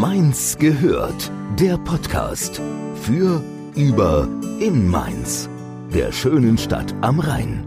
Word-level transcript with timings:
Mainz 0.00 0.58
gehört, 0.58 1.32
der 1.58 1.78
Podcast 1.78 2.60
für, 3.00 3.42
über, 3.74 4.28
in 4.60 4.86
Mainz, 4.90 5.48
der 5.88 6.12
schönen 6.12 6.58
Stadt 6.58 6.94
am 7.00 7.18
Rhein. 7.18 7.64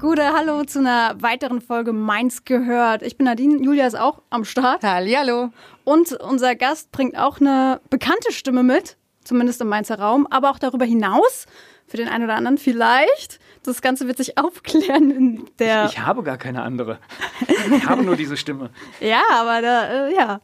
Gute 0.00 0.32
Hallo 0.32 0.64
zu 0.64 0.80
einer 0.80 1.14
weiteren 1.22 1.60
Folge 1.60 1.92
Mainz 1.92 2.44
gehört. 2.44 3.02
Ich 3.02 3.16
bin 3.16 3.26
Nadine, 3.26 3.62
Julia 3.62 3.86
ist 3.86 3.96
auch 3.96 4.22
am 4.30 4.44
Start. 4.44 4.82
Hallo. 4.82 5.50
Und 5.84 6.12
unser 6.14 6.56
Gast 6.56 6.90
bringt 6.90 7.16
auch 7.16 7.40
eine 7.40 7.80
bekannte 7.88 8.32
Stimme 8.32 8.64
mit, 8.64 8.96
zumindest 9.28 9.60
im 9.60 9.68
Mainzer 9.68 9.98
Raum, 9.98 10.26
aber 10.30 10.50
auch 10.50 10.58
darüber 10.58 10.84
hinaus, 10.84 11.46
für 11.86 11.96
den 11.96 12.08
einen 12.08 12.24
oder 12.24 12.34
anderen 12.34 12.58
vielleicht. 12.58 13.38
Das 13.62 13.80
Ganze 13.82 14.06
wird 14.06 14.18
sich 14.18 14.36
aufklären 14.42 15.10
in 15.10 15.44
der. 15.58 15.86
Ich, 15.86 15.92
ich 15.92 15.98
habe 16.00 16.22
gar 16.22 16.36
keine 16.38 16.62
andere. 16.62 16.98
Ich 17.46 17.86
habe 17.86 18.02
nur 18.02 18.16
diese 18.16 18.36
Stimme. 18.36 18.70
ja, 19.00 19.22
aber 19.32 19.62
da, 19.62 20.08
äh, 20.08 20.14
ja. 20.14 20.40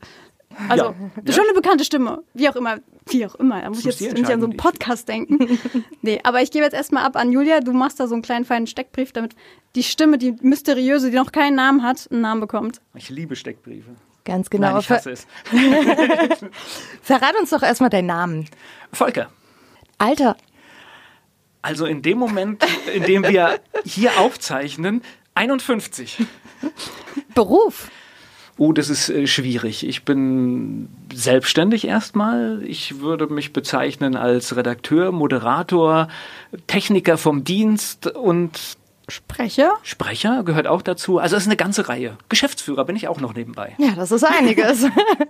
Also, 0.68 0.84
Ja. 0.84 0.94
das 1.22 1.34
schon 1.34 1.44
eine 1.44 1.54
bekannte 1.54 1.84
Stimme. 1.84 2.22
Wie 2.32 2.48
auch 2.48 2.54
immer. 2.56 2.78
Wie 3.06 3.26
auch 3.26 3.34
immer. 3.34 3.60
Da 3.60 3.68
muss 3.70 3.80
ich 3.80 3.86
muss 3.86 4.00
jetzt 4.00 4.14
nicht 4.14 4.30
an 4.30 4.40
so 4.40 4.46
einen. 4.46 4.56
Podcast 4.56 5.08
denken. 5.08 5.58
nee, 6.02 6.20
aber 6.22 6.42
ich 6.42 6.50
gebe 6.52 6.64
jetzt 6.64 6.74
erstmal 6.74 7.04
ab 7.04 7.16
an 7.16 7.32
Julia. 7.32 7.60
Du 7.60 7.72
machst 7.72 7.98
da 7.98 8.06
so 8.06 8.14
einen 8.14 8.22
kleinen 8.22 8.44
feinen 8.44 8.66
Steckbrief, 8.66 9.12
damit 9.12 9.34
die 9.74 9.82
Stimme, 9.82 10.16
die 10.16 10.36
mysteriöse, 10.42 11.10
die 11.10 11.16
noch 11.16 11.32
keinen 11.32 11.56
Namen 11.56 11.82
hat, 11.82 12.08
einen 12.10 12.20
Namen 12.20 12.40
bekommt. 12.40 12.80
Ich 12.94 13.10
liebe 13.10 13.34
Steckbriefe. 13.34 13.90
Ganz 14.24 14.48
genau. 14.50 14.72
Nein, 14.72 14.80
ich 14.80 14.90
hasse 14.90 15.10
es. 15.12 15.26
Verrat 17.02 17.34
uns 17.38 17.50
doch 17.50 17.62
erstmal 17.62 17.90
deinen 17.90 18.06
Namen. 18.06 18.48
Volker, 18.92 19.28
Alter, 19.98 20.36
also 21.64 21.86
in 21.86 22.02
dem 22.02 22.18
Moment, 22.18 22.62
in 22.94 23.04
dem 23.04 23.22
wir 23.22 23.58
hier 23.86 24.18
aufzeichnen, 24.18 25.00
51. 25.34 26.18
Beruf. 27.34 27.90
Oh, 28.58 28.74
das 28.74 28.90
ist 28.90 29.08
äh, 29.08 29.26
schwierig. 29.26 29.86
Ich 29.88 30.04
bin 30.04 30.90
selbstständig 31.10 31.86
erstmal. 31.86 32.62
Ich 32.66 33.00
würde 33.00 33.28
mich 33.28 33.54
bezeichnen 33.54 34.14
als 34.14 34.54
Redakteur, 34.56 35.10
Moderator, 35.10 36.08
Techniker 36.66 37.16
vom 37.16 37.44
Dienst 37.44 38.08
und 38.08 38.76
Sprecher? 39.08 39.78
Sprecher 39.82 40.42
gehört 40.44 40.66
auch 40.66 40.82
dazu. 40.82 41.18
Also 41.18 41.36
es 41.36 41.42
ist 41.42 41.48
eine 41.48 41.56
ganze 41.56 41.88
Reihe. 41.88 42.16
Geschäftsführer 42.28 42.84
bin 42.84 42.96
ich 42.96 43.08
auch 43.08 43.20
noch 43.20 43.34
nebenbei. 43.34 43.74
Ja, 43.78 43.92
das 43.94 44.12
ist 44.12 44.24
einiges. 44.24 44.86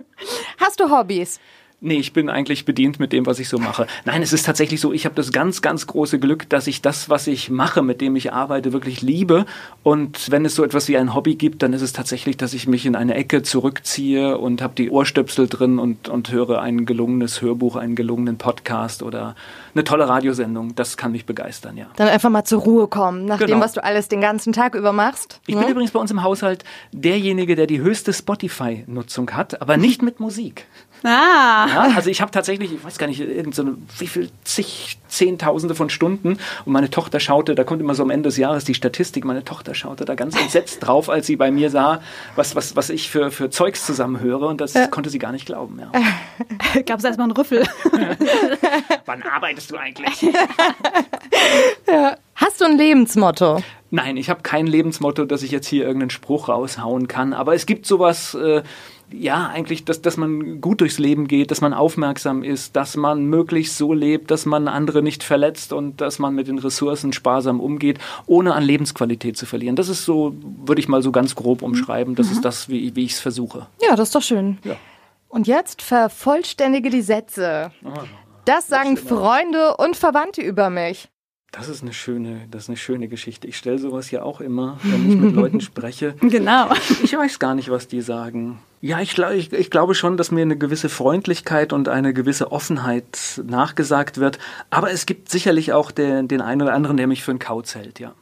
Hast 0.59 0.79
du 0.79 0.89
Hobbys? 0.89 1.39
Nee, 1.85 1.97
ich 1.99 2.13
bin 2.13 2.29
eigentlich 2.29 2.65
bedient 2.65 2.99
mit 2.99 3.13
dem, 3.13 3.25
was 3.27 3.37
ich 3.39 3.47
so 3.47 3.59
mache. 3.59 3.85
Nein, 4.05 4.23
es 4.23 4.33
ist 4.33 4.45
tatsächlich 4.45 4.81
so, 4.81 4.91
ich 4.91 5.05
habe 5.05 5.13
das 5.13 5.31
ganz, 5.31 5.61
ganz 5.61 5.85
große 5.85 6.17
Glück, 6.19 6.49
dass 6.49 6.65
ich 6.65 6.81
das, 6.81 7.09
was 7.11 7.27
ich 7.27 7.51
mache, 7.51 7.83
mit 7.83 8.01
dem 8.01 8.15
ich 8.15 8.33
arbeite, 8.33 8.73
wirklich 8.73 9.03
liebe. 9.03 9.45
Und 9.83 10.31
wenn 10.31 10.45
es 10.45 10.55
so 10.55 10.63
etwas 10.63 10.87
wie 10.87 10.97
ein 10.97 11.13
Hobby 11.13 11.35
gibt, 11.35 11.61
dann 11.61 11.73
ist 11.73 11.83
es 11.83 11.93
tatsächlich, 11.93 12.37
dass 12.37 12.53
ich 12.55 12.67
mich 12.67 12.87
in 12.87 12.95
eine 12.95 13.13
Ecke 13.13 13.43
zurückziehe 13.43 14.37
und 14.37 14.61
habe 14.63 14.73
die 14.75 14.89
Ohrstöpsel 14.89 15.47
drin 15.47 15.77
und, 15.77 16.09
und 16.09 16.31
höre 16.31 16.59
ein 16.61 16.85
gelungenes 16.87 17.41
Hörbuch, 17.41 17.75
einen 17.75 17.95
gelungenen 17.95 18.37
Podcast 18.37 19.03
oder 19.03 19.35
eine 19.75 19.83
tolle 19.83 20.09
Radiosendung. 20.09 20.73
Das 20.75 20.97
kann 20.97 21.11
mich 21.11 21.25
begeistern, 21.27 21.77
ja. 21.77 21.85
Dann 21.97 22.07
einfach 22.07 22.31
mal 22.31 22.45
zur 22.45 22.61
Ruhe 22.61 22.87
kommen, 22.87 23.25
nach 23.25 23.37
dem, 23.37 23.47
Genau. 23.47 23.59
was 23.59 23.73
du 23.73 23.83
alles 23.83 24.07
den 24.07 24.21
ganzen 24.21 24.53
Tag 24.53 24.73
über 24.73 24.91
machst. 24.91 25.39
Ich 25.45 25.53
Ne? 25.53 25.61
bin 25.61 25.69
übrigens 25.69 25.91
bei 25.91 25.99
uns 25.99 26.09
im 26.09 26.23
Haushalt 26.23 26.63
derjenige, 26.93 27.55
der 27.55 27.67
die 27.67 27.79
höchste 27.79 28.11
Spotify-Nutzung 28.11 29.31
hat, 29.31 29.61
aber 29.61 29.77
nicht 29.77 30.01
mit 30.01 30.19
Musik. 30.19 30.65
Ah, 31.03 31.67
Ja, 31.67 31.91
also 31.95 32.09
ich 32.09 32.21
habe 32.21 32.31
tatsächlich, 32.31 32.73
ich 32.73 32.83
weiß 32.83 32.97
gar 32.97 33.07
nicht, 33.07 33.19
irgend 33.19 33.53
so 33.55 33.61
eine, 33.63 33.75
wie 33.99 34.07
viel, 34.07 34.29
zig, 34.43 34.97
zehntausende 35.07 35.75
von 35.75 35.89
Stunden 35.89 36.37
und 36.65 36.73
meine 36.73 36.89
Tochter 36.89 37.19
schaute, 37.19 37.55
da 37.55 37.63
kommt 37.63 37.81
immer 37.81 37.95
so 37.95 38.03
am 38.03 38.09
Ende 38.09 38.27
des 38.29 38.37
Jahres 38.37 38.65
die 38.65 38.73
Statistik, 38.73 39.23
meine 39.25 39.43
Tochter 39.43 39.75
schaute 39.75 40.05
da 40.05 40.15
ganz 40.15 40.35
entsetzt 40.39 40.79
drauf, 40.85 41.09
als 41.09 41.27
sie 41.27 41.35
bei 41.35 41.51
mir 41.51 41.69
sah, 41.69 42.01
was, 42.35 42.55
was, 42.55 42.75
was 42.75 42.89
ich 42.89 43.09
für, 43.09 43.31
für 43.31 43.49
Zeugs 43.49 43.85
zusammenhöre 43.85 44.47
und 44.47 44.61
das 44.61 44.73
konnte 44.91 45.09
sie 45.09 45.19
gar 45.19 45.31
nicht 45.31 45.45
glauben. 45.45 45.79
Ja. 45.79 45.91
gab 46.85 46.99
es 46.99 47.05
erstmal 47.05 47.25
einen 47.25 47.37
Rüffel. 47.37 47.63
Wann 49.05 49.23
arbeitest 49.23 49.71
du 49.71 49.77
eigentlich? 49.77 50.25
Hast 52.35 52.59
du 52.59 52.65
ein 52.65 52.77
Lebensmotto? 52.77 53.63
Nein, 53.91 54.17
ich 54.17 54.29
habe 54.29 54.41
kein 54.41 54.67
Lebensmotto, 54.67 55.23
dass 55.25 55.41
ich 55.41 55.51
jetzt 55.51 55.67
hier 55.67 55.85
irgendeinen 55.85 56.09
Spruch 56.09 56.49
raushauen 56.49 57.07
kann, 57.07 57.33
aber 57.33 57.55
es 57.55 57.65
gibt 57.65 57.85
sowas, 57.85 58.33
äh, 58.33 58.61
ja, 59.11 59.47
eigentlich, 59.47 59.85
dass, 59.85 60.01
dass 60.01 60.17
man 60.17 60.61
gut 60.61 60.81
durchs 60.81 60.99
Leben 60.99 61.27
geht, 61.27 61.51
dass 61.51 61.61
man 61.61 61.73
aufmerksam 61.73 62.43
ist, 62.43 62.75
dass 62.75 62.95
man 62.95 63.25
möglichst 63.25 63.77
so 63.77 63.93
lebt, 63.93 64.31
dass 64.31 64.45
man 64.45 64.67
andere 64.67 65.01
nicht 65.01 65.23
verletzt 65.23 65.73
und 65.73 66.01
dass 66.01 66.19
man 66.19 66.35
mit 66.35 66.47
den 66.47 66.59
Ressourcen 66.59 67.13
sparsam 67.13 67.59
umgeht, 67.59 67.99
ohne 68.25 68.53
an 68.53 68.63
Lebensqualität 68.63 69.37
zu 69.37 69.45
verlieren. 69.45 69.75
Das 69.75 69.89
ist 69.89 70.05
so, 70.05 70.35
würde 70.65 70.81
ich 70.81 70.87
mal 70.87 71.01
so 71.01 71.11
ganz 71.11 71.35
grob 71.35 71.61
umschreiben, 71.61 72.15
das 72.15 72.31
ist 72.31 72.43
das, 72.43 72.69
wie, 72.69 72.95
wie 72.95 73.05
ich 73.05 73.13
es 73.13 73.19
versuche. 73.19 73.67
Ja, 73.81 73.95
das 73.95 74.09
ist 74.09 74.15
doch 74.15 74.23
schön. 74.23 74.57
Ja. 74.63 74.75
Und 75.27 75.47
jetzt 75.47 75.81
vervollständige 75.81 76.89
die 76.89 77.01
Sätze. 77.01 77.71
Das 78.45 78.67
sagen 78.67 78.95
Freunde 78.95 79.75
und 79.77 79.95
Verwandte 79.95 80.41
über 80.41 80.69
mich. 80.69 81.09
Das 81.51 81.69
ist 81.69 81.83
eine 81.83 81.93
schöne, 81.93 82.47
das 82.51 82.63
ist 82.63 82.69
eine 82.69 82.77
schöne 82.77 83.07
Geschichte. 83.07 83.47
Ich 83.47 83.57
stelle 83.57 83.79
sowas 83.79 84.11
ja 84.11 84.23
auch 84.23 84.41
immer, 84.41 84.77
wenn 84.83 85.09
ich 85.09 85.15
mit 85.15 85.35
Leuten 85.35 85.61
spreche. 85.61 86.13
genau. 86.21 86.69
Ich 87.01 87.15
weiß 87.15 87.39
gar 87.39 87.55
nicht, 87.55 87.69
was 87.69 87.87
die 87.87 88.01
sagen. 88.01 88.59
Ja, 88.85 88.99
ich, 88.99 89.15
glaub, 89.15 89.31
ich, 89.31 89.51
ich 89.51 89.71
glaube 89.71 89.95
schon, 89.95 90.15
dass 90.15 90.29
mir 90.29 90.43
eine 90.43 90.59
gewisse 90.59 90.89
Freundlichkeit 90.89 91.73
und 91.73 91.89
eine 91.89 92.13
gewisse 92.13 92.51
Offenheit 92.51 93.41
nachgesagt 93.43 94.19
wird. 94.19 94.37
Aber 94.69 94.91
es 94.91 95.07
gibt 95.07 95.31
sicherlich 95.31 95.73
auch 95.73 95.89
den, 95.89 96.27
den 96.27 96.39
einen 96.39 96.61
oder 96.61 96.73
anderen, 96.73 96.95
der 96.95 97.07
mich 97.07 97.23
für 97.23 97.31
einen 97.31 97.39
Kauz 97.39 97.73
hält, 97.73 97.99
ja. 97.99 98.13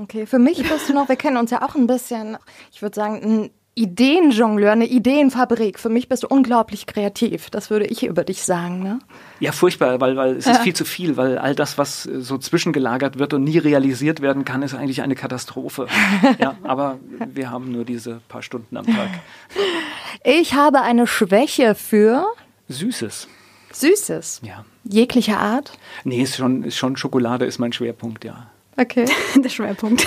Okay, 0.00 0.24
für 0.24 0.38
mich 0.38 0.66
bist 0.66 0.88
du 0.88 0.94
noch, 0.94 1.10
wir 1.10 1.16
kennen 1.16 1.36
uns 1.36 1.50
ja 1.50 1.60
auch 1.60 1.74
ein 1.74 1.86
bisschen, 1.86 2.38
ich 2.72 2.80
würde 2.80 2.94
sagen, 2.94 3.22
ein 3.22 3.50
Ideenjongleur, 3.74 4.72
eine 4.72 4.86
Ideenfabrik. 4.86 5.78
Für 5.78 5.88
mich 5.88 6.08
bist 6.08 6.24
du 6.24 6.28
unglaublich 6.28 6.86
kreativ. 6.86 7.48
Das 7.48 7.70
würde 7.70 7.86
ich 7.86 8.04
über 8.04 8.22
dich 8.22 8.42
sagen, 8.42 8.82
ne? 8.82 8.98
Ja, 9.40 9.52
furchtbar, 9.52 9.98
weil, 10.00 10.14
weil 10.16 10.36
es 10.36 10.46
ist 10.46 10.60
viel 10.60 10.74
zu 10.74 10.84
viel, 10.84 11.16
weil 11.16 11.38
all 11.38 11.54
das, 11.54 11.78
was 11.78 12.04
äh, 12.04 12.20
so 12.20 12.36
zwischengelagert 12.36 13.18
wird 13.18 13.32
und 13.32 13.44
nie 13.44 13.56
realisiert 13.56 14.20
werden 14.20 14.44
kann, 14.44 14.62
ist 14.62 14.74
eigentlich 14.74 15.00
eine 15.00 15.14
Katastrophe. 15.14 15.86
ja, 16.38 16.56
aber 16.64 16.98
wir 17.32 17.50
haben 17.50 17.72
nur 17.72 17.84
diese 17.84 18.20
paar 18.28 18.42
Stunden 18.42 18.76
am 18.76 18.84
Tag. 18.84 19.08
Ich 20.22 20.52
habe 20.54 20.82
eine 20.82 21.06
Schwäche 21.06 21.74
für 21.74 22.26
Süßes, 22.68 23.26
Süßes. 23.72 24.42
ja. 24.44 24.64
Jeglicher 24.84 25.38
Art. 25.38 25.72
Nee, 26.04 26.22
ist 26.22 26.36
schon, 26.36 26.64
ist 26.64 26.76
schon 26.76 26.96
Schokolade 26.96 27.44
ist 27.44 27.58
mein 27.58 27.72
Schwerpunkt, 27.72 28.24
ja. 28.24 28.50
Okay. 28.76 29.04
Der 29.42 29.48
Schwerpunkt. 29.50 30.06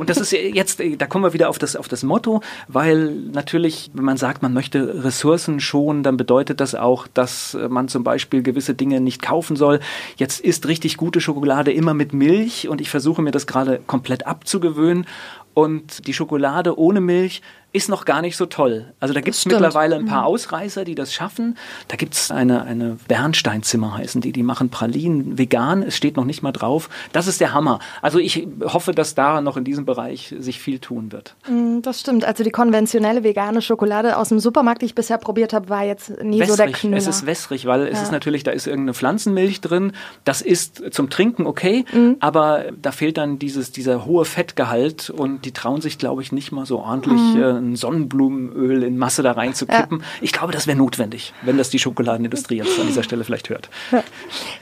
Und 0.00 0.08
das 0.08 0.16
ist 0.16 0.32
ja 0.32 0.38
jetzt, 0.38 0.80
äh, 0.80 0.96
da 0.96 1.06
kommen 1.06 1.24
wir 1.24 1.34
wieder 1.34 1.50
auf 1.50 1.58
das, 1.58 1.76
auf 1.76 1.86
das 1.86 2.02
Motto, 2.02 2.40
weil 2.66 3.10
natürlich, 3.10 3.90
wenn 3.92 4.04
man 4.04 4.16
sagt, 4.16 4.42
man 4.42 4.54
möchte 4.54 5.04
Ressourcen 5.04 5.60
schonen, 5.60 6.02
dann 6.02 6.16
bedeutet 6.16 6.60
das 6.60 6.74
auch, 6.74 7.06
dass 7.08 7.54
äh, 7.54 7.68
man 7.68 7.88
zum 7.88 8.04
Beispiel 8.04 8.42
gewisse 8.42 8.74
Dinge 8.74 9.00
nicht 9.00 9.20
kaufen 9.20 9.56
soll. 9.56 9.80
Jetzt 10.16 10.40
ist 10.40 10.66
richtig 10.66 10.96
gute 10.96 11.20
Schokolade 11.20 11.72
immer 11.72 11.92
mit 11.92 12.14
Milch 12.14 12.68
und 12.68 12.80
ich 12.80 12.88
versuche 12.88 13.20
mir 13.20 13.32
das 13.32 13.46
gerade 13.46 13.80
komplett 13.86 14.26
abzugewöhnen. 14.26 15.06
Und 15.52 16.06
die 16.06 16.12
Schokolade 16.12 16.78
ohne 16.78 17.00
Milch 17.00 17.40
ist 17.72 17.88
noch 17.90 18.06
gar 18.06 18.22
nicht 18.22 18.36
so 18.38 18.46
toll. 18.46 18.92
Also 19.00 19.12
da 19.12 19.20
gibt 19.20 19.36
es 19.36 19.44
mittlerweile 19.44 19.96
ein 19.96 20.06
paar 20.06 20.24
Ausreißer, 20.24 20.84
die 20.84 20.94
das 20.94 21.12
schaffen. 21.12 21.58
Da 21.88 21.96
gibt 21.96 22.14
es 22.14 22.30
eine, 22.30 22.62
eine 22.62 22.96
Bernsteinzimmer 23.06 23.98
heißen 23.98 24.20
die, 24.22 24.32
die 24.32 24.42
machen 24.42 24.70
Pralinen 24.70 25.36
vegan. 25.36 25.82
Es 25.82 25.94
steht 25.96 26.16
noch 26.16 26.24
nicht 26.24 26.42
mal 26.42 26.52
drauf. 26.52 26.88
Das 27.12 27.26
ist 27.26 27.40
der 27.40 27.52
Hammer. 27.52 27.80
Also 28.00 28.18
ich 28.18 28.46
hoffe, 28.62 28.92
dass 28.92 29.14
da 29.14 29.40
noch 29.42 29.58
in 29.58 29.64
diesem 29.64 29.84
Bereich 29.84 30.34
sich 30.38 30.58
viel 30.60 30.78
tun 30.78 31.12
wird. 31.12 31.34
Mm, 31.48 31.80
Das 31.82 32.00
stimmt. 32.00 32.24
Also 32.24 32.44
die 32.44 32.50
konventionelle 32.50 33.22
vegane 33.24 33.60
Schokolade 33.60 34.16
aus 34.16 34.30
dem 34.30 34.38
Supermarkt, 34.38 34.80
die 34.80 34.86
ich 34.86 34.94
bisher 34.94 35.18
probiert 35.18 35.52
habe, 35.52 35.68
war 35.68 35.84
jetzt 35.84 36.10
nie 36.22 36.38
so 36.44 36.56
der 36.56 36.66
Wässrig. 36.68 36.76
Knüller. 36.76 36.96
Es 36.96 37.06
ist 37.06 37.26
wässrig, 37.26 37.66
weil 37.66 37.86
es 37.88 38.00
ist 38.00 38.12
natürlich, 38.12 38.42
da 38.42 38.52
ist 38.52 38.66
irgendeine 38.66 38.94
Pflanzenmilch 38.94 39.60
drin. 39.60 39.92
Das 40.24 40.40
ist 40.40 40.82
zum 40.94 41.10
Trinken 41.10 41.46
okay, 41.46 41.84
aber 42.20 42.64
da 42.80 42.90
fehlt 42.92 43.18
dann 43.18 43.38
dieses, 43.38 43.70
dieser 43.70 44.06
hohe 44.06 44.24
Fettgehalt 44.24 45.10
und 45.10 45.44
die 45.44 45.52
trauen 45.52 45.80
sich, 45.82 45.98
glaube 45.98 46.22
ich, 46.22 46.32
nicht 46.32 46.52
mal 46.52 46.64
so 46.64 46.78
ordentlich 46.78 47.20
äh, 47.36 47.55
ein 47.56 47.76
Sonnenblumenöl 47.76 48.82
in 48.82 48.98
Masse 48.98 49.22
da 49.22 49.32
reinzukippen. 49.32 50.02
Ich 50.20 50.32
glaube, 50.32 50.52
das 50.52 50.66
wäre 50.66 50.78
notwendig, 50.78 51.32
wenn 51.42 51.56
das 51.56 51.70
die 51.70 51.78
Schokoladenindustrie 51.78 52.56
jetzt 52.56 52.78
an 52.78 52.86
dieser 52.86 53.02
Stelle 53.02 53.24
vielleicht 53.24 53.50
hört. 53.50 53.68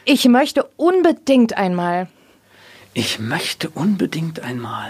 ich 0.04 0.26
möchte 0.28 0.64
unbedingt 0.76 1.56
einmal. 1.56 2.08
Ich 2.96 3.18
möchte 3.18 3.70
unbedingt 3.70 4.38
einmal. 4.38 4.88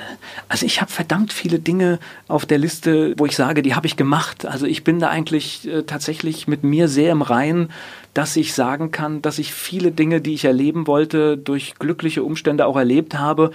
Also 0.51 0.67
ich 0.67 0.83
habe 0.83 0.91
verdammt 0.91 1.33
viele 1.33 1.59
Dinge 1.59 1.99
auf 2.29 2.45
der 2.45 2.59
Liste, 2.59 3.15
wo 3.17 3.25
ich 3.25 3.35
sage, 3.35 3.63
die 3.63 3.75
habe 3.75 3.87
ich 3.87 3.97
gemacht. 3.97 4.45
Also 4.45 4.67
ich 4.67 4.85
bin 4.85 5.01
da 5.01 5.09
eigentlich 5.09 5.67
äh, 5.67 5.85
tatsächlich 5.85 6.47
mit 6.47 6.65
mir 6.65 6.89
sehr 6.89 7.13
im 7.13 7.23
Reinen, 7.23 7.71
dass 8.13 8.37
ich 8.37 8.53
sagen 8.53 8.91
kann, 8.91 9.23
dass 9.23 9.39
ich 9.39 9.55
viele 9.55 9.91
Dinge, 9.91 10.21
die 10.21 10.35
ich 10.35 10.45
erleben 10.45 10.87
wollte, 10.87 11.39
durch 11.39 11.77
glückliche 11.79 12.23
Umstände 12.23 12.67
auch 12.67 12.77
erlebt 12.77 13.15
habe. 13.15 13.53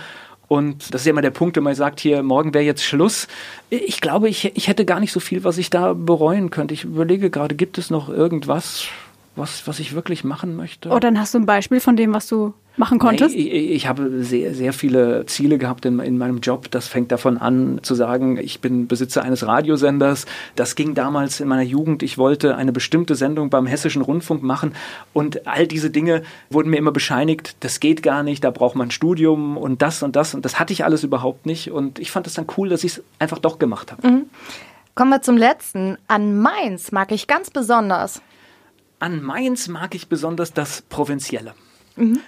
Und 0.50 0.94
das 0.94 1.02
ist 1.02 1.06
ja 1.06 1.12
immer 1.12 1.22
der 1.22 1.30
Punkt, 1.30 1.56
wenn 1.56 1.64
man 1.64 1.76
sagt, 1.76 2.00
hier, 2.00 2.24
morgen 2.24 2.56
wäre 2.56 2.64
jetzt 2.64 2.84
Schluss. 2.84 3.28
Ich 3.70 4.02
glaube, 4.02 4.28
ich, 4.28 4.58
ich 4.58 4.68
hätte 4.68 4.84
gar 4.84 5.00
nicht 5.00 5.12
so 5.12 5.20
viel, 5.20 5.44
was 5.44 5.60
ich 5.60 5.70
da 5.70 5.94
bereuen 5.94 6.50
könnte. 6.50 6.74
Ich 6.74 6.86
überlege 6.86 7.30
gerade, 7.30 7.54
gibt 7.54 7.78
es 7.78 7.92
noch 7.92 8.10
irgendwas, 8.10 8.88
was, 9.36 9.68
was 9.68 9.80
ich 9.80 9.94
wirklich 9.94 10.24
machen 10.24 10.56
möchte. 10.56 10.90
Oh, 10.90 11.00
dann 11.00 11.20
hast 11.20 11.34
du 11.34 11.40
ein 11.40 11.46
Beispiel 11.46 11.80
von 11.80 11.96
dem, 11.96 12.14
was 12.14 12.28
du 12.28 12.54
machen 12.80 12.98
konntest? 12.98 13.36
Nee, 13.36 13.42
ich, 13.44 13.72
ich, 13.72 13.88
habe 13.88 14.24
sehr, 14.24 14.56
sehr 14.56 14.74
viele 14.74 15.26
Ziele 15.26 15.58
gehabt 15.58 15.86
in, 15.86 16.00
in, 16.00 16.18
meinem 16.18 16.40
Job. 16.40 16.72
Das 16.72 16.88
fängt 16.88 17.12
davon 17.12 17.38
an, 17.38 17.80
zu 17.84 17.94
sagen, 17.94 18.38
ich 18.38 18.62
bin 18.62 18.88
Besitzer 18.88 19.22
eines 19.22 19.46
Radiosenders. 19.46 20.26
Das 20.56 20.76
ging 20.76 20.96
damals 20.96 21.40
in 21.42 21.48
meiner 21.48 21.62
Jugend. 21.62 22.02
Ich 22.02 22.18
wollte 22.18 22.56
eine 22.56 22.72
bestimmte 22.72 23.16
Sendung 23.16 23.50
beim 23.50 23.68
Hessischen 23.68 24.02
Rundfunk 24.02 24.42
machen. 24.42 24.74
Und 25.14 25.46
all 25.46 25.68
diese 25.68 25.92
Dinge 25.92 26.24
wurden 26.50 26.70
mir 26.70 26.78
immer 26.78 26.92
bescheinigt, 26.92 27.58
das 27.60 27.80
geht 27.80 28.02
gar 28.02 28.24
nicht, 28.24 28.44
da 28.44 28.50
braucht 28.50 28.76
man 28.76 28.88
ein 28.88 28.92
Studium 28.92 29.58
und 29.58 29.82
das 29.82 30.02
und 30.02 30.16
das. 30.16 30.34
Und 30.34 30.46
das 30.46 30.60
hatte 30.60 30.74
ich 30.74 30.86
alles 30.86 31.04
überhaupt 31.04 31.46
nicht. 31.46 31.72
Und 31.72 32.00
ich 32.00 32.12
fand 32.12 32.28
es 32.28 32.34
dann 32.34 32.48
cool, 32.58 32.70
dass 32.70 32.84
ich 32.84 32.94
es 32.94 33.04
einfach 33.20 33.40
doch 33.40 33.60
gemacht 33.60 33.92
habe. 33.92 34.08
Mhm. 34.08 34.26
Kommen 34.96 35.12
wir 35.12 35.22
zum 35.22 35.38
letzten. 35.38 35.98
An 36.08 36.40
Mainz 36.40 36.92
mag 36.92 37.12
ich 37.12 37.28
ganz 37.28 37.52
besonders. 37.52 38.22
An 39.00 39.24
Mainz 39.24 39.68
mag 39.68 39.96
ich 39.96 40.08
besonders 40.08 40.54
das 40.54 40.82
Provinzielle. 40.84 41.54
Mhm. 42.00 42.20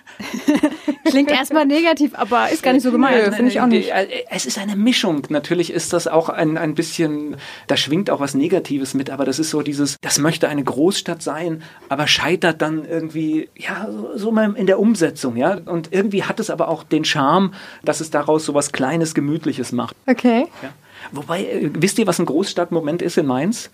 Klingt 1.06 1.32
erstmal 1.32 1.66
negativ, 1.66 2.12
aber 2.16 2.50
ist 2.50 2.62
gar 2.62 2.74
nicht 2.74 2.84
so 2.84 2.92
gemeint. 2.92 3.36
Finde 3.36 3.52
ich 3.52 3.62
auch 3.62 3.68
nicht. 3.68 3.90
Äh, 3.90 4.08
es 4.30 4.46
ist 4.46 4.58
eine 4.58 4.76
Mischung. 4.76 5.24
Natürlich 5.30 5.72
ist 5.72 5.94
das 5.94 6.08
auch 6.08 6.30
ein, 6.30 6.58
ein 6.58 6.76
bisschen, 6.76 7.38
da 7.68 7.78
schwingt 7.78 8.10
auch 8.10 8.20
was 8.20 8.34
Negatives 8.34 8.94
mit, 8.94 9.10
aber 9.10 9.26
das 9.26 9.40
ist 9.40 9.50
so 9.50 9.62
dieses, 9.62 9.98
das 10.02 10.20
möchte 10.20 10.50
eine 10.50 10.64
Großstadt 10.64 11.22
sein, 11.22 11.64
aber 11.90 12.08
scheitert 12.08 12.62
dann 12.62 12.86
irgendwie, 12.86 13.50
ja, 13.56 13.88
so, 13.90 14.18
so 14.18 14.32
mal 14.32 14.56
in 14.56 14.68
der 14.68 14.80
Umsetzung, 14.80 15.38
ja. 15.38 15.58
Und 15.66 15.90
irgendwie 15.92 16.24
hat 16.24 16.40
es 16.40 16.50
aber 16.50 16.68
auch 16.68 16.84
den 16.84 17.06
Charme, 17.06 17.54
dass 17.84 18.02
es 18.02 18.12
daraus 18.12 18.46
so 18.46 18.54
was 18.54 18.72
Kleines, 18.72 19.14
Gemütliches 19.14 19.72
macht. 19.72 19.96
Okay. 20.06 20.48
Ja. 20.62 20.70
Wobei, 21.12 21.46
äh, 21.46 21.70
wisst 21.74 21.98
ihr, 22.00 22.08
was 22.08 22.20
ein 22.20 22.26
Großstadtmoment 22.26 23.02
ist 23.02 23.18
in 23.18 23.26
Mainz? 23.26 23.70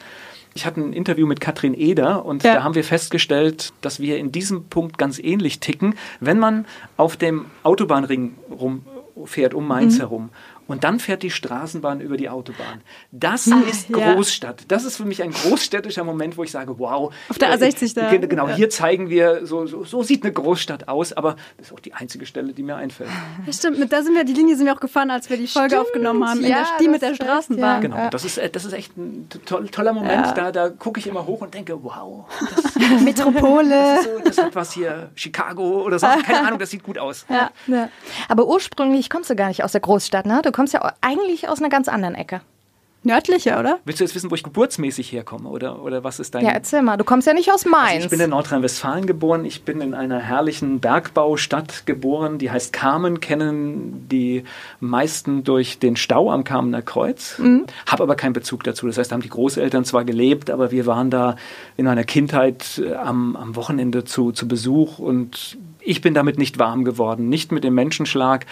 Ich 0.58 0.66
hatte 0.66 0.82
ein 0.82 0.92
Interview 0.92 1.28
mit 1.28 1.40
Katrin 1.40 1.76
Eder 1.76 2.26
und 2.26 2.42
ja. 2.42 2.56
da 2.56 2.64
haben 2.64 2.74
wir 2.74 2.84
festgestellt, 2.84 3.74
dass 3.82 4.00
wir 4.00 4.18
in 4.18 4.32
diesem 4.32 4.64
Punkt 4.64 4.98
ganz 4.98 5.20
ähnlich 5.20 5.60
ticken. 5.60 5.94
Wenn 6.20 6.40
man 6.40 6.66
auf 6.98 7.16
dem 7.16 7.46
Autobahnring 7.62 8.34
rumfährt, 8.50 9.54
um 9.54 9.68
Mainz 9.68 9.98
mhm. 9.98 10.00
herum 10.00 10.30
und 10.68 10.84
dann 10.84 11.00
fährt 11.00 11.24
die 11.24 11.32
Straßenbahn 11.32 12.02
über 12.02 12.18
die 12.18 12.30
Autobahn. 12.30 12.82
Das 13.12 13.50
Ach, 13.52 13.68
ist 13.68 13.92
Großstadt. 13.92 14.66
Das 14.68 14.84
ist 14.84 14.98
für 14.98 15.06
mich 15.06 15.24
ein 15.24 15.32
großstädtischer 15.32 16.04
Moment, 16.04 16.38
wo 16.38 16.44
ich 16.44 16.52
sage, 16.52 16.78
wow. 16.80 17.14
Auf 17.30 17.38
der 17.38 17.58
A60 17.58 17.96
da. 17.96 18.16
Genau, 18.16 18.48
ja. 18.48 18.56
hier 18.56 18.70
zeigen 18.70 19.10
wir, 19.10 19.46
so, 19.46 19.66
so, 19.66 19.84
so, 19.84 20.04
sieht 20.04 20.24
eine 20.24 20.34
Großstadt 20.34 20.88
aus, 20.88 21.14
aber 21.14 21.36
das 21.58 21.68
ist 21.68 21.74
auch 21.74 21.80
die 21.80 21.94
einzige 21.94 22.26
Stelle, 22.26 22.54
die 22.54 22.64
mir 22.64 22.76
einfällt. 22.76 23.10
Ja, 23.46 23.54
stimmt, 23.54 23.80
mit 23.80 23.92
da 23.92 24.02
sind 24.04 24.16
wir, 24.16 24.24
die 24.24 24.34
Linie 24.34 24.56
sind 24.56 24.66
wir 24.66 24.74
auch 24.74 24.80
gefahren, 24.80 25.12
als 25.12 25.30
wir 25.30 25.38
die 25.38 25.48
Folge 25.48 25.76
stimmt, 25.76 25.82
aufgenommen 25.82 26.28
haben, 26.28 26.42
ja, 26.42 26.48
der, 26.48 26.66
die 26.82 26.88
mit 26.88 27.02
der 27.02 27.16
Straßenbahn. 27.16 27.82
Genau, 27.82 28.10
das 28.10 28.26
ist, 28.26 28.40
das 28.54 28.66
ist 28.66 28.74
echt 28.74 28.98
ein 28.98 29.30
toller 29.72 29.94
Moment. 29.94 30.38
Da, 30.38 30.52
da 30.52 30.70
gucke 30.70 31.00
ich 31.00 31.08
immer 31.08 31.26
hoch 31.26 31.42
und 31.42 31.54
denke, 31.54 31.82
wow. 31.84 32.26
Das, 32.56 32.76
Metropole. 33.04 33.70
Das, 33.70 34.04
so, 34.04 34.10
das, 34.24 34.38
hat 34.38 34.56
was 34.56 34.72
hier, 34.74 35.10
Chicago 35.16 35.84
oder 35.84 36.00
so. 36.00 36.08
Keine 36.08 36.46
Ahnung, 36.46 36.60
das 36.60 36.70
sieht 36.70 36.84
gut 36.84 36.98
aus. 36.98 37.26
Ja. 37.30 37.90
Aber 38.28 38.48
ursprünglich 38.48 39.10
kommst 39.10 39.30
du 39.30 39.36
gar 39.36 39.48
nicht 39.48 39.64
aus 39.64 39.72
der 39.72 39.82
Großstadt, 39.82 40.26
ne? 40.26 40.42
Du 40.44 40.52
kommst 40.58 40.74
ja 40.74 40.92
eigentlich 41.02 41.48
aus 41.48 41.60
einer 41.60 41.70
ganz 41.70 41.88
anderen 41.88 42.16
Ecke. 42.16 42.42
Nördlicher, 43.04 43.60
oder? 43.60 43.80
Willst 43.86 44.02
du 44.02 44.04
jetzt 44.04 44.16
wissen, 44.16 44.32
wo 44.32 44.36
ich 44.36 44.44
geburtsmäßig 44.44 45.12
herkomme 45.12 45.50
oder, 45.50 45.84
oder 45.84 46.04
was 46.04 46.20
ist 46.20 46.34
dein... 46.34 46.44
Ja, 46.44 46.52
erzähl 46.52 46.82
mal. 46.82 46.98
Du 46.98 47.04
kommst 47.04 47.28
ja 47.28 47.34
nicht 47.34 47.52
aus 47.54 47.64
Mainz. 47.64 48.04
Also 48.04 48.06
ich 48.06 48.10
bin 48.10 48.20
in 48.20 48.32
Nordrhein-Westfalen 48.32 49.06
geboren. 49.06 49.46
Ich 49.46 49.64
bin 49.64 49.82
in 49.82 49.94
einer 49.94 50.20
herrlichen 50.20 50.80
Bergbaustadt 50.80 51.86
geboren, 51.86 52.40
die 52.40 52.50
heißt 52.50 52.74
Kamen, 52.74 53.20
kennen 53.20 54.08
die 54.10 54.44
meisten 54.80 55.44
durch 55.44 55.78
den 55.78 55.96
Stau 55.96 56.32
am 56.32 56.44
Kamener 56.44 56.82
Kreuz. 56.82 57.38
Mhm. 57.38 57.68
Habe 57.86 58.04
aber 58.04 58.16
keinen 58.16 58.34
Bezug 58.34 58.64
dazu. 58.64 58.88
Das 58.88 58.98
heißt, 58.98 59.12
da 59.12 59.14
haben 59.14 59.22
die 59.22 59.30
Großeltern 59.30 59.86
zwar 59.86 60.04
gelebt, 60.04 60.50
aber 60.50 60.72
wir 60.72 60.88
waren 60.88 61.12
da 61.12 61.36
in 61.78 61.86
meiner 61.86 62.04
Kindheit 62.04 62.82
äh, 62.84 62.96
am, 62.96 63.36
am 63.36 63.56
Wochenende 63.56 64.06
zu, 64.06 64.32
zu 64.32 64.48
Besuch 64.48 64.98
und 64.98 65.58
ich 65.88 66.02
bin 66.02 66.14
damit 66.14 66.38
nicht 66.38 66.60
warm 66.60 66.84
geworden, 66.84 67.30
nicht 67.30 67.52
mit 67.52 67.64
dem 67.64 67.74
Menschenschlag 67.74 68.46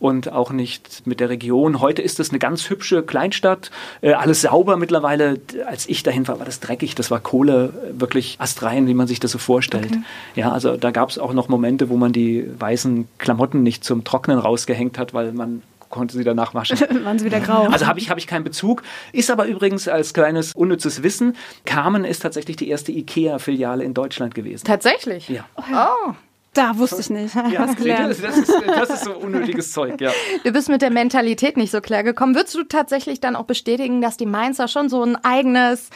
und 0.00 0.32
auch 0.32 0.50
nicht 0.50 1.06
mit 1.06 1.20
der 1.20 1.28
Region. 1.28 1.80
Heute 1.80 2.02
ist 2.02 2.18
es 2.18 2.30
eine 2.30 2.38
ganz 2.38 2.68
hübsche 2.68 3.02
Kleinstadt, 3.02 3.70
äh, 4.00 4.12
alles 4.12 4.42
sauber 4.42 4.76
mittlerweile. 4.76 5.40
Als 5.66 5.88
ich 5.88 6.02
dahin 6.02 6.26
war, 6.26 6.38
war 6.38 6.46
das 6.46 6.58
dreckig, 6.58 6.94
das 6.96 7.10
war 7.10 7.20
Kohle, 7.20 7.72
wirklich 7.92 8.36
astrein, 8.38 8.86
wie 8.88 8.94
man 8.94 9.06
sich 9.06 9.20
das 9.20 9.30
so 9.30 9.38
vorstellt. 9.38 9.92
Okay. 9.92 10.02
Ja, 10.34 10.50
also 10.50 10.76
da 10.76 10.90
gab 10.90 11.10
es 11.10 11.18
auch 11.18 11.32
noch 11.32 11.48
Momente, 11.48 11.90
wo 11.90 11.96
man 11.96 12.12
die 12.12 12.46
weißen 12.58 13.06
Klamotten 13.18 13.62
nicht 13.62 13.84
zum 13.84 14.02
Trocknen 14.02 14.38
rausgehängt 14.38 14.98
hat, 14.98 15.14
weil 15.14 15.32
man 15.32 15.62
konnte 15.90 16.16
sie 16.16 16.24
danach 16.24 16.54
waschen. 16.54 16.78
Waren 17.04 17.18
sie 17.18 17.24
wieder 17.24 17.40
grau. 17.40 17.66
Also 17.66 17.86
habe 17.86 18.00
ich, 18.00 18.10
hab 18.10 18.18
ich 18.18 18.26
keinen 18.26 18.44
Bezug. 18.44 18.82
Ist 19.12 19.30
aber 19.30 19.46
übrigens 19.46 19.86
als 19.86 20.14
kleines 20.14 20.54
unnützes 20.54 21.02
Wissen, 21.02 21.36
Carmen 21.64 22.04
ist 22.04 22.20
tatsächlich 22.20 22.56
die 22.56 22.68
erste 22.68 22.92
IKEA-Filiale 22.92 23.84
in 23.84 23.94
Deutschland 23.94 24.34
gewesen. 24.34 24.64
Tatsächlich? 24.64 25.28
Ja. 25.28 25.44
Oh. 25.56 26.14
Da 26.52 26.76
wusste 26.78 27.00
ich 27.00 27.10
nicht. 27.10 27.34
Ja, 27.34 27.66
das, 27.66 28.20
das, 28.20 28.38
ist, 28.38 28.52
das 28.66 28.90
ist 28.90 29.04
so 29.04 29.12
unnötiges 29.12 29.70
Zeug, 29.70 30.00
ja. 30.00 30.10
Du 30.42 30.50
bist 30.50 30.68
mit 30.68 30.82
der 30.82 30.90
Mentalität 30.90 31.56
nicht 31.56 31.70
so 31.70 31.80
klar 31.80 32.02
gekommen. 32.02 32.34
Würdest 32.34 32.56
du 32.56 32.64
tatsächlich 32.64 33.20
dann 33.20 33.36
auch 33.36 33.44
bestätigen, 33.44 34.00
dass 34.00 34.16
die 34.16 34.26
Mainzer 34.26 34.66
schon 34.66 34.88
so 34.88 35.04
ein 35.04 35.16
eigenes, 35.24 35.90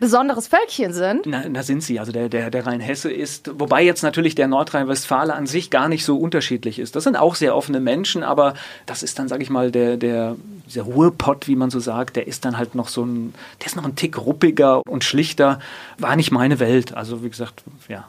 besonderes 0.00 0.48
Völkchen 0.48 0.92
sind? 0.92 1.26
Na, 1.26 1.48
da 1.48 1.62
sind 1.62 1.84
sie. 1.84 2.00
Also 2.00 2.10
der, 2.10 2.28
der, 2.28 2.50
der 2.50 2.66
Rhein-Hesse 2.66 3.12
ist, 3.12 3.52
wobei 3.60 3.84
jetzt 3.84 4.02
natürlich 4.02 4.34
der 4.34 4.48
Nordrhein-Westfale 4.48 5.32
an 5.32 5.46
sich 5.46 5.70
gar 5.70 5.88
nicht 5.88 6.04
so 6.04 6.16
unterschiedlich 6.16 6.80
ist. 6.80 6.96
Das 6.96 7.04
sind 7.04 7.14
auch 7.14 7.36
sehr 7.36 7.54
offene 7.54 7.78
Menschen, 7.78 8.24
aber 8.24 8.54
das 8.86 9.04
ist 9.04 9.16
dann, 9.20 9.28
sage 9.28 9.44
ich 9.44 9.50
mal, 9.50 9.70
der, 9.70 9.96
der, 9.96 10.34
der 10.74 10.82
Ruhrpott, 10.82 11.46
wie 11.46 11.56
man 11.56 11.70
so 11.70 11.78
sagt, 11.78 12.16
der 12.16 12.26
ist 12.26 12.44
dann 12.44 12.58
halt 12.58 12.74
noch 12.74 12.88
so 12.88 13.04
ein, 13.04 13.32
der 13.60 13.66
ist 13.66 13.76
noch 13.76 13.84
ein 13.84 13.94
Tick 13.94 14.18
ruppiger 14.18 14.82
und 14.88 15.04
schlichter. 15.04 15.60
War 15.98 16.16
nicht 16.16 16.32
meine 16.32 16.58
Welt. 16.58 16.94
Also 16.94 17.22
wie 17.22 17.30
gesagt, 17.30 17.62
ja 17.88 18.06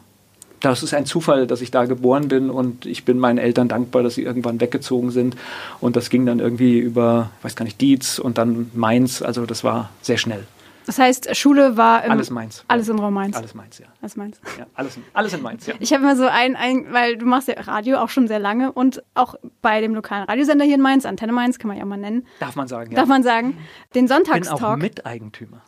das 0.62 0.84
ist 0.84 0.94
ein 0.94 1.06
Zufall, 1.06 1.48
dass 1.48 1.62
ich 1.62 1.72
da 1.72 1.86
geboren 1.86 2.28
bin 2.28 2.50
und 2.50 2.86
ich 2.86 3.04
bin 3.04 3.20
meinen 3.20 3.38
Eltern 3.38 3.68
dankbar, 3.68 4.04
dass 4.04 4.16
sie 4.16 4.24
irgendwann 4.24 4.62
weggezogen 4.62 5.12
sind. 5.12 5.36
Und 5.80 5.96
das 5.96 6.10
ging 6.10 6.26
dann 6.26 6.40
irgendwie 6.40 6.80
über, 6.80 7.32
ich 7.40 7.46
weiß 7.46 7.56
gar 7.56 7.66
nicht, 7.66 7.82
Dietz 7.82 8.20
und 8.20 8.38
dann 8.38 8.72
Mainz. 8.74 9.22
Also 9.22 9.46
das 9.46 9.64
war 9.64 9.90
sehr 10.02 10.18
schnell. 10.18 10.46
Das 10.86 10.98
heißt, 10.98 11.36
Schule 11.36 11.78
war 11.78 12.04
im, 12.04 12.12
alles 12.12 12.32
Mainz. 12.32 12.64
Alles 12.68 12.90
im 12.90 13.00
Raum 13.00 13.14
Mainz. 13.14 13.38
Alles 13.38 13.54
Mainz, 13.54 13.78
ja. 13.80 13.86
Alles 14.02 14.16
Mainz. 14.16 14.42
Ja, 14.58 14.66
alles, 14.74 14.98
alles 15.14 15.34
in 15.34 15.42
Mainz, 15.42 15.66
ja. 15.68 15.76
Ich 15.80 15.94
habe 15.94 16.04
immer 16.04 16.16
so 16.16 16.26
ein, 16.26 16.56
ein, 16.56 16.88
weil 16.92 17.18
du 17.18 17.26
machst 17.26 17.48
ja 17.48 17.56
Radio 17.62 17.98
auch 17.98 18.10
schon 18.10 18.28
sehr 18.28 18.40
lange 18.40 18.72
und 18.72 19.04
auch 19.14 19.36
bei 19.62 19.80
dem 19.82 19.94
lokalen 19.94 20.26
Radiosender 20.26 20.66
hier 20.66 20.76
in 20.76 20.82
Mainz, 20.82 21.06
Antenne 21.06 21.34
Mainz, 21.34 21.60
kann 21.60 21.68
man 21.68 21.78
ja 21.78 21.86
mal 21.86 21.98
nennen. 21.98 22.26
Darf 22.40 22.56
man 22.56 22.68
sagen, 22.68 22.92
ja. 22.92 22.98
Darf 22.98 23.08
man 23.08 23.24
sagen. 23.24 23.58
Den 23.94 24.08
Sonntagstalk. 24.08 24.58
Ich 24.58 24.60
bin 24.60 24.68
auch 24.68 24.78
Miteigentümer. 24.78 25.62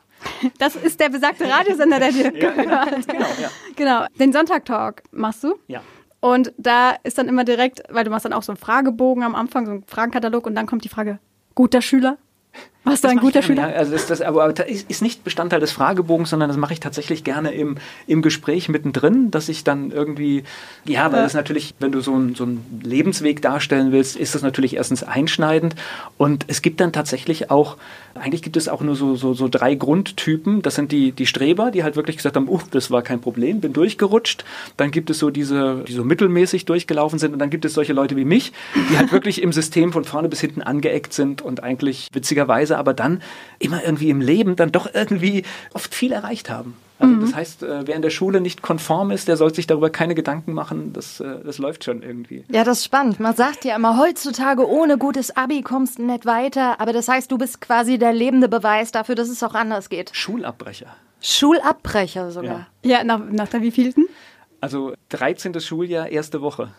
Das 0.60 0.76
ist 0.76 1.00
der 1.00 1.10
besagte 1.10 1.50
Radiosender, 1.50 2.00
der 2.00 2.12
dir 2.12 2.34
ja, 2.38 2.52
genau. 2.52 2.86
Genau, 3.08 3.28
ja. 3.42 3.50
genau. 3.76 4.06
Den 4.20 4.34
Sonntag-Talk 4.34 5.04
machst 5.12 5.44
du. 5.44 5.56
Ja. 5.68 5.82
Und 6.20 6.54
da 6.58 6.96
ist 7.04 7.18
dann 7.18 7.28
immer 7.28 7.44
direkt, 7.44 7.84
weil 7.90 8.06
du 8.06 8.10
machst 8.10 8.26
dann 8.26 8.34
auch 8.34 8.44
so 8.44 8.52
einen 8.52 8.58
Fragebogen 8.58 9.24
am 9.24 9.36
Anfang, 9.36 9.66
so 9.66 9.72
einen 9.72 9.84
Fragenkatalog 9.84 10.46
und 10.46 10.56
dann 10.56 10.68
kommt 10.68 10.84
die 10.86 10.90
Frage, 10.90 11.20
guter 11.56 11.82
Schüler? 11.82 12.18
Warst 12.86 13.04
du 13.06 13.08
ein 13.08 13.18
guter 13.18 13.42
Schüler? 13.42 13.70
Ja. 13.70 13.76
Also 13.76 13.94
das, 13.94 14.08
das, 14.08 14.22
aber 14.22 14.54
ist 14.68 15.02
nicht 15.02 15.24
Bestandteil 15.24 15.62
des 15.62 15.72
Fragebogens, 15.72 16.30
sondern 16.30 16.50
das 16.50 16.58
mache 16.58 16.74
ich 16.74 16.82
tatsächlich 16.82 17.24
gerne 17.24 17.54
im, 17.54 17.78
im 18.08 18.22
Gespräch 18.22 18.68
mittendrin, 18.68 19.32
dass 19.32 19.48
ich 19.48 19.64
dann 19.64 19.92
irgendwie, 19.92 20.44
ja, 20.86 21.12
weil 21.12 21.24
das 21.24 21.34
natürlich, 21.34 21.74
wenn 21.80 21.94
du 21.94 22.02
so, 22.02 22.14
ein, 22.14 22.36
so 22.36 22.44
einen 22.44 22.82
Lebensweg 22.84 23.42
darstellen 23.42 23.94
willst, 23.94 24.18
ist 24.18 24.36
das 24.36 24.42
natürlich 24.42 24.76
erstens 24.76 25.02
einschneidend 25.04 25.76
und 26.18 26.46
es 26.48 26.62
gibt 26.62 26.82
dann 26.82 26.92
tatsächlich 26.92 27.50
auch, 27.50 27.78
eigentlich 28.16 28.44
gibt 28.44 28.58
es 28.58 28.68
auch 28.68 28.82
nur 28.82 28.96
so, 28.96 29.16
so, 29.16 29.34
so 29.34 29.48
drei 29.48 29.76
Grundtypen. 29.76 30.62
Das 30.62 30.76
sind 30.76 30.92
die, 30.92 31.14
die 31.14 31.26
Streber, 31.26 31.72
die 31.72 31.84
halt 31.84 31.96
wirklich 31.96 32.18
gesagt 32.18 32.36
haben, 32.36 32.48
uh, 32.48 32.60
das 32.70 32.92
war 32.92 33.02
kein 33.02 33.22
Problem, 33.22 33.60
bin 33.60 33.74
durchgerutscht. 33.74 34.46
Dann 34.78 34.92
gibt 34.92 35.10
es 35.10 35.20
so 35.20 35.30
diese, 35.30 35.84
die 35.88 35.94
so 35.94 36.04
mittelmäßig 36.04 36.66
durchgelaufen 36.66 37.18
sind 37.18 37.34
und 37.34 37.40
dann 37.40 37.50
gibt 37.50 37.66
es 37.66 37.74
solche 37.74 37.94
Leute 37.94 38.16
wie 38.16 38.26
mich, 38.26 38.52
die 38.92 38.98
halt 38.98 39.12
wirklich 39.12 39.42
im 39.42 39.52
System 39.52 39.92
von 39.92 40.04
vorne 40.04 40.30
bis 40.30 40.42
hinten 40.42 40.62
angeeckt 40.62 41.14
sind 41.14 41.42
und 41.42 41.64
eigentlich 41.64 42.10
witzigerweise 42.14 42.73
Weise 42.74 42.78
aber 42.78 42.94
dann 42.94 43.22
immer 43.60 43.84
irgendwie 43.84 44.10
im 44.10 44.22
Leben 44.22 44.56
dann 44.56 44.72
doch 44.72 44.88
irgendwie 44.94 45.44
oft 45.74 45.94
viel 45.94 46.12
erreicht 46.12 46.50
haben. 46.50 46.76
Also 47.00 47.16
mhm. 47.16 47.22
das 47.22 47.36
heißt, 47.36 47.64
äh, 47.64 47.88
wer 47.88 47.96
in 47.96 48.02
der 48.02 48.12
Schule 48.12 48.40
nicht 48.40 48.62
konform 48.62 49.12
ist, 49.12 49.28
der 49.28 49.36
sollte 49.36 49.58
sich 49.58 49.68
darüber 49.68 49.90
keine 49.90 50.16
Gedanken 50.16 50.54
machen. 50.54 50.94
Das, 50.94 51.20
äh, 51.20 51.44
das 51.44 51.58
läuft 51.58 51.84
schon 51.84 52.02
irgendwie. 52.02 52.46
Ja, 52.50 52.64
das 52.64 52.80
ist 52.80 52.86
spannend. 52.86 53.20
Man 53.20 53.36
sagt 53.36 53.66
ja 53.66 53.76
immer, 53.76 53.98
heutzutage 53.98 54.68
ohne 54.68 54.98
gutes 54.98 55.36
Abi 55.36 55.62
kommst 55.64 55.98
du 55.98 56.04
nicht 56.04 56.26
weiter. 56.26 56.80
Aber 56.80 56.94
das 56.94 57.08
heißt, 57.08 57.32
du 57.32 57.38
bist 57.38 57.62
quasi 57.62 57.98
der 57.98 58.14
lebende 58.14 58.48
Beweis 58.48 58.92
dafür, 58.92 59.16
dass 59.16 59.30
es 59.30 59.44
auch 59.44 59.56
anders 59.56 59.90
geht. 59.90 60.12
Schulabbrecher. 60.14 60.96
Schulabbrecher 61.20 62.32
sogar. 62.32 62.68
Ja, 62.84 62.98
ja 62.98 63.04
nach, 63.04 63.20
nach 63.20 63.48
der 63.48 63.62
wievielten? 63.62 64.08
Also 64.62 64.94
13. 65.10 65.60
Schuljahr, 65.60 66.10
erste 66.10 66.42
Woche. 66.42 66.70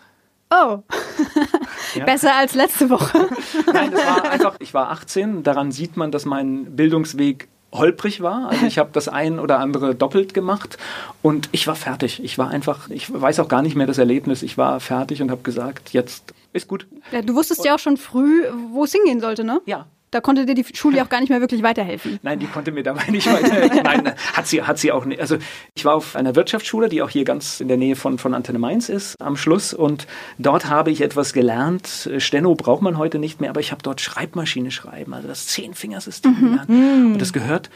Oh. 0.51 0.79
Ja. 1.95 2.05
Besser 2.05 2.35
als 2.35 2.55
letzte 2.55 2.91
Woche. 2.91 3.29
Nein, 3.73 3.91
das 3.93 4.07
war 4.07 4.31
einfach, 4.31 4.57
ich 4.59 4.75
war 4.75 4.91
18, 4.91 5.43
daran 5.43 5.73
sieht 5.73 5.97
man, 5.97 6.11
dass 6.11 6.25
mein 6.25 6.77
Bildungsweg 6.77 7.49
holprig 7.73 8.23
war. 8.23 8.49
Also 8.51 8.67
ich 8.67 8.79
habe 8.79 8.91
das 8.93 9.09
ein 9.09 9.39
oder 9.39 9.59
andere 9.59 9.95
doppelt 9.95 10.33
gemacht 10.33 10.79
und 11.23 11.49
ich 11.53 11.67
war 11.67 11.75
fertig. 11.75 12.23
Ich 12.23 12.39
war 12.39 12.49
einfach, 12.49 12.89
ich 12.89 13.13
weiß 13.13 13.41
auch 13.41 13.49
gar 13.49 13.63
nicht 13.63 13.75
mehr 13.75 13.87
das 13.87 13.99
Erlebnis. 13.99 14.43
Ich 14.43 14.57
war 14.57 14.81
fertig 14.81 15.21
und 15.23 15.31
habe 15.31 15.43
gesagt, 15.43 15.93
jetzt 15.93 16.35
ist 16.53 16.69
gut. 16.69 16.87
Ja, 17.11 17.23
du 17.23 17.35
wusstest 17.35 17.61
und, 17.61 17.67
ja 17.67 17.75
auch 17.75 17.81
schon 17.81 17.97
früh, 17.97 18.45
wo 18.71 18.85
es 18.85 18.93
hingehen 18.93 19.21
sollte, 19.21 19.45
ne? 19.45 19.61
Ja, 19.67 19.87
Da 20.15 20.21
konnte 20.21 20.47
dir 20.47 20.55
die 20.55 20.65
Schule 20.75 21.03
auch 21.03 21.09
gar 21.09 21.19
nicht 21.19 21.29
mehr 21.29 21.41
wirklich 21.41 21.65
weiterhelfen. 21.65 22.21
Nein, 22.23 22.39
die 22.39 22.47
konnte 22.47 22.71
mir 22.71 22.85
dabei 22.85 23.11
nicht 23.11 23.27
weiterhelfen. 23.27 23.81
Nein, 23.83 24.13
hat 24.33 24.47
sie, 24.47 24.63
hat 24.63 24.79
sie 24.79 24.93
auch 24.93 25.05
nicht. 25.05 25.21
Also 25.21 25.39
ich 25.75 25.85
war 25.85 25.97
auf 25.97 26.15
einer 26.15 26.37
Wirtschaftsschule, 26.37 26.89
die 26.89 27.03
auch 27.03 27.11
hier 27.11 27.25
ganz 27.25 27.59
in 27.59 27.67
der 27.67 27.77
Nähe 27.77 27.97
von, 27.97 28.19
von 28.19 28.33
Antenne 28.33 28.61
Mainz 28.61 28.89
ist, 28.89 29.21
am 29.21 29.37
Schluss. 29.37 29.75
Und 29.75 30.07
dort 30.39 30.67
habe 30.67 30.93
ich 30.93 31.01
etwas 31.01 31.33
gelernt. 31.33 32.09
Steno 32.19 32.55
braucht 32.55 32.81
man 32.81 32.97
heute 32.97 33.19
nicht 33.19 33.41
mehr, 33.41 33.51
aber 33.51 33.59
ich 33.59 33.73
habe 33.73 33.83
dort 33.83 34.01
Schreibmaschine 34.01 34.71
schreiben, 34.71 35.15
also 35.15 35.27
das 35.27 35.49
Zehnfingersystem 35.49 36.31
mhm. 36.31 36.41
gelernt. 36.41 36.69
Und 37.15 37.19
das 37.19 37.33
gehört 37.33 37.71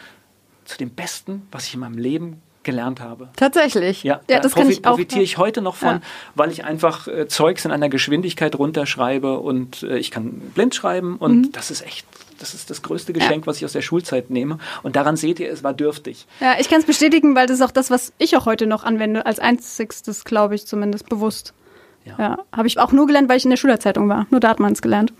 zu 0.64 0.78
dem 0.78 0.90
Besten, 0.90 1.42
was 1.50 1.66
ich 1.66 1.74
in 1.74 1.80
meinem 1.80 1.98
Leben 1.98 2.40
gelernt 2.62 3.00
habe. 3.00 3.30
Tatsächlich. 3.34 4.02
Ja, 4.02 4.20
ja 4.28 4.40
das 4.40 4.52
profit, 4.52 4.70
ich 4.70 4.78
auch, 4.84 4.90
profitiere 4.90 5.22
ich 5.22 5.38
heute 5.38 5.62
noch 5.62 5.74
von, 5.74 5.88
ja. 5.88 6.00
weil 6.34 6.50
ich 6.50 6.64
einfach 6.64 7.08
äh, 7.08 7.26
Zeugs 7.26 7.64
in 7.64 7.70
einer 7.70 7.88
Geschwindigkeit 7.88 8.58
runterschreibe 8.58 9.38
und 9.38 9.82
äh, 9.82 9.96
ich 9.96 10.10
kann 10.10 10.32
blind 10.54 10.74
schreiben 10.74 11.16
und 11.16 11.36
mhm. 11.36 11.52
das 11.52 11.70
ist 11.70 11.80
echt 11.80 12.06
das 12.38 12.54
ist 12.54 12.70
das 12.70 12.82
größte 12.82 13.12
Geschenk, 13.12 13.44
ja. 13.44 13.46
was 13.46 13.58
ich 13.58 13.64
aus 13.64 13.72
der 13.72 13.82
Schulzeit 13.82 14.30
nehme. 14.30 14.58
Und 14.82 14.96
daran 14.96 15.16
seht 15.16 15.40
ihr, 15.40 15.50
es 15.50 15.62
war 15.62 15.74
dürftig. 15.74 16.26
Ja, 16.40 16.56
ich 16.58 16.68
kann 16.68 16.80
es 16.80 16.86
bestätigen, 16.86 17.34
weil 17.34 17.46
das 17.46 17.58
ist 17.58 17.62
auch 17.62 17.70
das, 17.70 17.90
was 17.90 18.12
ich 18.18 18.36
auch 18.36 18.46
heute 18.46 18.66
noch 18.66 18.84
anwende, 18.84 19.26
als 19.26 19.38
einzigstes, 19.38 20.24
glaube 20.24 20.54
ich, 20.54 20.66
zumindest 20.66 21.08
bewusst. 21.08 21.54
Ja, 22.04 22.14
ja 22.18 22.38
habe 22.52 22.68
ich 22.68 22.78
auch 22.78 22.92
nur 22.92 23.06
gelernt, 23.06 23.28
weil 23.28 23.36
ich 23.36 23.44
in 23.44 23.50
der 23.50 23.56
Schülerzeitung 23.56 24.08
war. 24.08 24.26
Nur 24.30 24.40
da 24.40 24.48
hat 24.48 24.60
man 24.60 24.72
es 24.72 24.82
gelernt. 24.82 25.12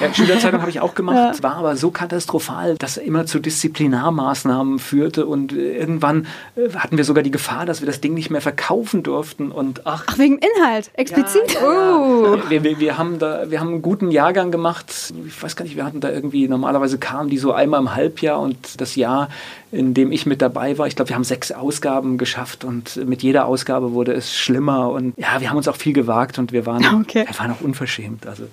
Ja, 0.00 0.12
Schülerzeitung 0.12 0.60
habe 0.60 0.70
ich 0.70 0.80
auch 0.80 0.94
gemacht. 0.94 1.16
Ja. 1.16 1.30
Es 1.30 1.42
war 1.42 1.56
aber 1.56 1.76
so 1.76 1.90
katastrophal, 1.90 2.76
dass 2.76 2.96
er 2.96 3.04
immer 3.04 3.26
zu 3.26 3.38
Disziplinarmaßnahmen 3.38 4.78
führte 4.78 5.26
und 5.26 5.52
äh, 5.52 5.78
irgendwann 5.78 6.26
äh, 6.56 6.70
hatten 6.74 6.96
wir 6.96 7.04
sogar 7.04 7.22
die 7.22 7.30
Gefahr, 7.30 7.66
dass 7.66 7.80
wir 7.80 7.86
das 7.86 8.00
Ding 8.00 8.14
nicht 8.14 8.30
mehr 8.30 8.40
verkaufen 8.40 9.02
durften 9.02 9.50
und 9.50 9.86
ach. 9.86 10.04
Ach 10.06 10.18
wegen 10.18 10.38
Inhalt, 10.38 10.90
explizit. 10.94 11.54
Ja, 11.54 11.60
ja, 11.62 11.96
uh. 11.96 12.38
wir, 12.48 12.64
wir, 12.64 12.80
wir, 12.80 12.98
haben 12.98 13.18
da, 13.18 13.50
wir 13.50 13.60
haben 13.60 13.68
einen 13.68 13.82
guten 13.82 14.10
Jahrgang 14.10 14.50
gemacht. 14.50 15.12
Ich 15.26 15.42
weiß 15.42 15.56
gar 15.56 15.64
nicht, 15.64 15.76
wir 15.76 15.84
hatten 15.84 16.00
da 16.00 16.10
irgendwie 16.10 16.48
normalerweise 16.48 16.98
kamen 16.98 17.30
die 17.30 17.38
so 17.38 17.52
einmal 17.52 17.80
im 17.80 17.94
Halbjahr 17.94 18.40
und 18.40 18.80
das 18.80 18.96
Jahr, 18.96 19.28
in 19.72 19.94
dem 19.94 20.12
ich 20.12 20.26
mit 20.26 20.42
dabei 20.42 20.78
war. 20.78 20.86
Ich 20.86 20.96
glaube, 20.96 21.10
wir 21.10 21.16
haben 21.16 21.24
sechs 21.24 21.52
Ausgaben 21.52 22.18
geschafft 22.18 22.64
und 22.64 22.96
mit 23.06 23.22
jeder 23.22 23.46
Ausgabe 23.46 23.92
wurde 23.92 24.12
es 24.12 24.34
schlimmer 24.34 24.90
und 24.90 25.14
ja, 25.16 25.40
wir 25.40 25.50
haben 25.50 25.56
uns 25.56 25.68
auch 25.68 25.76
viel 25.76 25.92
gewagt 25.92 26.38
und 26.38 26.52
wir 26.52 26.66
waren, 26.66 26.84
okay. 27.00 27.24
wir 27.26 27.38
waren 27.38 27.50
auch 27.50 27.60
unverschämt. 27.60 28.26
Also 28.26 28.44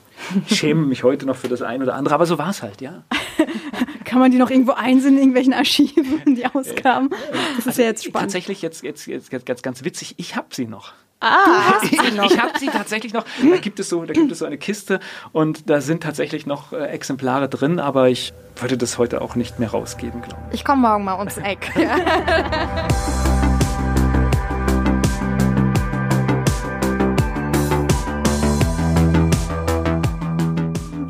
ich 0.48 0.58
schäme 0.58 0.86
mich 0.86 1.04
heute 1.04 1.26
noch 1.26 1.36
für 1.36 1.48
das 1.48 1.62
eine 1.62 1.84
oder 1.84 1.96
andere, 1.96 2.16
aber 2.16 2.26
so 2.26 2.38
war 2.38 2.50
es 2.50 2.62
halt, 2.62 2.82
ja. 2.82 3.04
Kann 4.06 4.20
man 4.20 4.32
die 4.32 4.38
noch 4.38 4.50
irgendwo 4.50 4.74
einsehen 4.74 5.14
in 5.14 5.20
irgendwelchen 5.20 5.54
Archiven, 5.54 6.22
die 6.36 6.46
Ausgaben? 6.46 7.10
Das 7.56 7.60
ist 7.60 7.68
also 7.68 7.82
ja 7.82 7.88
jetzt 7.88 8.04
spannend. 8.04 8.32
Tatsächlich 8.32 8.62
jetzt, 8.62 8.84
jetzt, 8.84 9.08
jetzt, 9.08 9.32
jetzt 9.32 9.46
ganz, 9.46 9.62
ganz 9.62 9.84
witzig, 9.84 10.16
ich 10.18 10.36
habe 10.36 10.48
sie 10.52 10.66
noch. 10.66 10.94
Ah, 11.24 11.80
ich, 11.84 11.92
ich 11.92 12.40
habe 12.42 12.58
sie 12.60 12.66
tatsächlich 12.66 13.14
noch. 13.14 13.26
Da 13.48 13.58
gibt 13.58 13.80
es 13.80 13.90
so, 13.90 14.04
da 14.06 14.14
gibt 14.14 14.32
es 14.32 14.40
so 14.40 14.46
eine 14.46 14.58
Kiste 14.58 15.00
und 15.32 15.70
da 15.70 15.80
sind 15.80 16.02
tatsächlich 16.02 16.48
noch 16.48 16.74
äh, 16.74 16.88
Exemplare 16.88 17.48
drin, 17.48 17.80
aber 17.80 18.10
ich 18.10 18.34
würde 18.56 18.76
das 18.76 18.98
heute 18.98 19.22
auch 19.22 19.36
nicht 19.36 19.60
mehr 19.60 19.70
rausgeben, 19.70 20.24
glaube 20.24 20.42
ich. 20.50 20.56
Ich 20.56 20.66
komme 20.66 20.82
morgen 20.82 21.04
mal 21.04 21.20
ums 21.20 21.38
Eck. 21.38 21.72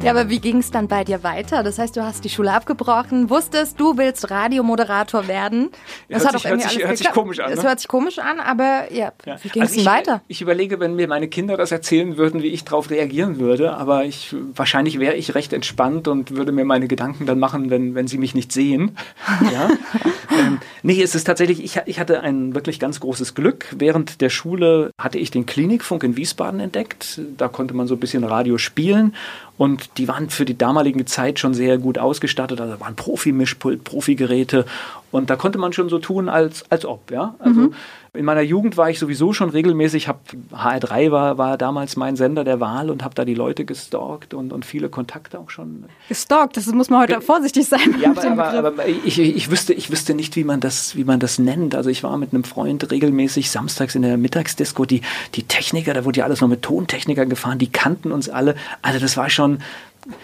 Ja, 0.04 0.10
aber 0.10 0.30
wie 0.30 0.40
ging 0.40 0.58
es 0.58 0.72
dann 0.72 0.88
bei 0.88 1.04
dir 1.04 1.22
weiter? 1.22 1.62
Das 1.62 1.78
heißt, 1.78 1.96
du 1.96 2.04
hast 2.04 2.24
die 2.24 2.30
Schule 2.30 2.52
abgebrochen, 2.52 3.30
wusstest, 3.30 3.80
du 3.80 3.98
willst 3.98 4.32
Radiomoderator 4.32 5.28
werden. 5.28 5.70
Das 6.10 6.24
hört, 6.24 6.40
sich, 6.40 6.50
hört, 6.50 6.62
sich, 6.64 6.84
hört 6.84 6.98
sich, 6.98 7.12
komisch 7.12 7.40
an. 7.40 7.52
Es 7.52 7.62
ne? 7.62 7.70
hört 7.70 7.80
sich 7.80 7.88
komisch 7.88 8.18
an, 8.18 8.40
aber 8.40 8.92
ja, 8.92 9.12
ja. 9.26 9.38
wie 9.44 9.50
ging 9.50 9.62
es 9.62 9.74
also 9.74 9.84
denn 9.84 9.94
weiter? 9.94 10.22
Ich 10.28 10.42
überlege, 10.42 10.80
wenn 10.80 10.96
mir 10.96 11.08
meine 11.08 11.28
Kinder 11.28 11.56
das 11.56 11.72
erzählen 11.72 12.18
würden, 12.18 12.42
wie 12.42 12.48
ich 12.48 12.64
darauf 12.64 12.90
reagieren 12.90 13.38
würde, 13.38 13.74
aber 13.78 14.04
ich, 14.04 14.36
wahrscheinlich 14.56 14.98
wäre 14.98 15.14
ich 15.14 15.36
recht 15.36 15.54
entspannt 15.54 16.08
und 16.08 16.32
würde 16.36 16.52
mir 16.52 16.66
meine 16.66 16.88
Gedanken 16.88 17.28
dann 17.28 17.38
machen, 17.38 17.70
wenn, 17.70 17.94
wenn 17.94 18.08
sie 18.08 18.18
mich 18.18 18.34
nicht 18.34 18.52
sehen. 18.52 18.98
Ja? 19.52 19.70
ähm, 20.38 20.60
nee, 20.84 21.02
es 21.02 21.14
ist 21.14 21.26
tatsächlich, 21.26 21.64
ich, 21.64 21.82
ich 21.86 22.00
hatte 22.00 22.22
ein 22.22 22.56
wirklich 22.56 22.80
ganz 22.80 23.00
großes 23.00 23.34
Glück. 23.34 23.66
Während 23.78 24.22
der 24.22 24.30
Schule 24.30 24.92
hatte 24.98 25.18
ich 25.18 25.32
den 25.32 25.46
Klinikfunk 25.46 26.04
in 26.04 26.16
Wiesbaden 26.16 26.60
entdeckt. 26.60 27.20
Da 27.38 27.48
konnte 27.48 27.74
man 27.74 27.88
so 27.88 27.96
ein 27.96 28.00
bisschen 28.00 28.24
Radio 28.24 28.58
spielen 28.58 29.14
und 29.62 30.00
die 30.00 30.08
waren 30.08 30.32
für 30.32 30.44
die 30.44 30.58
damalige 30.58 31.06
Zeit 31.06 31.38
schon 31.38 31.54
sehr 31.54 31.78
gut 31.78 32.00
ausgestattet. 32.00 32.60
Also 32.60 32.80
waren 32.80 32.96
Profi-Mischpult, 32.96 33.84
Profi-Geräte. 33.84 34.66
Und 35.12 35.30
da 35.30 35.36
konnte 35.36 35.60
man 35.60 35.72
schon 35.72 35.88
so 35.88 36.00
tun, 36.00 36.30
als, 36.30 36.64
als 36.72 36.84
ob. 36.84 37.12
Ja? 37.12 37.36
Also 37.38 37.62
mhm. 37.62 37.74
In 38.14 38.26
meiner 38.26 38.42
Jugend 38.42 38.76
war 38.76 38.90
ich 38.90 39.00
sowieso 39.00 39.32
schon 39.32 39.50
regelmäßig, 39.50 40.10
hab, 40.10 40.20
HR3 40.52 41.12
war, 41.12 41.38
war 41.38 41.58
damals 41.58 41.96
mein 41.96 42.18
Sender 42.18 42.44
der 42.44 42.60
Wahl 42.60 42.90
und 42.90 43.06
habe 43.06 43.16
da 43.16 43.24
die 43.24 43.36
Leute 43.36 43.64
gestalkt 43.64 44.34
und, 44.34 44.52
und 44.52 44.66
viele 44.66 44.90
Kontakte 44.90 45.40
auch 45.40 45.50
schon. 45.50 45.86
Gestalkt, 46.10 46.58
das 46.58 46.66
muss 46.68 46.90
man 46.90 47.04
heute 47.04 47.14
Ge 47.14 47.22
vorsichtig 47.22 47.70
sein. 47.70 47.96
Ja, 48.02 48.12
aber, 48.12 48.50
aber, 48.50 48.68
aber, 48.68 48.88
ich, 48.88 49.18
ich, 49.18 49.50
wüsste, 49.50 49.74
ich 49.74 49.90
wüsste 49.90 50.14
nicht, 50.14 50.36
wie 50.36 50.44
man, 50.44 50.60
das, 50.60 50.98
wie 50.98 51.06
man 51.06 51.22
das 51.22 51.40
nennt. 51.40 51.74
Also 51.74 51.90
ich 51.90 52.04
war 52.04 52.18
mit 52.18 52.34
einem 52.34 52.44
Freund 52.44 52.92
regelmäßig 52.92 53.50
samstags 53.50 53.96
in 53.96 54.02
der 54.02 54.18
Mittagsdisco, 54.18 54.84
die, 54.84 55.00
die 55.36 55.44
Techniker, 55.44 55.94
da 55.94 56.04
wurde 56.04 56.20
ja 56.20 56.26
alles 56.26 56.42
noch 56.42 56.50
mit 56.50 56.64
Tontechnikern 56.64 57.30
gefahren, 57.30 57.60
die 57.60 57.72
kannten 57.72 58.12
uns 58.12 58.28
alle. 58.28 58.56
Also 58.82 59.00
das 59.00 59.16
war 59.16 59.30
schon, 59.30 59.60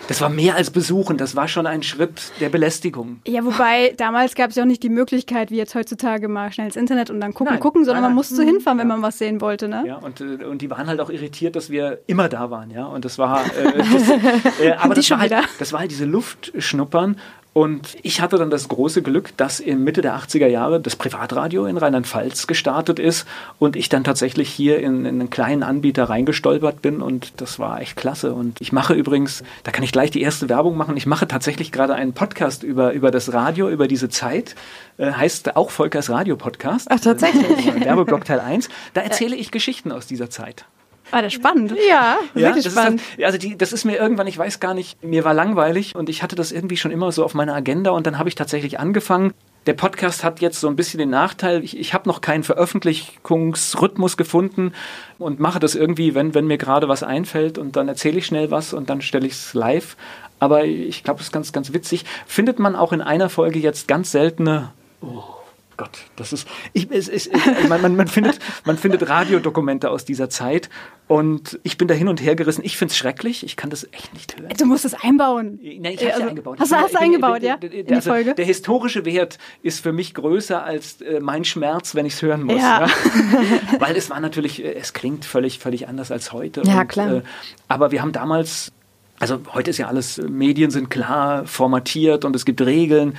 das 0.08 0.22
war 0.22 0.29
mehr 0.29 0.56
als 0.56 0.72
besuchen, 0.72 1.17
das 1.17 1.36
war 1.36 1.48
schon 1.48 1.67
ein 1.67 1.84
Schritt 1.84 2.32
der 2.39 2.50
Belästigung. 2.50 3.20
Ja, 3.27 3.44
wobei 3.46 3.94
damals 3.98 4.36
gab 4.36 4.51
es 4.51 4.56
ja 4.56 4.63
auch 4.63 4.67
nicht 4.67 4.84
die 4.84 4.89
Möglichkeit, 4.89 5.51
wie 5.51 5.58
jetzt 5.58 5.75
heutzutage 5.75 6.27
mal 6.27 6.51
schnell 6.51 6.67
ins 6.67 6.75
Internet 6.75 7.10
und 7.10 7.20
dann 7.20 7.34
gucken, 7.34 7.53
nein, 7.53 7.60
gucken, 7.60 7.86
sondern 7.86 8.03
nein, 8.03 8.10
nein. 8.10 8.15
man 8.15 8.15
musste 8.15 8.41
mhm. 8.41 8.48
hinfahren, 8.48 8.79
wenn 8.79 8.88
ja. 8.88 8.96
man 8.96 9.01
was 9.01 9.17
sehen 9.17 9.41
wollte. 9.41 9.67
Ne? 9.67 9.84
Ja, 9.86 9.98
und, 9.98 10.22
äh, 10.22 10.46
und 10.46 10.62
die 10.62 10.70
waren 10.70 10.88
halt 10.88 11.00
auch 11.00 11.10
irritiert, 11.10 11.56
dass 11.56 11.70
wir 11.70 12.00
immer 12.08 12.29
da 12.29 12.50
waren, 12.51 12.72
ja. 12.72 12.86
Und 12.86 13.06
das 13.06 13.17
war, 13.17 13.46
äh, 13.46 13.77
das, 13.77 14.60
äh, 14.62 14.72
aber 14.74 14.96
das 14.96 15.10
war, 15.10 15.20
halt, 15.20 15.34
das 15.60 15.74
war 15.74 15.82
halt 15.82 15.91
diese 15.91 16.06
Luftschnuppern 16.06 17.17
und 17.57 17.97
ich 18.03 18.21
hatte 18.21 18.37
dann 18.37 18.51
das 18.51 18.67
große 18.67 19.01
Glück, 19.01 19.35
dass 19.35 19.59
in 19.59 19.83
Mitte 19.83 20.03
der 20.03 20.15
80er 20.15 20.45
Jahre 20.45 20.79
das 20.79 20.95
Privatradio 20.95 21.65
in 21.65 21.77
Rheinland-Pfalz 21.77 22.45
gestartet 22.45 22.99
ist 22.99 23.25
und 23.57 23.75
ich 23.75 23.89
dann 23.89 24.03
tatsächlich 24.03 24.47
hier 24.49 24.77
in, 24.77 25.05
in, 25.05 25.19
einen 25.19 25.31
kleinen 25.31 25.63
Anbieter 25.63 26.03
reingestolpert 26.03 26.83
bin 26.83 27.01
und 27.01 27.41
das 27.41 27.57
war 27.57 27.81
echt 27.81 27.97
klasse. 27.97 28.35
Und 28.35 28.61
ich 28.61 28.73
mache 28.73 28.93
übrigens, 28.93 29.43
da 29.63 29.71
kann 29.71 29.83
ich 29.83 29.91
gleich 29.91 30.11
die 30.11 30.21
erste 30.21 30.49
Werbung 30.49 30.77
machen, 30.77 30.97
ich 30.97 31.07
mache 31.07 31.27
tatsächlich 31.27 31.71
gerade 31.71 31.95
einen 31.95 32.13
Podcast 32.13 32.61
über, 32.61 32.93
über 32.93 33.09
das 33.09 33.33
Radio, 33.33 33.71
über 33.71 33.87
diese 33.87 34.07
Zeit. 34.07 34.53
Äh, 34.97 35.13
heißt 35.13 35.55
auch 35.55 35.71
Volkers 35.71 36.11
Radio 36.11 36.35
Podcast. 36.35 36.85
Ach, 36.91 36.99
tatsächlich. 36.99 37.65
Äh, 37.65 37.85
Werbeblock 37.85 38.23
Teil 38.23 38.39
1. 38.39 38.69
Da 38.93 39.01
erzähle 39.01 39.35
ich 39.35 39.49
Geschichten 39.49 39.91
aus 39.91 40.05
dieser 40.05 40.29
Zeit. 40.29 40.65
War 41.11 41.21
das 41.21 41.33
spannend? 41.33 41.73
Ja, 41.89 42.17
ja 42.35 42.41
wirklich 42.49 42.65
spannend. 42.65 43.01
Ist, 43.17 43.23
also 43.23 43.37
die, 43.37 43.57
das 43.57 43.73
ist 43.73 43.85
mir 43.85 43.97
irgendwann, 43.97 44.27
ich 44.27 44.37
weiß 44.37 44.59
gar 44.59 44.73
nicht, 44.73 45.03
mir 45.03 45.23
war 45.23 45.33
langweilig 45.33 45.95
und 45.95 46.09
ich 46.09 46.23
hatte 46.23 46.35
das 46.35 46.51
irgendwie 46.51 46.77
schon 46.77 46.91
immer 46.91 47.11
so 47.11 47.23
auf 47.23 47.33
meiner 47.33 47.55
Agenda 47.55 47.91
und 47.91 48.07
dann 48.07 48.17
habe 48.17 48.29
ich 48.29 48.35
tatsächlich 48.35 48.79
angefangen. 48.79 49.33
Der 49.65 49.73
Podcast 49.73 50.23
hat 50.23 50.39
jetzt 50.39 50.61
so 50.61 50.69
ein 50.69 50.77
bisschen 50.77 50.97
den 50.97 51.09
Nachteil, 51.09 51.63
ich, 51.63 51.77
ich 51.77 51.93
habe 51.93 52.07
noch 52.07 52.21
keinen 52.21 52.43
Veröffentlichungsrhythmus 52.43 54.15
gefunden 54.15 54.71
und 55.19 55.41
mache 55.41 55.59
das 55.59 55.75
irgendwie, 55.75 56.15
wenn, 56.15 56.33
wenn 56.33 56.47
mir 56.47 56.57
gerade 56.57 56.87
was 56.87 57.03
einfällt 57.03 57.57
und 57.57 57.75
dann 57.75 57.89
erzähle 57.89 58.17
ich 58.19 58.25
schnell 58.25 58.49
was 58.49 58.73
und 58.73 58.89
dann 58.89 59.01
stelle 59.01 59.27
ich 59.27 59.33
es 59.33 59.53
live. 59.53 59.97
Aber 60.39 60.63
ich 60.63 61.03
glaube, 61.03 61.17
das 61.17 61.27
ist 61.27 61.33
ganz, 61.33 61.51
ganz 61.51 61.73
witzig. 61.73 62.05
Findet 62.27 62.59
man 62.59 62.75
auch 62.75 62.93
in 62.93 63.01
einer 63.01 63.29
Folge 63.29 63.59
jetzt 63.59 63.87
ganz 63.87 64.11
seltene 64.11 64.71
oh, 65.01 65.37
Gott, 65.77 65.91
das 66.15 66.34
ist, 66.34 66.48
ich, 66.74 66.89
es, 66.89 67.07
es, 67.07 67.29
man, 67.69 67.81
man, 67.81 67.96
man, 67.96 68.07
findet, 68.07 68.39
man 68.65 68.77
findet 68.77 69.07
Radiodokumente 69.07 69.91
aus 69.91 70.05
dieser 70.05 70.27
Zeit 70.27 70.69
und 71.07 71.60
ich 71.62 71.77
bin 71.77 71.88
da 71.88 71.93
hin 71.93 72.07
und 72.07 72.19
her 72.19 72.36
gerissen. 72.36 72.65
Ich 72.65 72.77
finde 72.77 72.91
es 72.91 72.98
schrecklich, 72.98 73.43
ich 73.46 73.55
kann 73.55 73.69
das 73.69 73.88
echt 73.93 74.12
nicht 74.13 74.36
hören. 74.38 74.50
Du 74.57 74.65
musst 74.65 74.86
es 74.86 74.96
einbauen. 74.96 75.60
Nein, 75.62 75.93
ich 75.93 76.00
habe 76.00 76.10
es 76.10 76.15
also, 76.15 76.27
eingebaut. 76.29 76.60
Hast 76.60 76.72
du 76.72 76.75
hast 76.75 76.98
eingebaut, 76.98 77.43
ja? 77.43 77.55
In 77.55 77.86
die 77.86 77.93
also, 77.93 78.10
Folge? 78.10 78.34
Der 78.34 78.46
historische 78.46 79.05
Wert 79.05 79.38
ist 79.62 79.81
für 79.81 79.93
mich 79.93 80.15
größer 80.15 80.63
als 80.63 81.00
äh, 81.01 81.19
mein 81.19 81.46
Schmerz, 81.46 81.93
wenn 81.93 82.07
ich 82.07 82.13
es 82.13 82.22
hören 82.24 82.41
muss. 82.43 82.60
Ja. 82.60 82.88
ja? 82.88 82.91
Weil 83.79 83.96
es 83.96 84.10
war 84.10 84.19
natürlich, 84.19 84.63
äh, 84.63 84.74
es 84.74 84.93
klingt 84.93 85.25
völlig, 85.25 85.60
völlig 85.60 85.88
anders 85.88 86.12
als 86.12 86.34
heute. 86.34 86.63
Ja, 86.65 86.81
und, 86.81 86.88
klar. 86.88 87.13
Äh, 87.17 87.22
aber 87.67 87.91
wir 87.91 88.01
haben 88.01 88.12
damals 88.12 88.72
also 89.19 89.39
heute 89.53 89.72
ist 89.72 89.79
ja 89.79 89.88
alles, 89.88 90.22
Medien 90.29 90.69
sind 90.69 90.89
klar 90.89 91.48
formatiert 91.48 92.24
und 92.24 92.36
es 92.36 92.46
gibt 92.46 92.62
Regeln 92.62 93.17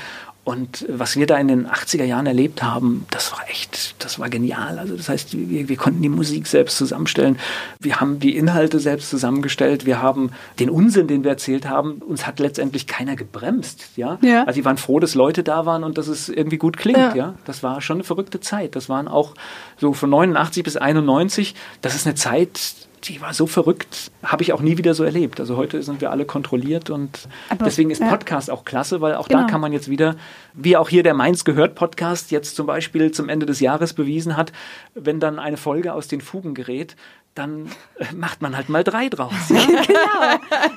und 0.48 0.86
was 0.88 1.16
wir 1.16 1.26
da 1.26 1.36
in 1.36 1.46
den 1.46 1.66
80er 1.68 2.04
Jahren 2.04 2.24
erlebt 2.24 2.62
haben, 2.62 3.04
das 3.10 3.32
war 3.32 3.40
echt, 3.50 4.02
das 4.02 4.18
war 4.18 4.30
genial. 4.30 4.78
Also 4.78 4.96
das 4.96 5.10
heißt, 5.10 5.36
wir, 5.36 5.68
wir 5.68 5.76
konnten 5.76 6.00
die 6.00 6.08
Musik 6.08 6.46
selbst 6.46 6.78
zusammenstellen, 6.78 7.38
wir 7.78 8.00
haben 8.00 8.18
die 8.18 8.34
Inhalte 8.34 8.80
selbst 8.80 9.10
zusammengestellt, 9.10 9.84
wir 9.84 10.00
haben 10.00 10.30
den 10.58 10.70
Unsinn, 10.70 11.06
den 11.06 11.22
wir 11.22 11.32
erzählt 11.32 11.68
haben, 11.68 11.96
uns 11.96 12.26
hat 12.26 12.40
letztendlich 12.40 12.86
keiner 12.86 13.14
gebremst. 13.14 13.90
Ja? 13.96 14.16
ja. 14.22 14.44
Also 14.44 14.58
die 14.58 14.64
waren 14.64 14.78
froh, 14.78 14.98
dass 15.00 15.14
Leute 15.14 15.42
da 15.42 15.66
waren 15.66 15.84
und 15.84 15.98
dass 15.98 16.08
es 16.08 16.30
irgendwie 16.30 16.56
gut 16.56 16.78
klingt. 16.78 16.96
Ja. 16.96 17.14
ja. 17.14 17.34
Das 17.44 17.62
war 17.62 17.82
schon 17.82 17.98
eine 17.98 18.04
verrückte 18.04 18.40
Zeit. 18.40 18.74
Das 18.74 18.88
waren 18.88 19.06
auch 19.06 19.34
so 19.76 19.92
von 19.92 20.08
89 20.08 20.64
bis 20.64 20.78
91, 20.78 21.54
das 21.82 21.94
ist 21.94 22.06
eine 22.06 22.14
Zeit, 22.14 22.87
die 23.04 23.20
war 23.20 23.32
so 23.32 23.46
verrückt, 23.46 24.10
habe 24.22 24.42
ich 24.42 24.52
auch 24.52 24.60
nie 24.60 24.78
wieder 24.78 24.94
so 24.94 25.04
erlebt. 25.04 25.40
Also 25.40 25.56
heute 25.56 25.82
sind 25.82 26.00
wir 26.00 26.10
alle 26.10 26.24
kontrolliert 26.24 26.90
und 26.90 27.28
Aber, 27.48 27.64
deswegen 27.64 27.90
ist 27.90 28.00
Podcast 28.00 28.48
ja. 28.48 28.54
auch 28.54 28.64
klasse, 28.64 29.00
weil 29.00 29.14
auch 29.14 29.28
genau. 29.28 29.42
da 29.42 29.46
kann 29.46 29.60
man 29.60 29.72
jetzt 29.72 29.88
wieder, 29.88 30.16
wie 30.54 30.76
auch 30.76 30.88
hier 30.88 31.02
der 31.02 31.14
Mainz 31.14 31.44
gehört 31.44 31.74
Podcast 31.74 32.30
jetzt 32.30 32.56
zum 32.56 32.66
Beispiel 32.66 33.10
zum 33.12 33.28
Ende 33.28 33.46
des 33.46 33.60
Jahres 33.60 33.94
bewiesen 33.94 34.36
hat, 34.36 34.52
wenn 34.94 35.20
dann 35.20 35.38
eine 35.38 35.56
Folge 35.56 35.92
aus 35.92 36.08
den 36.08 36.20
Fugen 36.20 36.54
gerät, 36.54 36.96
dann 37.38 37.66
äh, 37.98 38.04
macht 38.14 38.42
man 38.42 38.56
halt 38.56 38.68
mal 38.68 38.84
drei 38.84 39.08
draus. 39.08 39.32
Ja? 39.48 39.64
genau. 39.66 39.98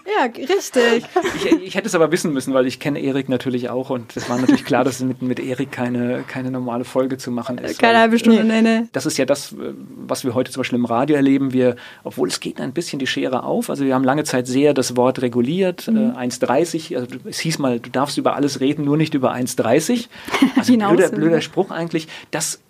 Ja, 0.05 0.25
richtig. 0.37 1.05
Ich, 1.35 1.45
ich, 1.45 1.75
hätte 1.75 1.87
es 1.87 1.95
aber 1.95 2.11
wissen 2.11 2.31
müssen, 2.33 2.53
weil 2.53 2.67
ich 2.67 2.79
kenne 2.79 2.99
Erik 2.99 3.29
natürlich 3.29 3.69
auch 3.69 3.89
und 3.89 4.15
es 4.15 4.29
war 4.29 4.37
natürlich 4.39 4.65
klar, 4.65 4.83
dass 4.83 4.99
mit, 4.99 5.21
mit 5.21 5.39
Erik 5.39 5.71
keine, 5.71 6.23
keine 6.27 6.51
normale 6.51 6.85
Folge 6.85 7.17
zu 7.17 7.31
machen 7.31 7.57
ist. 7.57 7.79
Keine 7.79 7.99
halbe 7.99 8.19
Stunde, 8.19 8.43
nee, 8.43 8.61
nee. 8.61 8.83
Das 8.91 9.05
ist 9.05 9.17
ja 9.17 9.25
das, 9.25 9.55
was 9.57 10.23
wir 10.23 10.35
heute 10.35 10.51
zum 10.51 10.61
Beispiel 10.61 10.79
im 10.79 10.85
Radio 10.85 11.15
erleben. 11.15 11.53
Wir, 11.53 11.75
obwohl 12.03 12.27
es 12.29 12.39
geht 12.39 12.61
ein 12.61 12.73
bisschen 12.73 12.99
die 12.99 13.07
Schere 13.07 13.43
auf, 13.43 13.69
also 13.69 13.83
wir 13.85 13.95
haben 13.95 14.03
lange 14.03 14.23
Zeit 14.23 14.47
sehr 14.47 14.73
das 14.73 14.95
Wort 14.95 15.21
reguliert, 15.21 15.87
mhm. 15.87 16.13
äh, 16.15 16.27
1,30, 16.27 16.95
also 16.95 17.07
es 17.25 17.39
hieß 17.39 17.59
mal, 17.59 17.79
du 17.79 17.89
darfst 17.89 18.17
über 18.17 18.35
alles 18.35 18.59
reden, 18.59 18.85
nur 18.85 18.97
nicht 18.97 19.13
über 19.13 19.33
1,30. 19.33 20.07
Also 20.55 20.73
blöder, 20.77 21.09
blöder 21.09 21.41
Spruch 21.41 21.71
eigentlich. 21.71 22.07
Das 22.29 22.61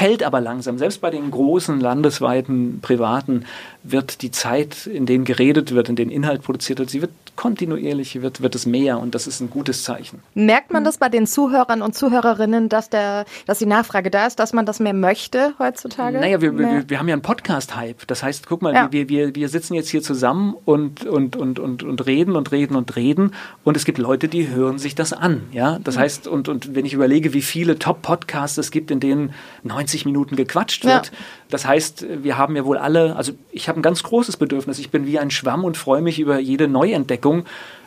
fällt 0.00 0.22
aber 0.22 0.40
langsam. 0.40 0.78
Selbst 0.78 1.02
bei 1.02 1.10
den 1.10 1.30
großen 1.30 1.78
landesweiten 1.78 2.80
privaten 2.80 3.44
wird 3.82 4.22
die 4.22 4.30
Zeit, 4.30 4.86
in 4.86 5.04
denen 5.04 5.26
geredet 5.26 5.74
wird, 5.74 5.90
in 5.90 5.96
denen 5.96 6.10
Inhalt 6.10 6.40
produziert 6.42 6.78
wird, 6.78 6.88
sie 6.88 7.02
wird 7.02 7.12
kontinuierlich, 7.40 8.20
wird, 8.20 8.42
wird 8.42 8.54
es 8.54 8.66
mehr 8.66 8.98
und 8.98 9.14
das 9.14 9.26
ist 9.26 9.40
ein 9.40 9.48
gutes 9.48 9.82
Zeichen. 9.82 10.22
Merkt 10.34 10.74
man 10.74 10.84
das 10.84 10.98
bei 10.98 11.08
den 11.08 11.26
Zuhörern 11.26 11.80
und 11.80 11.94
Zuhörerinnen, 11.94 12.68
dass, 12.68 12.90
der, 12.90 13.24
dass 13.46 13.58
die 13.58 13.64
Nachfrage 13.64 14.10
da 14.10 14.26
ist, 14.26 14.38
dass 14.38 14.52
man 14.52 14.66
das 14.66 14.78
mehr 14.78 14.92
möchte 14.92 15.54
heutzutage? 15.58 16.20
Naja, 16.20 16.42
wir, 16.42 16.58
wir, 16.58 16.84
wir 16.90 16.98
haben 16.98 17.08
ja 17.08 17.14
einen 17.14 17.22
Podcast-Hype. 17.22 18.06
Das 18.08 18.22
heißt, 18.22 18.46
guck 18.46 18.60
mal, 18.60 18.74
ja. 18.74 18.92
wir, 18.92 19.08
wir, 19.08 19.34
wir 19.34 19.48
sitzen 19.48 19.72
jetzt 19.72 19.88
hier 19.88 20.02
zusammen 20.02 20.54
und, 20.66 21.06
und, 21.06 21.34
und, 21.34 21.58
und, 21.58 21.82
und 21.82 22.06
reden 22.06 22.36
und 22.36 22.52
reden 22.52 22.76
und 22.76 22.94
reden 22.94 23.32
und 23.64 23.74
es 23.74 23.86
gibt 23.86 23.96
Leute, 23.96 24.28
die 24.28 24.48
hören 24.48 24.78
sich 24.78 24.94
das 24.94 25.14
an. 25.14 25.44
Ja? 25.50 25.78
Das 25.82 25.96
mhm. 25.96 26.00
heißt, 26.00 26.28
und, 26.28 26.50
und 26.50 26.74
wenn 26.74 26.84
ich 26.84 26.92
überlege, 26.92 27.32
wie 27.32 27.40
viele 27.40 27.78
Top-Podcasts 27.78 28.58
es 28.58 28.70
gibt, 28.70 28.90
in 28.90 29.00
denen 29.00 29.32
90 29.62 30.04
Minuten 30.04 30.36
gequatscht 30.36 30.84
wird, 30.84 31.06
ja. 31.06 31.12
das 31.48 31.66
heißt, 31.66 32.04
wir 32.22 32.36
haben 32.36 32.54
ja 32.54 32.66
wohl 32.66 32.76
alle, 32.76 33.16
also 33.16 33.32
ich 33.50 33.70
habe 33.70 33.80
ein 33.80 33.82
ganz 33.82 34.02
großes 34.02 34.36
Bedürfnis. 34.36 34.78
Ich 34.78 34.90
bin 34.90 35.06
wie 35.06 35.18
ein 35.18 35.30
Schwamm 35.30 35.64
und 35.64 35.78
freue 35.78 36.02
mich 36.02 36.20
über 36.20 36.38
jede 36.38 36.68
Neuentdeckung, 36.68 37.29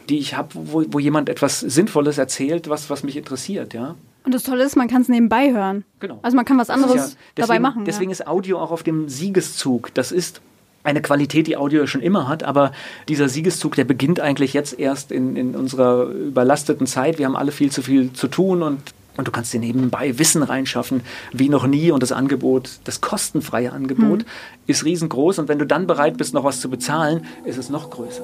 die 0.10 0.18
ich 0.18 0.36
habe, 0.36 0.50
wo, 0.54 0.84
wo 0.90 1.00
jemand 1.00 1.30
etwas 1.30 1.60
Sinnvolles 1.60 2.18
erzählt, 2.18 2.70
was, 2.70 2.90
was 2.90 3.04
mich 3.04 3.16
interessiert, 3.16 3.74
ja. 3.74 3.96
Und 4.26 4.34
das 4.34 4.44
Tolle 4.44 4.64
ist, 4.64 4.76
man 4.76 4.88
kann 4.88 5.02
es 5.02 5.10
nebenbei 5.10 5.52
hören. 5.52 5.84
Genau. 6.00 6.20
Also 6.22 6.36
man 6.36 6.46
kann 6.46 6.58
was 6.58 6.70
anderes 6.70 6.96
ja, 6.96 7.02
deswegen, 7.02 7.18
dabei 7.36 7.60
machen. 7.60 7.86
Deswegen 7.86 8.10
ja. 8.10 8.14
ist 8.14 8.28
Audio 8.28 8.60
auch 8.60 8.72
auf 8.72 8.84
dem 8.84 9.10
Siegeszug. 9.10 9.94
Das 9.94 10.12
ist 10.14 10.42
eine 10.84 11.02
Qualität, 11.02 11.48
die 11.48 11.58
Audio 11.58 11.88
schon 11.88 12.02
immer 12.02 12.28
hat, 12.28 12.44
aber 12.44 12.72
dieser 13.08 13.30
Siegeszug, 13.30 13.76
der 13.76 13.86
beginnt 13.86 14.20
eigentlich 14.20 14.54
jetzt 14.54 14.80
erst 14.80 15.12
in, 15.12 15.36
in 15.36 15.56
unserer 15.56 16.06
überlasteten 16.06 16.88
Zeit. 16.88 17.20
Wir 17.20 17.26
haben 17.26 17.36
alle 17.36 17.52
viel 17.52 17.72
zu 17.72 17.82
viel 17.82 18.14
zu 18.14 18.28
tun 18.28 18.62
und 18.64 18.80
und 19.16 19.28
du 19.28 19.32
kannst 19.32 19.54
dir 19.54 19.60
nebenbei 19.60 20.18
Wissen 20.18 20.42
reinschaffen, 20.42 21.02
wie 21.32 21.48
noch 21.48 21.68
nie. 21.68 21.92
Und 21.92 22.02
das 22.02 22.12
Angebot, 22.12 22.80
das 22.86 23.00
kostenfreie 23.00 23.72
Angebot, 23.72 24.22
hm. 24.22 24.28
ist 24.66 24.86
riesengroß. 24.86 25.38
Und 25.38 25.50
wenn 25.50 25.60
du 25.60 25.68
dann 25.68 25.86
bereit 25.86 26.18
bist, 26.18 26.34
noch 26.34 26.44
was 26.44 26.60
zu 26.60 26.68
bezahlen, 26.68 27.28
ist 27.46 27.60
es 27.60 27.70
noch 27.70 27.92
größer. 27.92 28.24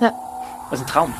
Ja. 0.00 0.14
Das 0.70 0.80
ist 0.80 0.86
ein 0.86 0.88
Traum. 0.88 1.14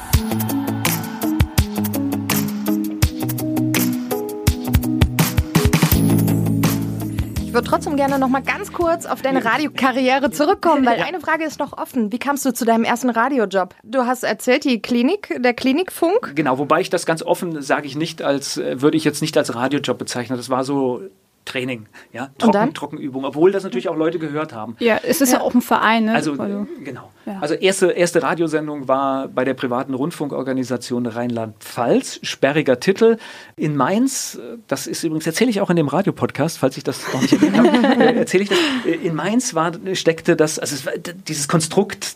Ich 7.45 7.53
würde 7.53 7.67
trotzdem 7.67 7.97
gerne 7.97 8.21
noch 8.21 8.29
mal 8.29 8.43
ganz 8.43 8.73
kurz 8.73 9.07
auf 9.07 9.23
deine 9.23 9.45
Radiokarriere 9.45 10.31
zurückkommen, 10.31 10.87
weil 10.87 11.03
eine 11.07 11.19
Frage 11.19 11.45
ist 11.45 11.59
noch 11.59 11.77
offen. 11.77 12.13
Wie 12.13 12.21
kamst 12.21 12.45
du 12.47 12.55
zu 12.55 12.65
deinem 12.65 12.85
ersten 12.85 13.11
Radiojob? 13.11 13.75
Du 13.83 14.07
hast 14.07 14.23
erzählt, 14.23 14.63
die 14.63 14.81
Klinik, 14.81 15.37
der 15.41 15.53
Klinikfunk. 15.53 16.37
Genau, 16.37 16.59
wobei 16.59 16.81
ich 16.81 16.91
das 16.91 17.05
ganz 17.05 17.25
offen 17.25 17.61
sage 17.61 17.89
ich 17.89 17.97
nicht 17.97 18.23
als, 18.23 18.57
äh, 18.57 18.81
würde 18.81 18.97
ich 18.97 19.03
jetzt 19.03 19.21
nicht 19.21 19.37
als 19.37 19.53
Radiojob 19.53 19.99
bezeichnen. 19.99 20.37
Das 20.37 20.49
war 20.49 20.63
so 20.63 21.03
Training, 21.51 21.87
ja, 22.13 22.31
Trocken, 22.39 22.75
Trockenübung, 22.75 23.25
obwohl 23.25 23.51
das 23.51 23.65
natürlich 23.65 23.89
auch 23.89 23.97
Leute 23.97 24.21
gehört 24.21 24.53
haben. 24.53 24.77
Ja, 24.79 25.01
es 25.03 25.21
ist 25.21 25.33
ja, 25.33 25.39
ja 25.39 25.45
auch 25.45 25.53
ein 25.53 25.63
Verein, 25.63 26.05
ne? 26.05 26.15
Also, 26.15 26.33
also 26.35 26.67
genau. 26.85 27.11
Ja. 27.27 27.39
Also 27.41 27.55
erste, 27.55 27.89
erste 27.91 28.23
Radiosendung 28.23 28.87
war 28.87 29.27
bei 29.27 29.45
der 29.45 29.55
privaten 29.55 29.95
Rundfunkorganisation 29.95 31.07
Rheinland-Pfalz, 31.07 32.21
sperriger 32.23 32.79
Titel 32.79 33.19
in 33.57 33.77
Mainz. 33.77 34.39
Das 34.69 34.87
ist 34.87 35.03
übrigens 35.03 35.27
erzähle 35.27 35.51
ich 35.51 35.61
auch 35.61 35.71
in 35.71 35.77
dem 35.77 35.89
Radiopodcast, 35.89 36.59
falls 36.59 36.77
ich 36.77 36.85
das 36.85 37.13
noch 37.13 37.21
nicht 37.21 37.33
erwähnt 37.33 37.57
habe, 37.57 37.69
äh, 38.05 38.19
erzähle 38.19 38.45
ich 38.45 38.49
das. 38.49 38.59
In 39.03 39.15
Mainz 39.17 39.55
war 39.55 39.73
steckte 39.95 40.37
das, 40.37 40.61
also 40.61 40.87
war, 40.87 40.93
dieses 40.97 41.49
Konstrukt, 41.49 42.15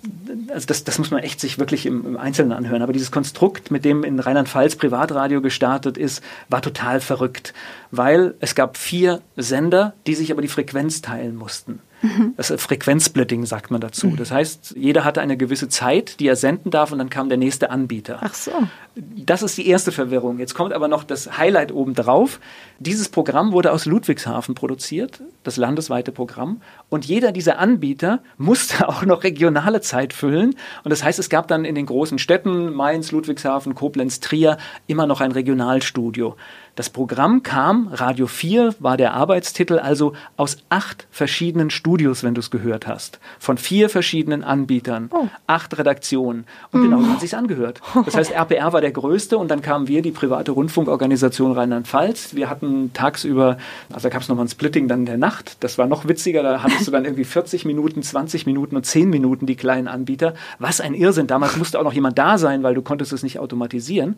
also 0.48 0.66
das, 0.66 0.84
das 0.84 0.98
muss 0.98 1.10
man 1.10 1.22
echt 1.22 1.40
sich 1.40 1.58
wirklich 1.58 1.86
im, 1.86 2.06
im 2.06 2.16
Einzelnen 2.16 2.52
anhören, 2.52 2.82
aber 2.82 2.92
dieses 2.92 3.10
Konstrukt, 3.10 3.70
mit 3.70 3.84
dem 3.84 4.04
in 4.04 4.20
Rheinland-Pfalz 4.20 4.76
Privatradio 4.76 5.40
gestartet 5.40 5.96
ist, 5.96 6.22
war 6.48 6.62
total 6.62 7.00
verrückt, 7.00 7.54
weil 7.90 8.34
es 8.40 8.54
gab 8.54 8.76
vier 8.76 9.20
Sender, 9.36 9.94
die 10.06 10.14
sich 10.14 10.30
aber 10.30 10.42
die 10.42 10.48
Frequenz 10.48 11.02
teilen 11.02 11.36
mussten. 11.36 11.80
Mhm. 12.04 12.34
Das 12.36 12.52
Frequenzsplitting 12.54 13.46
sagt 13.46 13.70
man 13.70 13.80
dazu. 13.80 14.08
Mhm. 14.08 14.16
Das 14.16 14.30
heißt, 14.30 14.74
jeder 14.76 15.04
hatte 15.04 15.22
eine 15.22 15.38
gewisse 15.38 15.68
Zeit, 15.70 16.20
die 16.20 16.28
er 16.28 16.36
senden 16.36 16.70
darf 16.70 16.92
und 16.92 16.98
dann 16.98 17.08
kam 17.08 17.30
der 17.30 17.38
nächste 17.38 17.70
Anbieter. 17.70 18.18
Ach 18.20 18.34
so. 18.34 18.52
Das 18.94 19.42
ist 19.42 19.56
die 19.56 19.66
erste 19.66 19.90
Verwirrung. 19.90 20.38
Jetzt 20.38 20.54
kommt 20.54 20.74
aber 20.74 20.86
noch 20.86 21.02
das 21.02 21.38
Highlight 21.38 21.72
oben 21.72 21.94
drauf. 21.94 22.40
Dieses 22.78 23.08
Programm 23.08 23.52
wurde 23.52 23.72
aus 23.72 23.86
Ludwigshafen 23.86 24.54
produziert, 24.54 25.22
das 25.44 25.56
landesweite 25.56 26.12
Programm. 26.12 26.60
Und 26.90 27.06
jeder 27.06 27.32
dieser 27.32 27.58
Anbieter 27.58 28.20
musste 28.36 28.86
auch 28.86 29.04
noch 29.04 29.24
regionale 29.24 29.80
Zeit 29.80 30.12
füllen. 30.12 30.54
Und 30.84 30.90
das 30.90 31.02
heißt, 31.02 31.18
es 31.18 31.30
gab 31.30 31.48
dann 31.48 31.64
in 31.64 31.74
den 31.74 31.86
großen 31.86 32.18
Städten, 32.18 32.74
Mainz, 32.74 33.12
Ludwigshafen, 33.12 33.74
Koblenz, 33.74 34.20
Trier, 34.20 34.58
immer 34.86 35.06
noch 35.06 35.22
ein 35.22 35.32
Regionalstudio. 35.32 36.36
Das 36.76 36.90
Programm 36.90 37.44
kam, 37.44 37.88
Radio 37.92 38.26
4 38.26 38.74
war 38.80 38.96
der 38.96 39.14
Arbeitstitel, 39.14 39.78
also 39.78 40.14
aus 40.36 40.56
acht 40.70 41.06
verschiedenen 41.12 41.70
Studios, 41.70 42.24
wenn 42.24 42.34
du 42.34 42.40
es 42.40 42.50
gehört 42.50 42.88
hast. 42.88 43.20
Von 43.38 43.58
vier 43.58 43.88
verschiedenen 43.88 44.42
Anbietern, 44.42 45.08
oh. 45.12 45.28
acht 45.46 45.78
Redaktionen. 45.78 46.46
Und 46.72 46.82
genau 46.82 47.00
so 47.00 47.10
hat 47.10 47.20
sich 47.20 47.36
angehört. 47.36 47.80
Das 48.04 48.16
heißt, 48.16 48.32
RPR 48.32 48.72
war 48.72 48.80
der 48.80 48.90
größte 48.90 49.38
und 49.38 49.50
dann 49.50 49.62
kamen 49.62 49.88
wir, 49.88 50.02
die 50.02 50.10
private 50.10 50.50
Rundfunkorganisation 50.50 51.52
Rheinland-Pfalz. 51.52 52.34
Wir 52.34 52.50
hatten 52.50 52.92
tagsüber, 52.92 53.56
also 53.90 54.08
da 54.08 54.12
gab 54.12 54.22
es 54.22 54.28
nochmal 54.28 54.44
ein 54.44 54.48
Splitting 54.48 54.88
dann 54.88 55.00
in 55.00 55.06
der 55.06 55.16
Nacht. 55.16 55.56
Das 55.60 55.78
war 55.78 55.86
noch 55.86 56.06
witziger, 56.06 56.42
da 56.42 56.62
hattest 56.62 56.86
du 56.86 56.90
dann 56.90 57.04
irgendwie 57.04 57.24
40 57.24 57.64
Minuten, 57.64 58.02
20 58.02 58.46
Minuten 58.46 58.76
und 58.76 58.84
10 58.84 59.08
Minuten 59.08 59.46
die 59.46 59.56
kleinen 59.56 59.88
Anbieter. 59.88 60.34
Was 60.58 60.80
ein 60.80 60.94
Irrsinn. 60.94 61.28
Damals 61.28 61.56
musste 61.56 61.78
auch 61.78 61.84
noch 61.84 61.94
jemand 61.94 62.18
da 62.18 62.36
sein, 62.36 62.62
weil 62.62 62.74
du 62.74 62.82
konntest 62.82 63.12
es 63.12 63.22
nicht 63.22 63.38
automatisieren. 63.38 64.16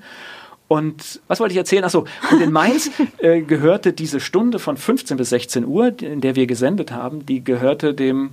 Und 0.69 1.21
was 1.29 1.39
wollte 1.39 1.53
ich 1.53 1.59
erzählen? 1.59 1.85
Achso, 1.85 2.07
und 2.31 2.41
in 2.41 2.51
Mainz 2.53 2.91
äh, 3.19 3.41
gehörte 3.43 3.93
diese 3.93 4.21
Stunde 4.21 4.59
von 4.59 4.77
15 4.77 5.17
bis 5.17 5.31
16 5.31 5.65
Uhr, 5.65 6.01
in 6.03 6.21
der 6.21 6.35
wir 6.35 6.47
gesendet 6.47 6.91
haben, 6.91 7.25
die 7.25 7.45
gehörte 7.45 7.95
dem 7.95 8.31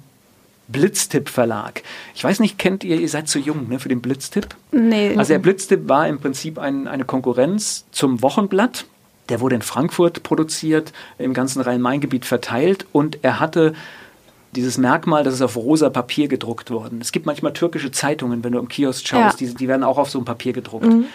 Blitztipp 0.67 1.29
Verlag. 1.29 1.83
Ich 2.15 2.23
weiß 2.23 2.39
nicht, 2.39 2.57
kennt 2.57 2.83
ihr, 2.83 2.99
ihr 2.99 3.09
seid 3.09 3.27
zu 3.27 3.37
jung 3.37 3.67
ne, 3.69 3.79
für 3.79 3.89
den 3.89 4.01
Blitztipp? 4.01 4.47
Nee. 4.71 5.15
Also 5.15 5.33
der 5.33 5.39
Blitztipp 5.39 5.87
war 5.87 6.07
im 6.07 6.19
Prinzip 6.19 6.57
ein, 6.57 6.87
eine 6.87 7.05
Konkurrenz 7.05 7.85
zum 7.91 8.21
Wochenblatt. 8.21 8.85
Der 9.29 9.39
wurde 9.39 9.55
in 9.55 9.61
Frankfurt 9.61 10.23
produziert, 10.23 10.91
im 11.17 11.33
ganzen 11.33 11.61
Rhein-Main-Gebiet 11.61 12.25
verteilt 12.25 12.85
und 12.91 13.19
er 13.21 13.39
hatte 13.39 13.73
dieses 14.55 14.77
Merkmal, 14.77 15.23
dass 15.23 15.33
es 15.33 15.41
auf 15.41 15.55
rosa 15.55 15.89
Papier 15.89 16.27
gedruckt 16.27 16.71
worden. 16.71 16.99
Es 17.01 17.11
gibt 17.11 17.25
manchmal 17.25 17.53
türkische 17.53 17.91
Zeitungen, 17.91 18.43
wenn 18.43 18.51
du 18.51 18.59
im 18.59 18.67
Kiosk 18.67 19.07
schaust, 19.07 19.41
ja. 19.41 19.47
die, 19.47 19.53
die 19.55 19.67
werden 19.67 19.83
auch 19.83 19.97
auf 19.97 20.09
so 20.09 20.19
einem 20.19 20.25
Papier 20.25 20.53
gedruckt. 20.53 20.85
Mhm. 20.85 21.05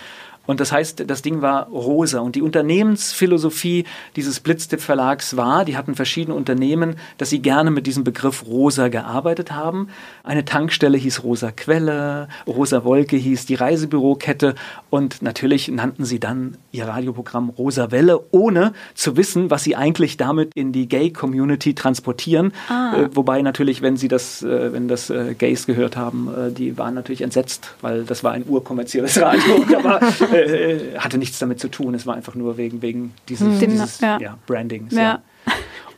Und 0.49 0.61
das 0.61 0.73
heißt, 0.73 1.05
das 1.07 1.21
Ding 1.21 1.43
war 1.43 1.69
rosa. 1.69 2.21
Und 2.21 2.35
die 2.35 2.41
Unternehmensphilosophie 2.41 3.85
dieses 4.17 4.41
Blitztipp 4.41 4.81
Verlags 4.81 5.37
war, 5.37 5.67
die 5.67 5.77
hatten 5.77 5.95
verschiedene 5.95 6.35
Unternehmen, 6.35 6.97
dass 7.19 7.29
sie 7.29 7.41
gerne 7.41 7.71
mit 7.71 7.87
diesem 7.87 8.03
Begriff 8.03 8.47
rosa 8.47 8.89
gearbeitet 8.89 9.53
haben. 9.53 9.89
Eine 10.25 10.47
Tankstelle 10.47 10.97
hieß 10.97 11.23
Rosa 11.23 11.53
Quelle, 11.53 12.29
Rosa 12.47 12.83
Wolke 12.83 13.17
hieß 13.17 13.45
die 13.45 13.57
Reisebürokette 13.57 14.55
und 14.89 15.21
natürlich 15.21 15.69
nannten 15.69 16.07
sie 16.07 16.19
dann 16.19 16.57
ihr 16.73 16.89
Radioprogramm 16.89 17.51
Rosa 17.51 17.91
Welle, 17.91 18.19
ohne 18.31 18.73
zu 18.95 19.19
wissen, 19.19 19.51
was 19.51 19.65
sie 19.65 19.77
eigentlich 19.77 20.17
damit 20.17 20.53
in 20.55 20.73
die 20.73 20.89
Gay-Community 20.89 21.75
transportieren. 21.75 22.55
Ah. 22.71 22.95
Äh, 22.97 23.11
wobei 23.15 23.43
natürlich, 23.43 23.83
wenn 23.83 23.99
sie 23.99 24.09
das, 24.09 24.43
äh, 24.43 24.73
wenn 24.73 24.89
das 24.89 25.11
äh, 25.11 25.35
Gays 25.37 25.67
gehört 25.67 25.99
haben, 25.99 26.31
äh, 26.35 26.51
die 26.53 26.79
waren 26.79 26.95
natürlich 26.95 27.21
entsetzt, 27.21 27.75
weil 27.83 28.05
das 28.05 28.25
war 28.25 28.33
ein 28.33 28.45
urkommerzielles 28.49 29.21
Radio. 29.21 29.59
Da 29.69 29.85
war, 29.85 30.01
äh, 30.41 30.99
hatte 30.99 31.19
nichts 31.19 31.39
damit 31.39 31.61
zu 31.61 31.69
tun. 31.69 31.95
Es 31.95 32.07
war 32.07 32.15
einfach 32.15 32.35
nur 32.35 32.57
wegen, 32.57 32.83
wegen 32.83 33.15
dieses, 33.29 33.59
Dem, 33.59 33.71
dieses 33.71 34.01
ja. 34.01 34.19
Ja, 34.21 34.39
Brandings. 34.47 34.95
Ja. 34.95 35.23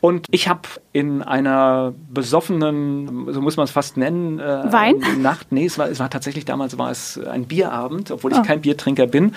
Und 0.01 0.25
ich 0.31 0.47
habe 0.47 0.61
in 0.93 1.21
einer 1.21 1.93
besoffenen, 2.11 3.31
so 3.31 3.39
muss 3.39 3.55
man 3.55 3.65
es 3.65 3.71
fast 3.71 3.97
nennen, 3.97 4.39
äh, 4.39 4.73
Wein? 4.73 4.95
Nacht, 5.21 5.51
nee, 5.51 5.65
es 5.65 5.77
war, 5.77 5.89
es 5.89 5.99
war 5.99 6.09
tatsächlich 6.09 6.43
damals 6.43 6.79
war 6.79 6.89
es 6.89 7.19
ein 7.19 7.45
Bierabend, 7.45 8.09
obwohl 8.09 8.31
ich 8.31 8.39
oh. 8.39 8.41
kein 8.41 8.61
Biertrinker 8.61 9.05
bin, 9.05 9.35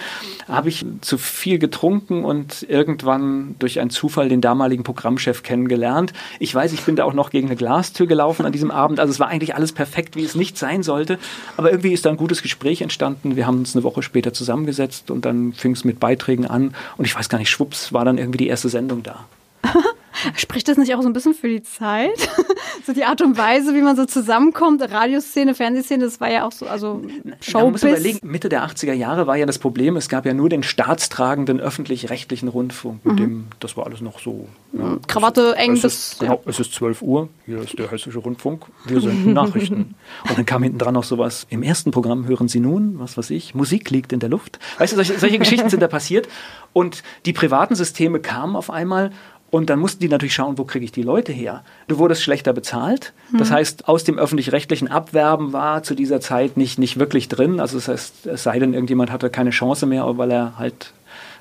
habe 0.48 0.70
ich 0.70 0.86
zu 1.02 1.18
viel 1.18 1.58
getrunken 1.58 2.24
und 2.24 2.64
irgendwann 2.66 3.56
durch 3.58 3.78
einen 3.78 3.90
Zufall 3.90 4.30
den 4.30 4.40
damaligen 4.40 4.84
Programmchef 4.84 5.42
kennengelernt. 5.42 6.14
Ich 6.38 6.54
weiß, 6.54 6.72
ich 6.72 6.80
bin 6.80 6.96
da 6.96 7.04
auch 7.04 7.12
noch 7.12 7.28
gegen 7.28 7.48
eine 7.48 7.56
Glastür 7.56 8.06
gelaufen 8.06 8.46
an 8.46 8.52
diesem 8.52 8.70
Abend, 8.70 9.00
also 9.00 9.10
es 9.10 9.20
war 9.20 9.28
eigentlich 9.28 9.54
alles 9.54 9.72
perfekt, 9.72 10.16
wie 10.16 10.24
es 10.24 10.34
nicht 10.34 10.56
sein 10.56 10.82
sollte, 10.82 11.18
aber 11.58 11.70
irgendwie 11.70 11.92
ist 11.92 12.06
da 12.06 12.10
ein 12.10 12.16
gutes 12.16 12.40
Gespräch 12.40 12.80
entstanden. 12.80 13.36
Wir 13.36 13.46
haben 13.46 13.58
uns 13.58 13.76
eine 13.76 13.84
Woche 13.84 14.02
später 14.02 14.32
zusammengesetzt 14.32 15.10
und 15.10 15.26
dann 15.26 15.52
fing 15.52 15.72
es 15.72 15.84
mit 15.84 16.00
Beiträgen 16.00 16.46
an 16.46 16.74
und 16.96 17.04
ich 17.04 17.14
weiß 17.14 17.28
gar 17.28 17.36
nicht, 17.36 17.50
schwupps, 17.50 17.92
war 17.92 18.06
dann 18.06 18.16
irgendwie 18.16 18.38
die 18.38 18.48
erste 18.48 18.70
Sendung 18.70 19.02
da. 19.02 19.26
Spricht 20.36 20.68
das 20.68 20.76
nicht 20.76 20.94
auch 20.94 21.02
so 21.02 21.08
ein 21.08 21.12
bisschen 21.12 21.34
für 21.34 21.48
die 21.48 21.62
Zeit? 21.62 22.28
so 22.86 22.92
die 22.92 23.04
Art 23.04 23.20
und 23.22 23.36
Weise, 23.36 23.74
wie 23.74 23.82
man 23.82 23.96
so 23.96 24.04
zusammenkommt, 24.04 24.82
Radioszene, 24.82 25.54
Fernsehszene, 25.54 26.04
das 26.04 26.20
war 26.20 26.30
ja 26.30 26.46
auch 26.46 26.52
so, 26.52 26.66
also 26.66 27.02
Showbiz. 27.40 27.54
Man 27.54 27.70
muss 27.72 27.82
überlegen, 27.82 28.18
Mitte 28.22 28.48
der 28.48 28.66
80er 28.66 28.92
Jahre 28.92 29.26
war 29.26 29.36
ja 29.36 29.46
das 29.46 29.58
Problem, 29.58 29.96
es 29.96 30.08
gab 30.08 30.26
ja 30.26 30.34
nur 30.34 30.48
den 30.48 30.62
staatstragenden 30.62 31.60
öffentlich-rechtlichen 31.60 32.48
Rundfunk, 32.48 33.04
mit 33.04 33.14
mhm. 33.14 33.18
dem, 33.18 33.44
das 33.60 33.76
war 33.76 33.86
alles 33.86 34.00
noch 34.00 34.20
so. 34.20 34.48
Ja, 34.72 34.98
Krawatte 35.06 35.54
eng 35.56 35.80
bis. 35.80 36.16
Genau, 36.18 36.42
es 36.46 36.60
ist 36.60 36.72
12 36.74 37.02
Uhr, 37.02 37.28
hier 37.46 37.58
ist 37.58 37.78
der 37.78 37.90
Hessische 37.90 38.18
Rundfunk, 38.18 38.66
wir 38.86 39.00
sind 39.00 39.26
Nachrichten. 39.32 39.94
Und 40.28 40.38
dann 40.38 40.46
kam 40.46 40.62
hinten 40.62 40.78
dran 40.78 40.94
noch 40.94 41.04
sowas, 41.04 41.46
im 41.50 41.62
ersten 41.62 41.90
Programm 41.90 42.26
hören 42.26 42.48
Sie 42.48 42.60
nun, 42.60 42.98
was 42.98 43.16
weiß 43.16 43.30
ich, 43.30 43.54
Musik 43.54 43.90
liegt 43.90 44.12
in 44.12 44.20
der 44.20 44.28
Luft. 44.28 44.58
Weißt 44.78 44.92
du, 44.92 44.96
solche, 44.96 45.18
solche 45.18 45.38
Geschichten 45.38 45.68
sind 45.68 45.80
da 45.80 45.88
passiert. 45.88 46.28
Und 46.72 47.02
die 47.24 47.32
privaten 47.32 47.76
Systeme 47.76 48.20
kamen 48.20 48.56
auf 48.56 48.68
einmal 48.68 49.12
und 49.54 49.70
dann 49.70 49.78
mussten 49.78 50.00
die 50.00 50.08
natürlich 50.08 50.34
schauen, 50.34 50.58
wo 50.58 50.64
kriege 50.64 50.84
ich 50.84 50.90
die 50.90 51.04
Leute 51.04 51.30
her. 51.30 51.62
Du 51.86 51.98
wurdest 51.98 52.24
schlechter 52.24 52.52
bezahlt. 52.52 53.12
Das 53.38 53.50
hm. 53.50 53.54
heißt, 53.54 53.88
aus 53.88 54.02
dem 54.02 54.18
öffentlich-rechtlichen 54.18 54.88
Abwerben 54.88 55.52
war 55.52 55.84
zu 55.84 55.94
dieser 55.94 56.20
Zeit 56.20 56.56
nicht, 56.56 56.80
nicht 56.80 56.98
wirklich 56.98 57.28
drin. 57.28 57.60
Also 57.60 57.76
das 57.76 57.86
heißt, 57.86 58.26
es 58.26 58.42
sei 58.42 58.58
denn, 58.58 58.74
irgendjemand 58.74 59.12
hatte 59.12 59.30
keine 59.30 59.50
Chance 59.50 59.86
mehr, 59.86 60.18
weil 60.18 60.32
er 60.32 60.58
halt 60.58 60.92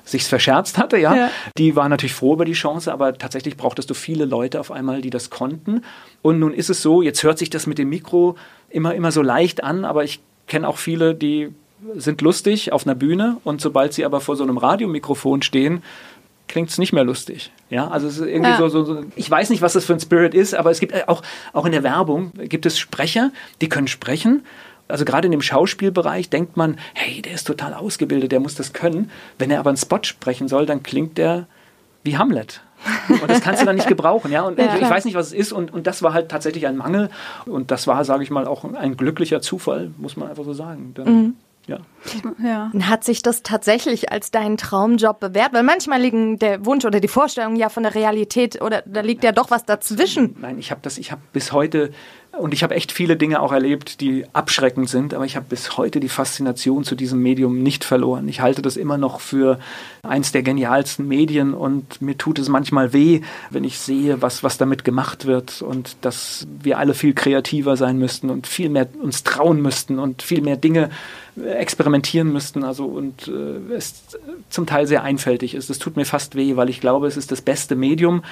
sich's 0.04 0.28
verscherzt 0.28 0.78
hatte, 0.78 0.96
ja. 0.96 1.16
ja. 1.16 1.30
Die 1.58 1.74
waren 1.74 1.90
natürlich 1.90 2.14
froh 2.14 2.34
über 2.34 2.44
die 2.44 2.52
Chance, 2.52 2.92
aber 2.92 3.18
tatsächlich 3.18 3.56
brauchtest 3.56 3.90
du 3.90 3.94
viele 3.94 4.26
Leute 4.26 4.60
auf 4.60 4.70
einmal, 4.70 5.00
die 5.00 5.10
das 5.10 5.30
konnten. 5.30 5.82
Und 6.22 6.38
nun 6.38 6.54
ist 6.54 6.70
es 6.70 6.82
so, 6.82 7.02
jetzt 7.02 7.24
hört 7.24 7.38
sich 7.38 7.50
das 7.50 7.66
mit 7.66 7.78
dem 7.78 7.88
Mikro 7.88 8.36
immer, 8.70 8.94
immer 8.94 9.10
so 9.10 9.22
leicht 9.22 9.64
an, 9.64 9.84
aber 9.84 10.04
ich 10.04 10.20
kenne 10.46 10.68
auch 10.68 10.76
viele, 10.76 11.16
die 11.16 11.48
sind 11.96 12.22
lustig 12.22 12.72
auf 12.72 12.86
einer 12.86 12.94
Bühne 12.94 13.38
und 13.44 13.60
sobald 13.60 13.92
sie 13.92 14.04
aber 14.04 14.20
vor 14.20 14.36
so 14.36 14.44
einem 14.44 14.56
Radiomikrofon 14.56 15.42
stehen, 15.42 15.82
klingt 16.54 16.70
es 16.70 16.78
nicht 16.78 16.92
mehr 16.92 17.02
lustig. 17.02 17.50
Ja, 17.68 17.88
also 17.88 18.06
es 18.06 18.18
ist 18.18 18.26
irgendwie 18.28 18.50
ja. 18.50 18.56
so, 18.56 18.68
so, 18.68 18.84
so, 18.84 19.02
ich 19.16 19.28
weiß 19.28 19.50
nicht, 19.50 19.60
was 19.60 19.72
das 19.72 19.84
für 19.84 19.92
ein 19.92 19.98
Spirit 19.98 20.34
ist, 20.34 20.54
aber 20.54 20.70
es 20.70 20.78
gibt 20.78 20.92
äh, 20.92 21.02
auch, 21.08 21.20
auch 21.52 21.66
in 21.66 21.72
der 21.72 21.82
Werbung 21.82 22.30
gibt 22.44 22.64
es 22.64 22.78
Sprecher, 22.78 23.32
die 23.60 23.68
können 23.68 23.88
sprechen. 23.88 24.44
Also 24.86 25.04
gerade 25.04 25.26
in 25.26 25.32
dem 25.32 25.42
Schauspielbereich 25.42 26.30
denkt 26.30 26.56
man, 26.56 26.78
hey, 26.92 27.22
der 27.22 27.32
ist 27.32 27.44
total 27.48 27.74
ausgebildet, 27.74 28.30
der 28.30 28.38
muss 28.38 28.54
das 28.54 28.72
können. 28.72 29.10
Wenn 29.36 29.50
er 29.50 29.58
aber 29.58 29.70
einen 29.70 29.76
Spot 29.78 29.98
sprechen 30.02 30.46
soll, 30.46 30.64
dann 30.64 30.84
klingt 30.84 31.18
der 31.18 31.48
wie 32.04 32.18
Hamlet. 32.18 32.60
Und 33.08 33.28
das 33.28 33.40
kannst 33.40 33.60
du 33.60 33.66
dann 33.66 33.74
nicht 33.74 33.88
gebrauchen, 33.88 34.30
ja. 34.30 34.42
Und 34.42 34.56
ja, 34.56 34.76
ich 34.76 34.88
weiß 34.88 35.06
nicht, 35.06 35.16
was 35.16 35.28
es 35.28 35.32
ist. 35.32 35.52
Und, 35.52 35.72
und 35.72 35.88
das 35.88 36.04
war 36.04 36.12
halt 36.12 36.28
tatsächlich 36.28 36.68
ein 36.68 36.76
Mangel. 36.76 37.10
Und 37.46 37.72
das 37.72 37.88
war, 37.88 38.04
sage 38.04 38.22
ich 38.22 38.30
mal, 38.30 38.46
auch 38.46 38.62
ein 38.62 38.96
glücklicher 38.96 39.40
Zufall, 39.40 39.90
muss 39.96 40.16
man 40.16 40.28
einfach 40.28 40.44
so 40.44 40.52
sagen. 40.52 40.94
Denn, 40.96 41.04
mhm. 41.04 41.34
Ja. 41.66 41.78
ja. 42.42 42.70
Hat 42.82 43.04
sich 43.04 43.22
das 43.22 43.42
tatsächlich 43.42 44.12
als 44.12 44.30
dein 44.30 44.56
Traumjob 44.56 45.20
bewährt? 45.20 45.52
Weil 45.52 45.62
manchmal 45.62 46.00
liegen 46.00 46.38
der 46.38 46.66
Wunsch 46.66 46.84
oder 46.84 47.00
die 47.00 47.08
Vorstellung 47.08 47.56
ja 47.56 47.68
von 47.68 47.82
der 47.82 47.94
Realität 47.94 48.60
oder 48.60 48.82
da 48.86 49.00
liegt 49.00 49.24
ja 49.24 49.32
doch 49.32 49.50
was 49.50 49.64
dazwischen. 49.64 50.36
Nein, 50.40 50.58
ich 50.58 50.70
habe 50.70 50.80
das, 50.82 50.98
ich 50.98 51.10
habe 51.10 51.22
bis 51.32 51.52
heute 51.52 51.92
und 52.38 52.52
ich 52.52 52.62
habe 52.62 52.74
echt 52.74 52.92
viele 52.92 53.16
Dinge 53.16 53.40
auch 53.40 53.52
erlebt, 53.52 54.00
die 54.00 54.26
abschreckend 54.32 54.88
sind, 54.88 55.14
aber 55.14 55.24
ich 55.24 55.36
habe 55.36 55.46
bis 55.48 55.76
heute 55.76 56.00
die 56.00 56.08
Faszination 56.08 56.84
zu 56.84 56.94
diesem 56.96 57.22
Medium 57.22 57.62
nicht 57.62 57.84
verloren. 57.84 58.28
Ich 58.28 58.40
halte 58.40 58.60
das 58.60 58.76
immer 58.76 58.98
noch 58.98 59.20
für 59.20 59.58
eins 60.02 60.32
der 60.32 60.42
genialsten 60.42 61.06
Medien 61.06 61.54
und 61.54 62.02
mir 62.02 62.18
tut 62.18 62.38
es 62.38 62.48
manchmal 62.48 62.92
weh, 62.92 63.20
wenn 63.50 63.64
ich 63.64 63.78
sehe, 63.78 64.20
was, 64.20 64.42
was 64.42 64.58
damit 64.58 64.84
gemacht 64.84 65.26
wird 65.26 65.62
und 65.62 65.96
dass 66.00 66.46
wir 66.60 66.78
alle 66.78 66.94
viel 66.94 67.14
kreativer 67.14 67.76
sein 67.76 67.98
müssten 67.98 68.30
und 68.30 68.46
viel 68.46 68.68
mehr 68.68 68.88
uns 69.00 69.22
trauen 69.22 69.62
müssten 69.62 69.98
und 69.98 70.22
viel 70.22 70.42
mehr 70.42 70.56
Dinge 70.56 70.90
experimentieren 71.36 72.32
müssten, 72.32 72.62
also 72.64 72.84
und 72.86 73.28
äh, 73.28 73.74
es 73.74 74.04
zum 74.50 74.66
Teil 74.66 74.86
sehr 74.86 75.02
einfältig 75.02 75.54
ist. 75.54 75.68
Das 75.68 75.78
tut 75.78 75.96
mir 75.96 76.04
fast 76.04 76.36
weh, 76.36 76.56
weil 76.56 76.70
ich 76.70 76.80
glaube, 76.80 77.06
es 77.06 77.16
ist 77.16 77.32
das 77.32 77.42
beste 77.42 77.74
Medium 77.74 78.22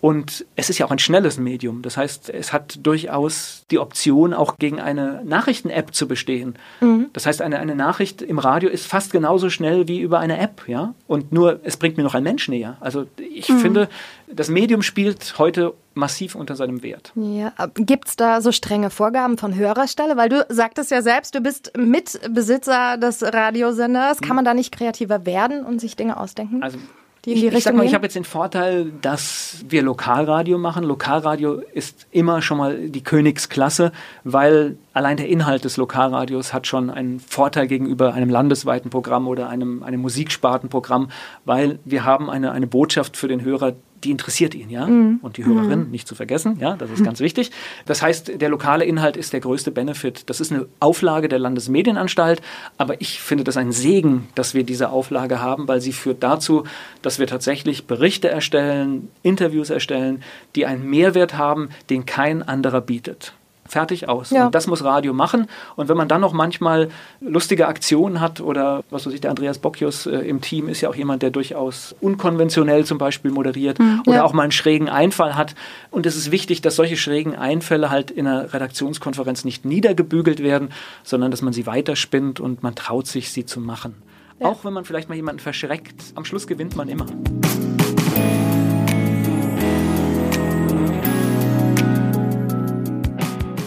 und 0.00 0.44
es 0.56 0.68
ist 0.68 0.78
ja 0.78 0.86
auch 0.86 0.90
ein 0.90 0.98
schnelles 0.98 1.38
Medium. 1.38 1.82
Das 1.82 1.96
heißt, 1.96 2.28
es 2.30 2.52
hat 2.52 2.78
durchaus 2.82 3.64
die 3.70 3.78
Option, 3.78 4.34
auch 4.34 4.58
gegen 4.58 4.80
eine 4.80 5.22
Nachrichten-App 5.24 5.94
zu 5.94 6.08
bestehen. 6.08 6.56
Mhm. 6.80 7.06
Das 7.12 7.26
heißt, 7.26 7.40
eine, 7.40 7.58
eine 7.58 7.76
Nachricht 7.76 8.20
im 8.20 8.38
Radio 8.38 8.68
ist 8.68 8.86
fast 8.86 9.12
genauso 9.12 9.48
schnell 9.48 9.86
wie 9.86 10.00
über 10.00 10.18
eine 10.18 10.38
App, 10.38 10.62
ja. 10.66 10.94
Und 11.06 11.32
nur, 11.32 11.60
es 11.62 11.76
bringt 11.76 11.96
mir 11.96 12.02
noch 12.02 12.14
ein 12.14 12.24
Mensch 12.24 12.48
näher. 12.48 12.76
Also 12.80 13.06
ich 13.16 13.48
mhm. 13.48 13.58
finde, 13.58 13.88
das 14.34 14.48
Medium 14.48 14.82
spielt 14.82 15.38
heute 15.38 15.74
massiv 15.94 16.34
unter 16.34 16.56
seinem 16.56 16.82
Wert. 16.82 17.12
Ja, 17.14 17.52
gibt 17.74 18.08
es 18.08 18.16
da 18.16 18.40
so 18.40 18.52
strenge 18.52 18.90
Vorgaben 18.90 19.38
von 19.38 19.54
Hörerstelle? 19.54 20.16
Weil 20.16 20.28
du 20.28 20.46
sagtest 20.48 20.90
ja 20.90 21.02
selbst, 21.02 21.34
du 21.34 21.40
bist 21.40 21.72
Mitbesitzer 21.76 22.96
des 22.96 23.22
Radiosenders. 23.22 24.20
Kann 24.20 24.30
mhm. 24.30 24.36
man 24.36 24.44
da 24.44 24.54
nicht 24.54 24.72
kreativer 24.72 25.26
werden 25.26 25.64
und 25.64 25.80
sich 25.80 25.96
Dinge 25.96 26.18
ausdenken? 26.18 26.62
Also 26.62 26.78
die 27.24 27.32
in 27.32 27.40
die 27.40 27.46
ich, 27.46 27.54
Richtung 27.54 27.78
ich 27.80 27.88
ich 27.88 27.94
habe 27.94 28.06
jetzt 28.06 28.16
den 28.16 28.24
Vorteil, 28.24 28.90
dass 29.00 29.64
wir 29.68 29.82
Lokalradio 29.82 30.58
machen. 30.58 30.82
Lokalradio 30.82 31.54
ist 31.72 32.06
immer 32.10 32.42
schon 32.42 32.58
mal 32.58 32.88
die 32.88 33.04
Königsklasse, 33.04 33.92
weil 34.24 34.76
allein 34.92 35.16
der 35.16 35.28
Inhalt 35.28 35.64
des 35.64 35.76
Lokalradios 35.76 36.52
hat 36.52 36.66
schon 36.66 36.90
einen 36.90 37.20
Vorteil 37.20 37.68
gegenüber 37.68 38.14
einem 38.14 38.28
landesweiten 38.28 38.90
Programm 38.90 39.28
oder 39.28 39.48
einem, 39.48 39.84
einem 39.84 40.00
Musikspartenprogramm, 40.00 41.10
weil 41.44 41.78
wir 41.84 42.04
haben 42.04 42.28
eine, 42.28 42.50
eine 42.50 42.66
Botschaft 42.66 43.16
für 43.16 43.28
den 43.28 43.42
Hörer, 43.42 43.74
die 44.04 44.10
interessiert 44.10 44.54
ihn, 44.54 44.70
ja. 44.70 44.86
Mhm. 44.86 45.20
Und 45.22 45.36
die 45.36 45.44
Hörerin 45.44 45.84
mhm. 45.84 45.90
nicht 45.90 46.08
zu 46.08 46.14
vergessen, 46.14 46.58
ja, 46.60 46.76
das 46.76 46.90
ist 46.90 47.04
ganz 47.04 47.20
wichtig. 47.20 47.50
Das 47.86 48.02
heißt, 48.02 48.40
der 48.40 48.48
lokale 48.48 48.84
Inhalt 48.84 49.16
ist 49.16 49.32
der 49.32 49.40
größte 49.40 49.70
Benefit. 49.70 50.28
Das 50.28 50.40
ist 50.40 50.52
eine 50.52 50.66
Auflage 50.80 51.28
der 51.28 51.38
Landesmedienanstalt, 51.38 52.42
aber 52.78 53.00
ich 53.00 53.20
finde 53.20 53.44
das 53.44 53.56
ein 53.56 53.72
Segen, 53.72 54.28
dass 54.34 54.54
wir 54.54 54.64
diese 54.64 54.90
Auflage 54.90 55.40
haben, 55.40 55.68
weil 55.68 55.80
sie 55.80 55.92
führt 55.92 56.22
dazu, 56.22 56.64
dass 57.02 57.18
wir 57.18 57.26
tatsächlich 57.26 57.86
Berichte 57.86 58.28
erstellen, 58.28 59.08
Interviews 59.22 59.70
erstellen, 59.70 60.22
die 60.56 60.66
einen 60.66 60.88
Mehrwert 60.88 61.36
haben, 61.36 61.70
den 61.90 62.06
kein 62.06 62.42
anderer 62.42 62.80
bietet 62.80 63.34
fertig 63.72 64.08
aus. 64.08 64.30
Ja. 64.30 64.46
Und 64.46 64.54
das 64.54 64.66
muss 64.66 64.84
Radio 64.84 65.12
machen. 65.12 65.48
Und 65.76 65.88
wenn 65.88 65.96
man 65.96 66.06
dann 66.06 66.20
noch 66.20 66.32
manchmal 66.32 66.90
lustige 67.20 67.66
Aktionen 67.66 68.20
hat 68.20 68.40
oder 68.40 68.84
was 68.90 69.06
weiß 69.06 69.14
ich, 69.14 69.20
der 69.20 69.30
Andreas 69.30 69.58
Bocchius 69.58 70.06
äh, 70.06 70.18
im 70.18 70.40
Team 70.40 70.68
ist 70.68 70.82
ja 70.82 70.88
auch 70.88 70.94
jemand, 70.94 71.22
der 71.22 71.30
durchaus 71.30 71.94
unkonventionell 72.00 72.84
zum 72.84 72.98
Beispiel 72.98 73.30
moderiert 73.30 73.78
mhm, 73.78 74.02
oder 74.06 74.16
ja. 74.18 74.24
auch 74.24 74.34
mal 74.34 74.42
einen 74.42 74.52
schrägen 74.52 74.88
Einfall 74.88 75.34
hat. 75.34 75.54
Und 75.90 76.06
es 76.06 76.16
ist 76.16 76.30
wichtig, 76.30 76.60
dass 76.60 76.76
solche 76.76 76.96
schrägen 76.96 77.34
Einfälle 77.34 77.90
halt 77.90 78.10
in 78.10 78.26
einer 78.26 78.52
Redaktionskonferenz 78.52 79.44
nicht 79.44 79.64
niedergebügelt 79.64 80.42
werden, 80.42 80.68
sondern 81.02 81.30
dass 81.30 81.42
man 81.42 81.52
sie 81.52 81.66
weiterspinnt 81.66 82.40
und 82.40 82.62
man 82.62 82.74
traut 82.74 83.06
sich, 83.06 83.32
sie 83.32 83.46
zu 83.46 83.60
machen. 83.60 83.94
Ja. 84.38 84.48
Auch 84.48 84.64
wenn 84.64 84.72
man 84.72 84.84
vielleicht 84.84 85.08
mal 85.08 85.14
jemanden 85.14 85.40
verschreckt, 85.40 86.12
am 86.14 86.24
Schluss 86.24 86.46
gewinnt 86.46 86.76
man 86.76 86.88
immer. 86.88 87.06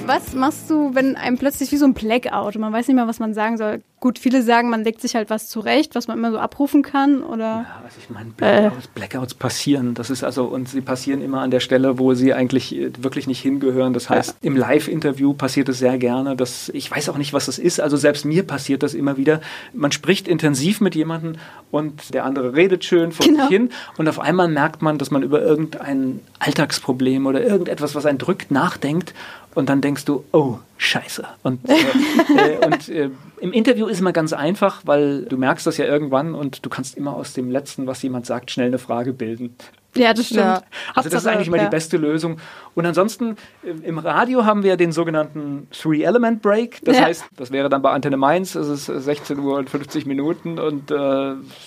Was 0.08 0.34
machst 0.34 0.70
du, 0.70 0.94
wenn 0.94 1.16
einem 1.16 1.38
plötzlich 1.38 1.72
wie 1.72 1.78
so 1.78 1.86
ein 1.86 1.94
Blackout 1.94 2.56
und 2.56 2.62
man 2.62 2.74
weiß 2.74 2.88
nicht 2.88 2.96
mehr, 2.96 3.08
was 3.08 3.20
man 3.20 3.34
sagen 3.34 3.58
soll? 3.58 3.82
Gut, 4.00 4.20
viele 4.20 4.44
sagen, 4.44 4.70
man 4.70 4.84
legt 4.84 5.02
sich 5.02 5.16
halt 5.16 5.32
was 5.32 5.48
zurecht, 5.48 5.96
was 5.96 6.08
man 6.08 6.18
immer 6.18 6.32
so 6.32 6.38
abrufen 6.38 6.84
kann, 6.84 7.24
oder? 7.24 7.66
Ja, 7.68 7.82
also 7.84 7.98
ich 7.98 8.10
meine, 8.10 8.30
Blackouts, 8.32 8.86
äh. 8.86 8.90
Blackouts, 8.94 9.34
passieren. 9.34 9.96
Das 9.96 10.10
ist 10.10 10.24
also, 10.24 10.46
und 10.46 10.70
sie 10.70 10.82
passieren 10.82 11.22
immer 11.22 11.42
an 11.42 11.50
der 11.50 11.60
Stelle, 11.60 11.98
wo 11.98 12.14
sie 12.14 12.34
eigentlich 12.34 12.76
äh, 12.76 12.92
wirklich 13.00 13.26
nicht 13.26 13.42
hingehören. 13.42 13.94
Das 13.94 14.10
heißt, 14.10 14.38
ja. 14.42 14.48
im 14.48 14.58
Live-Interview 14.58 15.34
passiert 15.34 15.70
es 15.70 15.80
sehr 15.80 15.98
gerne. 15.98 16.36
Dass, 16.36 16.70
ich 16.70 16.92
weiß 16.92 17.10
auch 17.10 17.18
nicht, 17.18 17.34
was 17.34 17.48
das 17.48 17.58
ist. 17.58 17.80
Also 17.80 17.98
selbst 17.98 18.26
mir 18.26 18.44
passiert 18.44 18.84
das 18.84 18.94
immer 18.94 19.18
wieder. 19.18 19.42
Man 19.74 19.92
spricht 19.92 20.28
intensiv 20.28 20.82
mit 20.82 20.94
jemandem 20.94 21.38
und 21.72 22.14
der 22.14 22.26
andere 22.26 22.54
redet 22.54 22.84
schön 22.86 23.12
vor 23.12 23.26
genau. 23.26 23.42
sich 23.42 23.50
hin 23.50 23.70
und 23.98 24.08
auf 24.08 24.20
einmal 24.20 24.48
merkt 24.48 24.82
man, 24.82 24.98
dass 24.98 25.10
man 25.10 25.24
über 25.24 25.42
irgendein 25.42 26.20
Alltagsproblem 26.40 27.26
oder 27.26 27.44
irgendetwas, 27.44 27.96
was 27.96 28.06
einen 28.06 28.18
drückt, 28.20 28.52
nachdenkt 28.52 29.14
und 29.56 29.70
dann 29.70 29.82
denkst 29.82 30.06
du, 30.06 30.24
oh, 30.32 30.60
scheiße. 30.78 31.26
Und, 31.44 31.68
äh, 31.68 31.74
äh, 32.38 32.66
und 32.66 32.90
äh, 32.90 33.10
im 33.40 33.54
Interview 33.54 33.88
ist 33.88 34.00
immer 34.02 34.14
ganz 34.14 34.34
einfach, 34.34 34.82
weil 34.86 35.24
du 35.26 35.38
merkst 35.38 35.66
das 35.66 35.78
ja 35.78 35.86
irgendwann 35.86 36.36
und 36.36 36.66
du 36.66 36.70
kannst 36.70 36.96
immer 36.96 37.16
aus 37.16 37.34
dem 37.34 37.50
Letzten, 37.50 37.88
was 37.88 38.02
jemand 38.04 38.26
sagt, 38.26 38.52
schnell 38.52 38.68
eine 38.68 38.78
Frage 38.78 39.14
bilden. 39.14 39.56
Ja, 40.06 40.14
das 40.14 40.26
stimmt. 40.26 40.42
Ja. 40.42 40.62
Also 40.94 41.10
das 41.10 41.22
ist 41.22 41.28
eigentlich 41.28 41.50
mal 41.50 41.58
ja. 41.58 41.66
die 41.66 41.70
beste 41.70 41.98
Lösung. 41.98 42.38
Und 42.76 42.86
ansonsten 42.86 43.38
im 43.84 43.98
Radio 43.98 44.46
haben 44.46 44.64
wir 44.64 44.76
den 44.76 44.92
sogenannten 44.92 45.68
Three-Element-Break. 45.72 46.82
Das 46.84 46.98
ja. 46.98 47.06
heißt, 47.06 47.26
das 47.38 47.52
wäre 47.52 47.70
dann 47.70 47.82
bei 47.82 47.92
Antenne 47.92 48.18
Mainz, 48.18 48.56
es 48.56 48.68
ist 48.68 48.86
16 48.86 49.40
Uhr 49.40 49.58
und 49.58 49.70
50 49.70 50.06
Minuten 50.06 50.60
und 50.60 50.92
äh, 50.92 50.96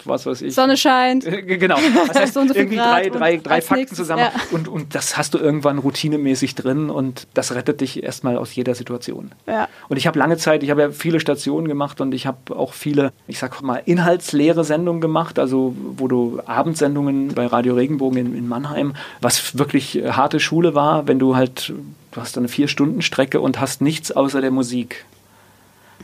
was 0.04 0.26
weiß 0.26 0.42
ich. 0.42 0.54
Sonne 0.54 0.76
scheint. 0.76 1.24
genau. 1.24 1.78
Das 2.08 2.20
heißt, 2.20 2.34
so 2.34 2.46
so 2.46 2.54
irgendwie 2.54 2.76
drei, 2.76 3.08
drei, 3.08 3.36
drei 3.38 3.60
Fakten 3.60 3.80
nächstes, 3.80 3.98
zusammen 3.98 4.28
und, 4.50 4.68
und 4.68 4.94
das 4.94 5.16
hast 5.16 5.34
du 5.34 5.38
irgendwann 5.38 5.78
routinemäßig 5.78 6.54
drin 6.54 6.90
und 6.90 7.26
das 7.34 7.54
rettet 7.54 7.80
dich 7.80 8.02
erstmal 8.02 8.36
aus 8.36 8.54
jeder 8.54 8.74
Situation. 8.74 9.32
Ja. 9.46 9.68
Und 9.88 9.96
ich 9.96 10.06
habe 10.06 10.18
lange 10.18 10.36
Zeit, 10.36 10.62
ich 10.62 10.70
habe 10.70 10.82
ja 10.82 10.90
viele 10.90 11.20
Stationen 11.20 11.68
gemacht 11.68 12.00
und 12.00 12.14
ich 12.14 12.26
habe 12.26 12.56
auch 12.56 12.72
viele, 12.72 13.12
ich 13.26 13.38
sag 13.38 13.60
mal, 13.62 13.82
inhaltsleere 13.84 14.64
Sendungen 14.64 15.00
gemacht, 15.00 15.38
also 15.38 15.74
wo 15.96 16.08
du 16.08 16.40
Abendsendungen 16.46 17.28
bei 17.34 17.46
Radio 17.46 17.74
Regenbogen 17.74 18.17
in, 18.18 18.35
in 18.35 18.48
Mannheim, 18.48 18.94
was 19.20 19.59
wirklich 19.59 20.02
harte 20.09 20.40
Schule 20.40 20.74
war, 20.74 21.09
wenn 21.09 21.18
du 21.18 21.37
halt, 21.37 21.72
du 22.12 22.20
hast 22.20 22.37
eine 22.38 22.48
Vier-Stunden-Strecke 22.48 23.40
und 23.40 23.61
hast 23.61 23.81
nichts 23.81 24.12
außer 24.12 24.40
der 24.40 24.50
Musik. 24.50 25.04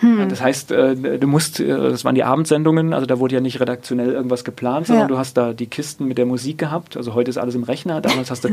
Hm. 0.00 0.28
Das 0.28 0.40
heißt, 0.40 0.72
äh, 0.72 1.18
du 1.18 1.26
musst, 1.26 1.60
äh, 1.60 1.68
das 1.68 2.04
waren 2.04 2.14
die 2.14 2.24
Abendsendungen, 2.24 2.92
also 2.92 3.06
da 3.06 3.18
wurde 3.20 3.36
ja 3.36 3.40
nicht 3.40 3.60
redaktionell 3.60 4.10
irgendwas 4.10 4.44
geplant, 4.44 4.88
sondern 4.88 5.04
ja. 5.04 5.08
du 5.08 5.18
hast 5.18 5.36
da 5.36 5.52
die 5.52 5.66
Kisten 5.66 6.06
mit 6.06 6.18
der 6.18 6.26
Musik 6.26 6.58
gehabt. 6.58 6.96
Also 6.96 7.14
heute 7.14 7.30
ist 7.30 7.38
alles 7.38 7.54
im 7.54 7.62
Rechner, 7.62 8.00
damals 8.00 8.30
hast 8.30 8.44
du 8.44 8.48
äh, 8.48 8.52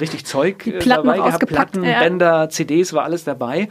richtig 0.00 0.26
Zeug 0.26 0.64
dabei 0.86 1.16
gehabt, 1.16 1.46
Platten, 1.46 1.82
ja. 1.82 2.00
Bänder, 2.00 2.50
CDs, 2.50 2.92
war 2.92 3.04
alles 3.04 3.24
dabei. 3.24 3.68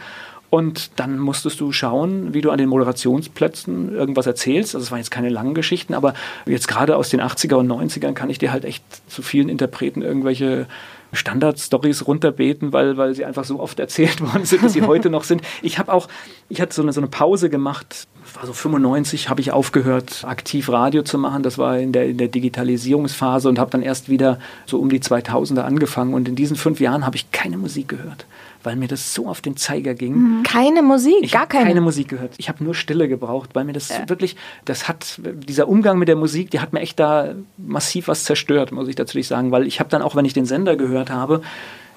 Und 0.56 0.92
dann 0.96 1.20
musstest 1.20 1.60
du 1.60 1.74
schauen, 1.74 2.34
wie 2.34 2.40
du 2.40 2.50
an 2.50 2.58
den 2.58 2.70
Moderationsplätzen 2.70 3.94
irgendwas 3.94 4.26
erzählst. 4.26 4.74
Also 4.74 4.86
es 4.86 4.92
waren 4.92 5.00
jetzt 5.00 5.12
keine 5.12 5.28
langen 5.28 5.54
Geschichten, 5.54 5.94
aber 5.94 6.14
jetzt 6.46 6.70
gerade 6.70 6.96
aus 6.96 7.10
den 7.10 7.20
80er 7.20 7.56
und 7.56 7.68
90ern 7.70 8.14
kann 8.14 8.30
ich 8.30 8.38
dir 8.38 8.54
halt 8.54 8.64
echt 8.64 8.82
zu 9.12 9.22
vielen 9.22 9.50
Interpreten 9.50 10.02
irgendwelche 10.02 10.68
Standard-Stories 11.12 12.08
runterbeten, 12.08 12.72
weil, 12.72 12.96
weil 12.96 13.14
sie 13.16 13.26
einfach 13.26 13.44
so 13.44 13.60
oft 13.60 13.82
erzählt 13.82 14.22
worden 14.34 14.46
sind, 14.46 14.64
dass 14.64 14.72
sie 14.72 14.84
heute 14.84 15.10
noch 15.10 15.26
sind. 15.26 15.42
Ich 15.62 15.78
habe 15.78 15.92
auch, 15.92 16.08
ich 16.48 16.62
hatte 16.62 16.74
so 16.74 16.84
eine, 16.84 16.94
so 16.94 17.02
eine 17.02 17.10
Pause 17.10 17.50
gemacht, 17.50 18.08
war 18.36 18.46
so 18.46 18.54
95, 18.54 19.28
habe 19.30 19.42
ich 19.42 19.52
aufgehört, 19.52 20.24
aktiv 20.26 20.70
Radio 20.70 21.04
zu 21.04 21.18
machen. 21.18 21.44
Das 21.44 21.58
war 21.58 21.78
in 21.78 21.92
der, 21.92 22.06
in 22.06 22.18
der 22.18 22.30
Digitalisierungsphase 22.30 23.50
und 23.50 23.60
habe 23.60 23.72
dann 23.72 23.82
erst 23.82 24.08
wieder 24.08 24.40
so 24.66 24.80
um 24.80 24.88
die 24.88 25.02
2000er 25.02 25.64
angefangen. 25.64 26.14
Und 26.14 26.30
in 26.30 26.38
diesen 26.38 26.56
fünf 26.56 26.80
Jahren 26.80 27.06
habe 27.06 27.18
ich 27.18 27.30
keine 27.34 27.58
Musik 27.58 27.90
gehört 27.90 28.26
weil 28.66 28.76
mir 28.76 28.88
das 28.88 29.14
so 29.14 29.28
auf 29.28 29.42
den 29.42 29.58
Zeiger 29.58 29.94
ging. 29.94 30.16
Mhm. 30.16 30.44
Keine 30.44 30.82
Musik, 30.82 31.16
ich 31.22 31.32
gar 31.32 31.48
keine. 31.48 31.66
keine 31.66 31.82
Musik 31.82 32.10
gehört. 32.10 32.34
Ich 32.38 32.50
habe 32.50 32.64
nur 32.64 32.76
Stille 32.76 33.08
gebraucht, 33.08 33.52
weil 33.54 33.64
mir 33.64 33.74
das 33.74 33.90
ja. 33.90 34.08
wirklich, 34.10 34.36
das 34.66 34.88
hat, 34.88 35.20
dieser 35.24 35.68
Umgang 35.68 35.98
mit 36.00 36.08
der 36.08 36.16
Musik, 36.16 36.52
die 36.52 36.60
hat 36.60 36.74
mir 36.74 36.82
echt 36.82 37.00
da 37.00 37.36
massiv 37.58 38.08
was 38.08 38.24
zerstört, 38.24 38.72
muss 38.72 38.88
ich 38.88 38.96
dazu 38.96 39.22
sagen, 39.22 39.52
weil 39.52 39.66
ich 39.68 39.80
habe 39.80 39.90
dann 39.90 40.02
auch, 40.02 40.16
wenn 40.16 40.26
ich 40.26 40.34
den 40.34 40.46
Sender 40.46 40.76
gehört 40.76 41.10
habe, 41.10 41.42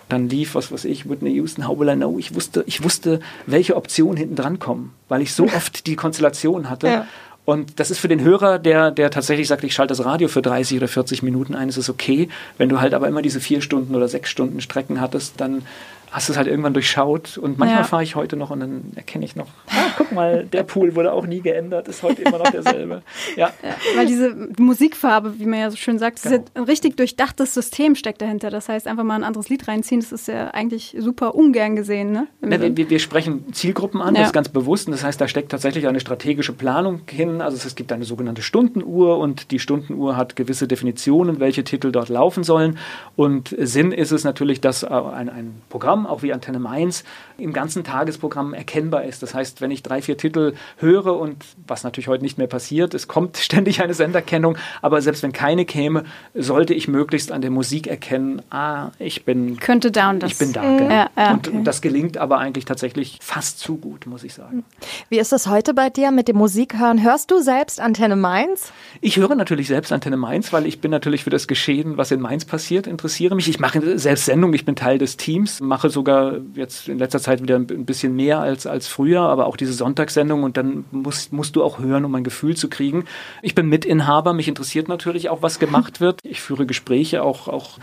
dann 0.09 0.29
lief, 0.29 0.55
was 0.55 0.73
weiß 0.73 0.85
ich, 0.85 1.09
Whitney 1.09 1.33
Houston, 1.33 1.69
How 1.69 1.79
Will 1.79 1.89
I 1.89 1.97
Know? 1.97 2.19
Ich 2.19 2.35
wusste, 2.35 2.65
ich 2.67 2.83
wusste, 2.83 3.21
welche 3.47 3.77
Optionen 3.77 4.17
hinten 4.17 4.37
dran 4.37 4.59
kommen, 4.59 4.95
weil 5.09 5.21
ich 5.21 5.35
so 5.35 5.45
oft 5.45 5.87
die 5.87 5.97
Konstellation 5.97 6.71
hatte. 6.71 6.87
Ja. 6.87 7.07
Und 7.45 7.81
das 7.81 7.91
ist 7.91 7.99
für 7.99 8.09
den 8.09 8.21
Hörer, 8.21 8.59
der, 8.59 8.91
der 8.91 9.11
tatsächlich 9.11 9.49
sagt, 9.49 9.65
ich 9.65 9.73
schalte 9.73 9.93
das 9.93 10.05
Radio 10.05 10.29
für 10.29 10.43
30 10.43 10.77
oder 10.77 10.89
40 10.89 11.23
Minuten 11.23 11.55
ein, 11.55 11.71
ist 11.71 11.79
es 11.79 11.89
okay. 11.89 12.29
Wenn 12.59 12.69
du 12.69 12.79
halt 12.81 12.93
aber 12.93 13.09
immer 13.09 13.23
diese 13.23 13.41
vier 13.41 13.63
Stunden 13.63 13.95
oder 13.95 14.07
sechs 14.07 14.29
Stunden 14.29 14.61
Strecken 14.61 15.01
hattest, 15.01 15.41
dann 15.41 15.63
hast 16.11 16.29
du 16.29 16.33
es 16.33 16.37
halt 16.37 16.49
irgendwann 16.49 16.75
durchschaut. 16.75 17.39
Und 17.39 17.59
manchmal 17.59 17.83
ja. 17.83 17.85
fahre 17.85 18.03
ich 18.03 18.17
heute 18.17 18.37
noch 18.37 18.51
und 18.51 18.61
dann 18.61 18.93
erkenne 18.97 19.25
ich 19.25 19.37
noch, 19.37 19.49
ah, 19.69 19.91
guck 19.97 20.13
mal, 20.13 20.45
der 20.45 20.63
Pool 20.63 20.95
wurde 20.95 21.13
auch 21.13 21.27
nie 21.27 21.41
geändert, 21.41 21.89
ist 21.89 22.03
heute 22.03 22.23
immer 22.23 22.39
noch 22.39 22.51
derselbe. 22.51 23.03
Ja. 23.37 23.51
ja 23.63 23.75
weil 23.97 24.07
diese 24.07 24.35
Musikfarbe, 24.59 25.39
wie 25.39 25.47
man 25.47 25.61
ja 25.61 25.71
so 25.71 25.77
schön 25.77 25.99
sagt, 25.99 26.23
genau. 26.23 26.37
ja 26.37 26.43
ein 26.55 26.65
richtig 26.65 26.97
durchdachtes 26.97 27.55
System 27.55 27.95
steckt 27.95 28.23
dahinter. 28.23 28.51
Das 28.51 28.69
heißt, 28.69 28.87
einfach 28.87 29.05
mal 29.05 29.17
ein 29.17 29.25
anderes 29.25 29.49
Lied 29.49 29.69
reinziehen, 29.69 30.01
das 30.01 30.13
ist 30.13 30.29
ja 30.29 30.49
eigentlich 30.49 30.97
super 30.99 31.35
ungern 31.35 31.77
gesehen. 31.77 32.13
Ne? 32.13 32.27
ne 32.41 32.77
wir, 32.77 32.91
wir, 32.91 32.99
sprechen 32.99 33.53
Zielgruppen 33.53 34.01
an, 34.01 34.15
das 34.15 34.29
ist 34.29 34.33
ganz 34.33 34.49
bewusst. 34.49 34.87
Und 34.89 34.93
das 34.93 35.05
heißt, 35.05 35.21
da 35.21 35.29
steckt 35.29 35.51
tatsächlich 35.51 35.87
eine 35.87 36.01
strategische 36.01 36.53
Planung 36.53 37.03
hin. 37.09 37.41
Also 37.41 37.57
es 37.57 37.75
gibt 37.75 37.93
eine 37.93 38.05
sogenannte 38.05 38.43
Stundenuhr 38.43 39.19
und 39.19 39.51
die 39.51 39.59
Stundenuhr 39.59 40.17
hat 40.17 40.37
gewisse 40.37 40.67
Definitionen, 40.67 41.41
welche 41.41 41.65
Titel 41.65 41.93
dort 41.93 42.09
laufen 42.09 42.45
sollen. 42.45 42.79
Und 43.17 43.55
Sinn 43.59 43.93
ist 43.93 44.13
es 44.13 44.25
natürlich, 44.25 44.61
dass 44.61 44.85
ein, 44.85 45.29
ein 45.29 45.63
Programm 45.69 45.98
Programm, 45.99 46.07
auch 46.07 46.23
wie 46.23 46.33
Antenne 46.33 46.59
Mainz, 46.59 47.05
im 47.37 47.53
ganzen 47.53 47.85
Tagesprogramm 47.85 48.55
erkennbar 48.55 49.05
ist. 49.05 49.23
Das 49.23 49.35
heißt, 49.35 49.61
wenn 49.61 49.71
ich 49.71 49.83
drei, 49.83 50.03
vier 50.03 50.17
Titel 50.17 50.55
höre 50.79 51.19
und 51.19 51.45
was 51.67 51.85
natürlich 51.85 52.09
heute 52.09 52.25
nicht 52.25 52.39
mehr 52.39 52.47
passiert, 52.47 52.95
es 52.95 53.09
kommt 53.09 53.37
ständig 53.39 53.83
eine 53.83 53.95
Senderkennung, 53.95 54.57
aber 54.83 55.01
selbst 55.03 55.23
wenn 55.23 55.33
keine 55.33 55.65
käme, 55.65 56.05
sollte 56.35 56.75
ich 56.75 56.89
möglichst 56.89 57.33
an 57.33 57.41
der 57.41 57.51
Musik 57.51 57.87
erkennen, 57.87 58.43
ah, 58.51 58.91
ich 58.99 59.25
bin 59.25 59.59
könnte 59.59 59.91
da 59.91 60.11
und 60.11 60.23
das. 60.23 60.33
Ich 60.33 60.39
bin 60.39 60.53
da. 60.53 60.63
Mhm. 60.63 60.91
Ja, 60.91 61.11
ja, 61.17 61.33
und, 61.33 61.49
okay. 61.49 61.61
das 61.65 61.81
gelingt 61.81 62.19
aber 62.19 62.39
eigentlich 62.39 62.65
tatsächlich 62.65 63.19
fast 63.21 63.59
zu 63.59 63.77
gut, 63.77 64.07
muss 64.07 64.25
ich 64.25 64.35
sagen. 64.35 64.65
Wie 65.09 65.19
ist 65.19 65.33
das 65.33 65.47
heute 65.47 65.75
bei 65.75 65.91
dir 65.91 66.11
mit 66.11 66.29
dem 66.29 66.37
Musikhören? 66.37 67.03
Hörst 67.03 67.31
du 67.31 67.41
selbst 67.41 67.81
Antenne 67.81 68.17
Mainz? 68.17 68.73
Ich 69.01 69.17
höre 69.17 69.35
natürlich 69.35 69.69
selbst 69.69 69.93
Antenne 69.93 70.17
Mainz, 70.17 70.53
weil 70.53 70.67
ich 70.67 70.81
bin 70.81 70.91
natürlich 70.91 71.25
für 71.25 71.31
das 71.31 71.47
Geschehen, 71.47 71.97
was 71.97 72.11
in 72.11 72.21
Mainz 72.21 72.45
passiert, 72.45 72.87
interessiere 72.87 73.35
mich. 73.35 73.49
Ich 73.49 73.61
mache 73.61 73.99
selbst 73.99 74.27
Sendungen, 74.27 74.55
ich 74.55 74.65
bin 74.65 74.77
Teil 74.77 74.99
des 74.99 75.17
Teams, 75.17 75.61
mache 75.61 75.88
sogar 75.89 76.39
jetzt 76.55 76.89
in 76.89 76.99
letzter 76.99 77.21
Zeit 77.21 77.43
wieder 77.43 77.57
ein 77.57 77.85
bisschen 77.85 78.15
mehr 78.15 78.41
als, 78.41 78.67
als 78.67 78.89
früher, 78.89 79.21
aber 79.21 79.47
auch 79.47 79.57
diese 79.57 79.73
Sonntagssendung 79.73 80.43
und 80.43 80.57
dann 80.57 80.85
musst, 80.91 81.33
musst 81.33 81.57
du 81.57 81.63
auch 81.63 81.79
hören, 81.79 82.05
um 82.05 82.15
ein 82.15 82.25
Gefühl 82.25 82.57
zu 82.57 82.69
kriegen. 82.69 83.05
Ich 83.43 83.55
bin 83.55 83.69
Mitinhaber, 83.69 84.33
mich 84.33 84.49
interessiert 84.49 84.89
natürlich 84.89 85.29
auch, 85.29 85.43
was 85.43 85.59
gemacht 85.59 86.01
wird. 86.01 86.21
Ich 86.25 86.41
führe 86.41 86.67
Gespräche 86.67 87.23
auch, 87.23 87.49
auch 87.49 87.79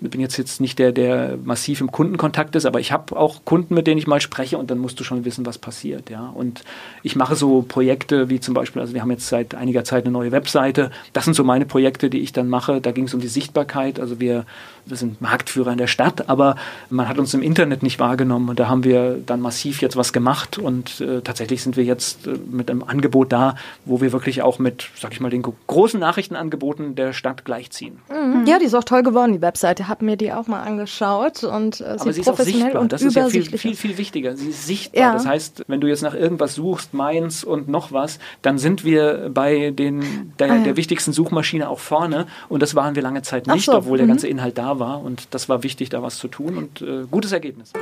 ich 0.00 0.10
bin 0.10 0.20
jetzt, 0.20 0.36
jetzt 0.36 0.60
nicht 0.60 0.78
der, 0.78 0.92
der 0.92 1.38
massiv 1.42 1.80
im 1.80 1.90
Kundenkontakt 1.90 2.54
ist, 2.56 2.66
aber 2.66 2.80
ich 2.80 2.92
habe 2.92 3.16
auch 3.16 3.44
Kunden, 3.44 3.74
mit 3.74 3.86
denen 3.86 3.98
ich 3.98 4.06
mal 4.06 4.20
spreche 4.20 4.58
und 4.58 4.70
dann 4.70 4.78
musst 4.78 4.98
du 5.00 5.04
schon 5.04 5.24
wissen, 5.24 5.46
was 5.46 5.58
passiert. 5.58 6.10
Ja? 6.10 6.32
Und 6.34 6.62
ich 7.02 7.16
mache 7.16 7.36
so 7.36 7.62
Projekte 7.62 8.28
wie 8.28 8.40
zum 8.40 8.54
Beispiel, 8.54 8.80
also 8.80 8.94
wir 8.94 9.00
haben 9.00 9.10
jetzt 9.10 9.28
seit 9.28 9.54
einiger 9.54 9.84
Zeit 9.84 10.04
eine 10.04 10.12
neue 10.12 10.32
Webseite. 10.32 10.90
Das 11.12 11.24
sind 11.24 11.34
so 11.34 11.44
meine 11.44 11.66
Projekte, 11.66 12.10
die 12.10 12.20
ich 12.20 12.32
dann 12.32 12.48
mache. 12.48 12.80
Da 12.80 12.92
ging 12.92 13.04
es 13.04 13.14
um 13.14 13.20
die 13.20 13.28
Sichtbarkeit. 13.28 14.00
Also 14.00 14.20
wir, 14.20 14.44
wir 14.86 14.96
sind 14.96 15.20
Marktführer 15.20 15.72
in 15.72 15.78
der 15.78 15.86
Stadt, 15.86 16.28
aber 16.28 16.56
man 16.90 17.08
hat 17.08 17.18
uns 17.18 17.32
im 17.34 17.42
Internet 17.42 17.82
nicht 17.82 17.98
wahrgenommen 17.98 18.48
und 18.48 18.60
da 18.60 18.68
haben 18.68 18.84
wir 18.84 19.18
dann 19.24 19.40
massiv 19.40 19.80
jetzt 19.80 19.96
was 19.96 20.12
gemacht 20.12 20.58
und 20.58 21.00
äh, 21.00 21.20
tatsächlich 21.22 21.62
sind 21.62 21.76
wir 21.76 21.84
jetzt 21.84 22.26
äh, 22.26 22.36
mit 22.50 22.70
einem 22.70 22.82
Angebot 22.82 23.32
da, 23.32 23.56
wo 23.84 24.00
wir 24.00 24.12
wirklich 24.12 24.42
auch 24.42 24.58
mit, 24.58 24.90
sag 24.96 25.12
ich 25.12 25.20
mal, 25.20 25.30
den 25.30 25.42
großen 25.42 25.98
Nachrichtenangeboten 25.98 26.94
der 26.94 27.12
Stadt 27.12 27.44
gleichziehen. 27.44 27.98
Mhm. 28.10 28.46
Ja, 28.46 28.58
die 28.58 28.66
ist 28.66 28.74
auch 28.74 28.84
toll 28.84 29.02
geworden, 29.02 29.32
die 29.32 29.42
Webseite 29.42 29.88
habe 29.94 30.04
mir 30.04 30.16
die 30.16 30.32
auch 30.32 30.48
mal 30.48 30.60
angeschaut 30.60 31.44
und 31.44 31.80
äh, 31.80 31.96
sie 31.98 32.08
ist 32.10 32.24
professionell 32.24 32.76
und 32.76 32.92
das 32.92 33.02
ist 33.02 33.14
ja 33.14 33.28
viel, 33.28 33.44
viel, 33.44 33.76
viel 33.76 33.96
wichtiger. 33.96 34.36
Sie 34.36 34.48
ist 34.48 34.66
sichtbar. 34.66 35.00
Ja. 35.00 35.12
Das 35.12 35.24
heißt, 35.24 35.64
wenn 35.68 35.80
du 35.80 35.86
jetzt 35.86 36.02
nach 36.02 36.14
irgendwas 36.14 36.56
suchst, 36.56 36.94
Mainz 36.94 37.44
und 37.44 37.68
noch 37.68 37.92
was, 37.92 38.18
dann 38.42 38.58
sind 38.58 38.84
wir 38.84 39.30
bei 39.32 39.70
den, 39.70 40.32
der, 40.40 40.50
ah, 40.50 40.56
ja. 40.56 40.64
der 40.64 40.76
wichtigsten 40.76 41.12
Suchmaschine 41.12 41.68
auch 41.68 41.78
vorne 41.78 42.26
und 42.48 42.60
das 42.60 42.74
waren 42.74 42.96
wir 42.96 43.02
lange 43.02 43.22
Zeit 43.22 43.46
nicht, 43.46 43.66
so. 43.66 43.74
obwohl 43.74 43.98
mhm. 43.98 43.98
der 43.98 44.06
ganze 44.08 44.26
Inhalt 44.26 44.58
da 44.58 44.80
war 44.80 45.00
und 45.00 45.28
das 45.30 45.48
war 45.48 45.62
wichtig, 45.62 45.90
da 45.90 46.02
was 46.02 46.18
zu 46.18 46.26
tun 46.26 46.58
und 46.58 46.82
äh, 46.82 47.04
gutes 47.08 47.30
Ergebnis. 47.30 47.72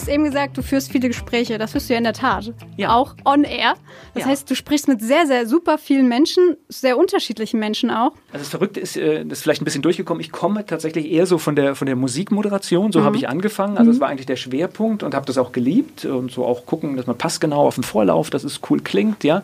Hast 0.00 0.08
eben 0.08 0.24
gesagt, 0.24 0.56
du 0.56 0.62
führst 0.62 0.90
viele 0.90 1.08
Gespräche. 1.08 1.58
Das 1.58 1.72
führst 1.72 1.88
du 1.88 1.94
ja 1.94 1.98
in 1.98 2.04
der 2.04 2.12
Tat. 2.12 2.52
Ja. 2.76 2.94
Auch 2.94 3.14
on 3.24 3.44
air. 3.44 3.74
Das 4.14 4.24
ja. 4.24 4.30
heißt, 4.30 4.50
du 4.50 4.54
sprichst 4.54 4.88
mit 4.88 5.00
sehr, 5.00 5.26
sehr 5.26 5.46
super 5.46 5.78
vielen 5.78 6.08
Menschen, 6.08 6.56
sehr 6.68 6.98
unterschiedlichen 6.98 7.58
Menschen 7.58 7.90
auch. 7.90 8.12
Also 8.32 8.44
das 8.44 8.48
Verrückte 8.48 8.80
ist, 8.80 8.96
äh, 8.96 9.24
das 9.24 9.38
ist 9.38 9.42
vielleicht 9.42 9.62
ein 9.62 9.64
bisschen 9.64 9.82
durchgekommen. 9.82 10.20
Ich 10.20 10.32
komme 10.32 10.64
tatsächlich 10.66 11.10
eher 11.10 11.26
so 11.26 11.38
von 11.38 11.56
der, 11.56 11.74
von 11.74 11.86
der 11.86 11.96
Musikmoderation. 11.96 12.92
So 12.92 13.00
mhm. 13.00 13.04
habe 13.04 13.16
ich 13.16 13.28
angefangen. 13.28 13.78
Also 13.78 13.90
das 13.90 13.96
mhm. 13.98 14.00
war 14.00 14.08
eigentlich 14.08 14.26
der 14.26 14.36
Schwerpunkt 14.36 15.02
und 15.02 15.14
habe 15.14 15.26
das 15.26 15.38
auch 15.38 15.52
geliebt. 15.52 16.04
Und 16.04 16.30
so 16.30 16.44
auch 16.44 16.66
gucken, 16.66 16.96
dass 16.96 17.06
man 17.06 17.18
passgenau 17.18 17.66
auf 17.66 17.74
den 17.74 17.84
Vorlauf, 17.84 18.30
dass 18.30 18.44
es 18.44 18.60
cool 18.70 18.80
klingt, 18.80 19.24
ja. 19.24 19.42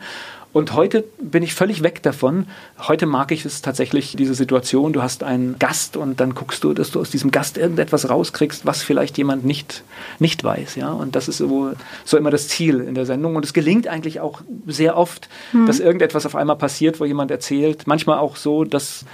Und 0.54 0.72
heute 0.72 1.02
bin 1.20 1.42
ich 1.42 1.52
völlig 1.52 1.82
weg 1.82 2.00
davon. 2.04 2.46
Heute 2.78 3.06
mag 3.06 3.32
ich 3.32 3.44
es 3.44 3.60
tatsächlich, 3.60 4.14
diese 4.16 4.34
Situation, 4.34 4.92
du 4.92 5.02
hast 5.02 5.24
einen 5.24 5.58
Gast 5.58 5.96
und 5.96 6.20
dann 6.20 6.36
guckst 6.36 6.62
du, 6.62 6.72
dass 6.72 6.92
du 6.92 7.00
aus 7.00 7.10
diesem 7.10 7.32
Gast 7.32 7.58
irgendetwas 7.58 8.08
rauskriegst, 8.08 8.64
was 8.64 8.84
vielleicht 8.84 9.18
jemand 9.18 9.44
nicht, 9.44 9.82
nicht 10.20 10.44
weiß. 10.44 10.76
Ja? 10.76 10.92
Und 10.92 11.16
das 11.16 11.26
ist 11.26 11.38
so, 11.38 11.72
so 12.04 12.16
immer 12.16 12.30
das 12.30 12.46
Ziel 12.46 12.78
in 12.78 12.94
der 12.94 13.04
Sendung. 13.04 13.34
Und 13.34 13.44
es 13.44 13.52
gelingt 13.52 13.88
eigentlich 13.88 14.20
auch 14.20 14.42
sehr 14.64 14.96
oft, 14.96 15.28
mhm. 15.52 15.66
dass 15.66 15.80
irgendetwas 15.80 16.24
auf 16.24 16.36
einmal 16.36 16.56
passiert, 16.56 17.00
wo 17.00 17.04
jemand 17.04 17.32
erzählt. 17.32 17.88
Manchmal 17.88 18.18
auch 18.18 18.36
so, 18.36 18.62
dass 18.62 19.04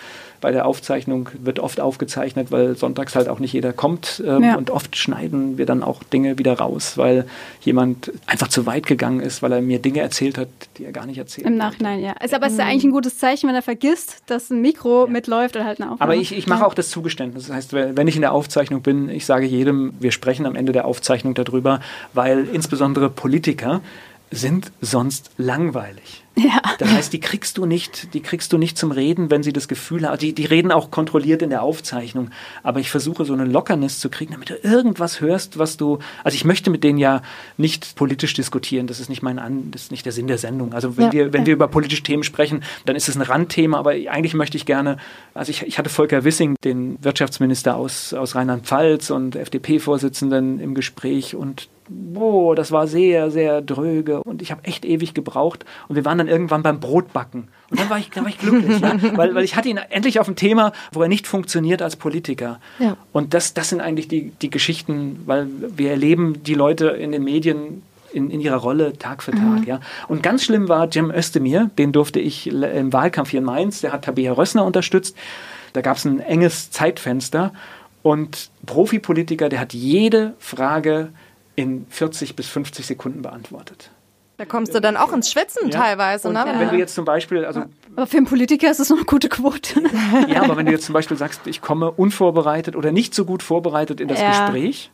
bei 0.40 0.53
der 0.53 0.66
Aufzeichnung 0.66 1.29
wird 1.38 1.59
oft 1.59 1.81
aufgezeichnet, 1.81 2.50
weil 2.50 2.76
sonntags 2.76 3.14
halt 3.14 3.29
auch 3.29 3.38
nicht 3.38 3.53
jeder 3.53 3.72
kommt. 3.72 4.22
Ähm, 4.26 4.42
ja. 4.42 4.57
Und 4.57 4.70
oft 4.70 4.96
schneiden 4.96 5.59
wir 5.59 5.66
dann 5.66 5.83
auch 5.83 6.03
Dinge 6.03 6.38
wieder 6.38 6.55
raus, 6.59 6.96
weil 6.96 7.26
jemand 7.61 8.12
einfach 8.26 8.48
zu 8.48 8.66
weit 8.66 8.87
gegangen 8.87 9.20
ist, 9.20 9.42
weil 9.42 9.53
er 9.53 9.61
mir 9.61 9.79
Dinge 9.79 10.00
erzählt 10.00 10.38
hat, 10.38 10.48
die 10.76 10.85
er 10.85 10.92
gar 10.92 11.07
nicht 11.07 11.18
erzählt 11.18 11.46
Im 11.46 11.57
Nachhinein, 11.57 12.00
ja. 12.00 12.12
Ist 12.22 12.35
aber 12.35 12.46
ist 12.46 12.59
ja 12.59 12.64
eigentlich 12.64 12.85
ein 12.85 12.90
gutes 12.90 13.18
Zeichen, 13.18 13.48
wenn 13.48 13.55
er 13.55 13.62
vergisst, 13.62 14.22
dass 14.26 14.50
ein 14.50 14.61
Mikro 14.61 15.05
ja. 15.05 15.11
mitläuft 15.11 15.57
oder 15.57 15.64
halt 15.64 15.81
eine 15.81 15.92
Aufnahme. 15.92 16.12
Aber 16.12 16.20
ich, 16.20 16.37
ich 16.37 16.46
mache 16.46 16.66
auch 16.66 16.74
das 16.74 16.90
Zugeständnis. 16.90 17.46
Das 17.46 17.57
heißt, 17.57 17.72
wenn 17.72 18.09
ich 18.09 18.16
in 18.16 18.22
der 18.22 18.33
Aufzeichnung 18.33 18.83
bin, 18.83 19.09
ich 19.09 19.26
sage 19.26 19.46
jedem, 19.46 19.92
wir 20.00 20.12
sprechen 20.12 20.46
am 20.46 20.57
Ende 20.57 20.72
der 20.72 20.87
Aufzeichnung 20.87 21.35
darüber, 21.35 21.81
weil 22.12 22.46
insbesondere 22.53 23.11
Politiker 23.11 23.81
sind 24.31 24.73
sonst 24.81 25.31
langweilig. 25.37 26.25
Ja. 26.37 26.62
Das 26.79 26.90
heißt, 26.90 27.12
die 27.12 27.21
kriegst 27.21 27.59
du 27.59 27.66
nicht, 27.66 28.14
die 28.14 28.21
kriegst 28.21 28.53
du 28.53 28.59
nicht 28.59 28.79
zum 28.79 28.93
Reden, 28.93 29.31
wenn 29.31 29.43
sie 29.43 29.53
das 29.53 29.66
Gefühl 29.69 30.09
haben. 30.09 30.19
Die, 30.19 30.33
die 30.33 30.47
reden 30.47 30.71
auch 30.71 30.90
kontrolliert 30.90 31.43
in 31.43 31.51
der 31.51 31.62
Aufzeichnung. 31.62 32.31
Aber 32.62 32.81
ich 32.81 32.90
versuche 32.90 33.25
so 33.25 33.33
eine 33.33 33.45
Lockerness 33.45 33.99
zu 33.99 34.09
kriegen, 34.09 34.33
damit 34.33 34.49
du 34.49 34.55
irgendwas 34.62 35.21
hörst, 35.21 35.59
was 35.59 35.77
du. 35.77 35.99
Also 36.23 36.37
ich 36.37 36.45
möchte 36.45 36.71
mit 36.71 36.85
denen 36.85 36.99
ja 36.99 37.23
nicht 37.57 37.97
politisch 37.97 38.33
diskutieren. 38.33 38.87
Das 38.87 39.01
ist 39.01 39.09
nicht 39.09 39.23
mein 39.23 39.38
An, 39.38 39.71
das 39.73 39.85
ist 39.85 39.90
nicht 39.90 40.07
der 40.07 40.12
Sinn 40.12 40.29
der 40.29 40.38
Sendung. 40.38 40.73
Also 40.73 40.97
wenn 40.97 41.07
ja. 41.07 41.12
wir, 41.12 41.33
wenn 41.33 41.47
wir 41.47 41.53
über 41.53 41.69
politische 41.69 42.05
Themen 42.05 42.23
sprechen, 42.23 42.62
dann 42.87 42.97
ist 42.97 43.09
es 43.09 43.16
ein 43.16 43.23
Randthema. 43.23 43.79
Aber 43.79 43.90
eigentlich 43.90 44.35
möchte 44.35 44.57
ich 44.57 44.64
gerne. 44.64 44.99
Also 45.35 45.51
ich, 45.51 45.62
ich 45.62 45.79
hatte 45.79 45.90
Volker 45.90 46.25
Wissing, 46.25 46.55
den 46.64 47.03
Wirtschaftsminister 47.03 47.77
aus, 47.77 48.14
aus 48.14 48.37
Rheinland-Pfalz 48.37 49.11
und 49.11 49.35
FDP-Vorsitzenden 49.35 50.61
im 50.61 50.75
Gespräch 50.75 51.35
und 51.35 51.69
boah, 51.90 52.55
das 52.55 52.70
war 52.70 52.87
sehr, 52.87 53.31
sehr 53.31 53.61
dröge 53.61 54.22
und 54.22 54.40
ich 54.40 54.50
habe 54.50 54.64
echt 54.64 54.85
ewig 54.85 55.12
gebraucht. 55.12 55.64
Und 55.88 55.96
wir 55.96 56.05
waren 56.05 56.18
dann 56.18 56.29
irgendwann 56.29 56.62
beim 56.62 56.81
Brotbacken. 56.81 57.48
Und 57.70 57.81
dann 57.81 57.90
war 57.90 57.98
ich, 57.98 58.11
dann 58.11 58.24
war 58.24 58.31
ich 58.31 58.38
glücklich, 58.38 58.81
ja? 58.81 58.94
weil, 59.16 59.35
weil 59.35 59.44
ich 59.44 59.57
hatte 59.57 59.68
ihn 59.68 59.76
endlich 59.76 60.20
auf 60.20 60.29
ein 60.29 60.37
Thema, 60.37 60.72
wo 60.92 61.03
er 61.03 61.09
nicht 61.09 61.26
funktioniert 61.26 61.83
als 61.83 61.96
Politiker. 61.96 62.61
Ja. 62.79 62.96
Und 63.12 63.35
das, 63.35 63.55
das 63.55 63.68
sind 63.68 63.81
eigentlich 63.81 64.09
die, 64.09 64.33
die 64.40 64.50
Geschichten, 64.50 65.20
weil 65.26 65.48
wir 65.76 65.90
erleben 65.90 66.42
die 66.44 66.55
Leute 66.55 66.88
in 66.88 67.12
den 67.12 67.24
Medien 67.24 67.83
in, 68.12 68.31
in 68.31 68.40
ihrer 68.40 68.57
Rolle 68.57 68.96
Tag 68.98 69.22
für 69.22 69.33
Tag. 69.33 69.66
Ja. 69.66 69.81
Und 70.09 70.22
ganz 70.22 70.44
schlimm 70.44 70.68
war 70.68 70.88
Jim 70.88 71.11
Özdemir, 71.11 71.70
den 71.79 71.92
durfte 71.92 72.20
ich 72.20 72.48
im 72.48 72.92
Wahlkampf 72.92 73.31
hier 73.31 73.38
in 73.38 73.44
Mainz, 73.44 73.81
der 73.81 73.92
hat 73.92 74.05
Tabea 74.05 74.33
Rössner 74.33 74.64
unterstützt. 74.64 75.16
Da 75.72 75.81
gab 75.81 75.96
es 75.96 76.05
ein 76.05 76.20
enges 76.20 76.70
Zeitfenster 76.70 77.53
und 78.03 78.50
Profipolitiker, 78.66 79.48
der 79.48 79.61
hat 79.61 79.72
jede 79.72 80.35
Frage 80.38 81.11
in 81.61 81.87
40 81.90 82.35
bis 82.37 82.46
50 82.49 82.87
Sekunden 82.87 83.23
beantwortet. 83.23 83.90
Da 84.38 84.46
kommst 84.46 84.75
du 84.75 84.81
dann 84.81 84.96
auch 84.96 85.12
ins 85.12 85.31
Schwitzen 85.31 85.68
Ja. 85.68 85.79
teilweise, 85.79 86.27
Und 86.29 86.33
ne? 86.35 86.44
wenn 86.46 86.70
du 86.70 86.77
jetzt 86.79 86.94
zum 86.94 87.05
Beispiel, 87.05 87.44
also 87.44 87.64
Aber 87.94 88.07
für 88.07 88.16
einen 88.16 88.25
Politiker 88.27 88.70
ist 88.70 88.81
das 88.81 88.88
noch 88.88 88.96
eine 88.96 89.05
gute 89.05 89.29
Quote. 89.29 89.83
ja, 90.29 90.42
aber 90.42 90.57
wenn 90.57 90.64
du 90.64 90.73
jetzt 90.73 90.87
zum 90.87 90.94
Beispiel 90.94 91.18
sagst, 91.18 91.46
ich 91.46 91.61
komme 91.61 91.90
unvorbereitet 91.90 92.75
oder 92.75 92.90
nicht 92.90 93.14
so 93.14 93.27
gut 93.27 93.42
vorbereitet 93.42 94.01
in 94.01 94.09
das 94.09 94.20
Ja. 94.20 94.29
Gespräch 94.29 94.90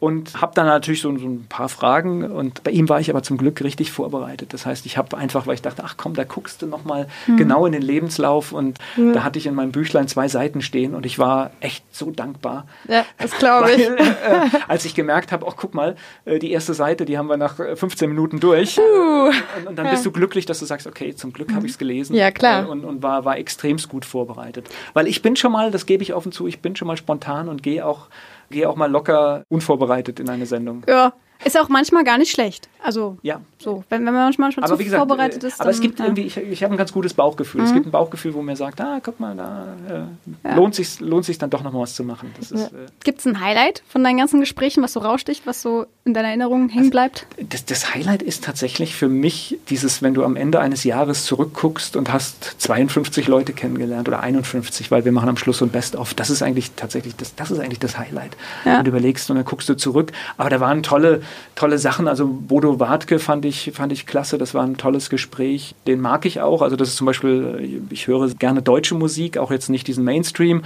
und 0.00 0.40
habe 0.40 0.52
dann 0.54 0.66
natürlich 0.66 1.02
so, 1.02 1.16
so 1.18 1.26
ein 1.26 1.46
paar 1.48 1.68
Fragen 1.68 2.24
und 2.30 2.64
bei 2.64 2.70
ihm 2.70 2.88
war 2.88 3.00
ich 3.00 3.10
aber 3.10 3.22
zum 3.22 3.36
Glück 3.36 3.62
richtig 3.62 3.92
vorbereitet. 3.92 4.52
Das 4.54 4.64
heißt, 4.66 4.86
ich 4.86 4.96
habe 4.96 5.16
einfach, 5.16 5.46
weil 5.46 5.54
ich 5.54 5.62
dachte, 5.62 5.82
ach 5.84 5.96
komm, 5.98 6.14
da 6.14 6.24
guckst 6.24 6.62
du 6.62 6.66
noch 6.66 6.84
mal 6.84 7.06
Hm. 7.26 7.36
genau 7.36 7.66
in 7.66 7.72
den 7.72 7.82
Lebenslauf 7.82 8.52
und 8.52 8.78
da 8.96 9.22
hatte 9.24 9.38
ich 9.38 9.46
in 9.46 9.54
meinem 9.54 9.72
Büchlein 9.72 10.08
zwei 10.08 10.26
Seiten 10.28 10.62
stehen 10.62 10.94
und 10.94 11.04
ich 11.06 11.18
war 11.18 11.50
echt 11.60 11.84
so 11.94 12.10
dankbar. 12.10 12.66
ja, 12.88 13.04
das 13.18 13.32
glaube 13.38 13.72
ich. 13.72 13.88
Weil, 13.88 13.98
äh, 13.98 14.48
als 14.68 14.84
ich 14.86 14.94
gemerkt 14.94 15.32
habe, 15.32 15.46
ach 15.48 15.54
guck 15.56 15.74
mal, 15.74 15.96
äh, 16.24 16.38
die 16.38 16.50
erste 16.50 16.72
Seite, 16.74 17.04
die 17.04 17.18
haben 17.18 17.26
wir 17.28 17.36
nach 17.36 17.60
äh, 17.60 17.76
15 17.76 18.08
Minuten 18.08 18.40
durch. 18.40 18.78
Und, 18.78 19.66
und 19.68 19.76
dann 19.78 19.90
bist 19.90 20.06
du 20.06 20.10
glücklich, 20.12 20.46
dass 20.46 20.60
du 20.60 20.64
sagst, 20.64 20.86
okay, 20.86 21.14
zum 21.14 21.32
Glück 21.32 21.52
habe 21.54 21.66
ich 21.66 21.72
es 21.72 21.78
gelesen. 21.78 22.16
Ja, 22.16 22.30
klar. 22.30 22.64
Äh, 22.64 22.68
Und, 22.70 22.84
und 22.84 23.02
war, 23.02 23.24
war 23.26 23.36
extremst 23.38 23.88
gut 23.90 24.04
vorbereitet. 24.06 24.66
Weil 24.94 25.06
ich 25.06 25.20
bin 25.22 25.36
schon 25.36 25.52
mal, 25.52 25.70
das 25.70 25.84
gebe 25.84 26.02
ich 26.02 26.14
offen 26.14 26.32
zu, 26.32 26.46
ich 26.46 26.60
bin 26.60 26.74
schon 26.74 26.88
mal 26.88 26.96
spontan 26.96 27.48
und 27.48 27.62
gehe 27.62 27.84
auch, 27.84 28.06
gehe 28.50 28.68
auch 28.68 28.76
mal 28.76 28.90
locker 28.90 29.44
unvorbereitet 29.48 30.20
in 30.20 30.28
eine 30.28 30.46
Sendung. 30.46 30.82
ja. 30.88 31.12
Ist 31.44 31.58
auch 31.58 31.68
manchmal 31.68 32.04
gar 32.04 32.18
nicht 32.18 32.30
schlecht. 32.30 32.68
Also, 32.82 33.18
Ja. 33.22 33.40
so, 33.58 33.84
wenn, 33.90 34.06
wenn 34.06 34.14
man 34.14 34.24
manchmal 34.24 34.52
schon 34.52 34.64
Aber 34.64 34.76
zu 34.76 34.82
gesagt, 34.82 34.98
vorbereitet 34.98 35.44
äh, 35.44 35.48
ist. 35.48 35.60
aber 35.60 35.70
es 35.70 35.80
gibt 35.80 35.98
ja. 35.98 36.06
irgendwie, 36.06 36.22
ich, 36.22 36.36
ich 36.36 36.62
habe 36.62 36.74
ein 36.74 36.78
ganz 36.78 36.92
gutes 36.92 37.12
Bauchgefühl. 37.14 37.62
Es 37.62 37.74
gibt 37.74 37.86
ein 37.86 37.90
Bauchgefühl, 37.90 38.32
wo 38.34 38.42
mir 38.42 38.56
sagt, 38.56 38.80
ah, 38.80 39.00
guck 39.02 39.20
mal, 39.20 39.36
da 39.36 40.08
äh, 40.44 40.54
lohnt 40.54 40.74
sich 40.74 40.98
lohnt 41.00 41.24
sich 41.26 41.36
dann 41.38 41.50
doch 41.50 41.62
noch 41.62 41.72
mal 41.72 41.80
was 41.80 41.94
zu 41.94 42.04
machen. 42.04 42.32
Das 42.38 42.50
ist, 42.50 42.72
äh, 42.72 42.86
Gibt 43.04 43.20
es 43.20 43.26
ein 43.26 43.40
Highlight 43.40 43.82
von 43.88 44.02
deinen 44.02 44.16
ganzen 44.16 44.40
Gesprächen, 44.40 44.82
was 44.82 44.94
so 44.94 45.00
raussticht, 45.00 45.46
was 45.46 45.60
so 45.60 45.84
in 46.04 46.14
deiner 46.14 46.28
Erinnerung 46.28 46.68
hängen 46.70 46.90
bleibt? 46.90 47.26
Das, 47.50 47.64
das 47.66 47.94
Highlight 47.94 48.22
ist 48.22 48.44
tatsächlich 48.44 48.94
für 48.94 49.08
mich 49.08 49.58
dieses, 49.68 50.00
wenn 50.00 50.14
du 50.14 50.24
am 50.24 50.36
Ende 50.36 50.60
eines 50.60 50.84
Jahres 50.84 51.24
zurückguckst 51.26 51.96
und 51.96 52.10
hast 52.12 52.56
52 52.62 53.28
Leute 53.28 53.52
kennengelernt 53.52 54.08
oder 54.08 54.20
51, 54.20 54.90
weil 54.90 55.04
wir 55.04 55.12
machen 55.12 55.28
am 55.28 55.36
Schluss 55.36 55.58
so 55.58 55.66
ein 55.66 55.70
Best-of. 55.70 56.14
Das 56.14 56.30
ist 56.30 56.42
eigentlich 56.42 56.70
tatsächlich 56.76 57.14
das, 57.16 57.34
das 57.34 57.50
ist 57.50 57.58
eigentlich 57.60 57.78
das 57.78 57.98
Highlight. 57.98 58.36
Ja. 58.64 58.78
Und 58.78 58.84
du 58.84 58.90
überlegst 58.90 59.28
und 59.30 59.36
dann 59.36 59.44
guckst 59.44 59.68
du 59.68 59.76
zurück. 59.76 60.12
Aber 60.38 60.48
da 60.48 60.60
waren 60.60 60.82
tolle, 60.82 61.20
tolle 61.54 61.78
Sachen. 61.78 62.08
Also 62.08 62.26
Bodo 62.26 62.80
Wartke 62.80 63.18
fand 63.18 63.44
ich, 63.44 63.72
fand 63.74 63.92
ich 63.92 64.06
klasse. 64.06 64.38
Das 64.38 64.54
war 64.54 64.64
ein 64.64 64.76
tolles 64.76 65.10
Gespräch. 65.10 65.74
Den 65.86 66.00
mag 66.00 66.26
ich 66.26 66.40
auch. 66.40 66.62
Also 66.62 66.76
das 66.76 66.88
ist 66.88 66.96
zum 66.96 67.06
Beispiel, 67.06 67.82
ich 67.90 68.06
höre 68.06 68.28
gerne 68.30 68.62
deutsche 68.62 68.94
Musik, 68.94 69.38
auch 69.38 69.50
jetzt 69.50 69.68
nicht 69.68 69.86
diesen 69.86 70.04
Mainstream. 70.04 70.62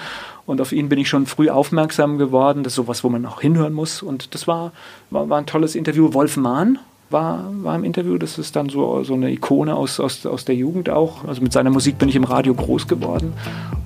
Und 0.47 0.61
auf 0.61 0.73
ihn 0.73 0.89
bin 0.89 0.99
ich 0.99 1.09
schon 1.09 1.27
früh 1.27 1.51
aufmerksam 1.51 2.19
geworden. 2.19 2.63
Das 2.63 2.73
ist 2.73 2.77
sowas, 2.77 3.05
wo 3.05 3.09
man 3.09 3.25
auch 3.27 3.41
hinhören 3.41 3.73
muss. 3.73 4.03
Und 4.03 4.35
das 4.35 4.47
war, 4.47 4.73
war, 5.11 5.29
war 5.29 5.39
ein 5.39 5.47
tolles 5.47 5.75
Interview. 5.75 6.13
Wolf 6.13 6.37
Mahn 6.37 6.79
war, 7.11 7.51
war 7.63 7.75
im 7.77 7.85
Interview. 7.85 8.19
Das 8.19 8.39
ist 8.39 8.55
dann 8.57 8.69
so, 8.69 9.03
so 9.05 9.15
eine 9.15 9.31
Ikone 9.31 9.75
aus, 9.75 10.01
aus, 10.01 10.27
aus 10.27 10.45
der 10.45 10.55
Jugend 10.55 10.91
auch. 10.91 11.25
Also 11.25 11.41
mit 11.41 11.53
seiner 11.53 11.71
Musik 11.71 11.99
bin 11.99 12.09
ich 12.09 12.17
im 12.17 12.25
Radio 12.25 12.55
groß 12.55 12.87
geworden. 12.87 13.33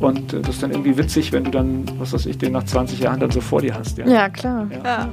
Und 0.00 0.32
äh, 0.32 0.40
das 0.40 0.56
ist 0.56 0.62
dann 0.62 0.72
irgendwie 0.72 0.96
witzig, 0.96 1.32
wenn 1.32 1.44
du 1.44 1.50
dann, 1.50 1.84
was 1.98 2.12
weiß 2.12 2.26
ich, 2.26 2.38
den 2.38 2.52
nach 2.52 2.64
20 2.64 2.98
Jahren 3.00 3.20
dann 3.20 3.30
so 3.30 3.40
vor 3.40 3.60
dir 3.60 3.74
hast. 3.74 3.98
Ja. 3.98 4.08
Ja, 4.08 4.28
klar. 4.28 4.66
Ja. 4.84 5.08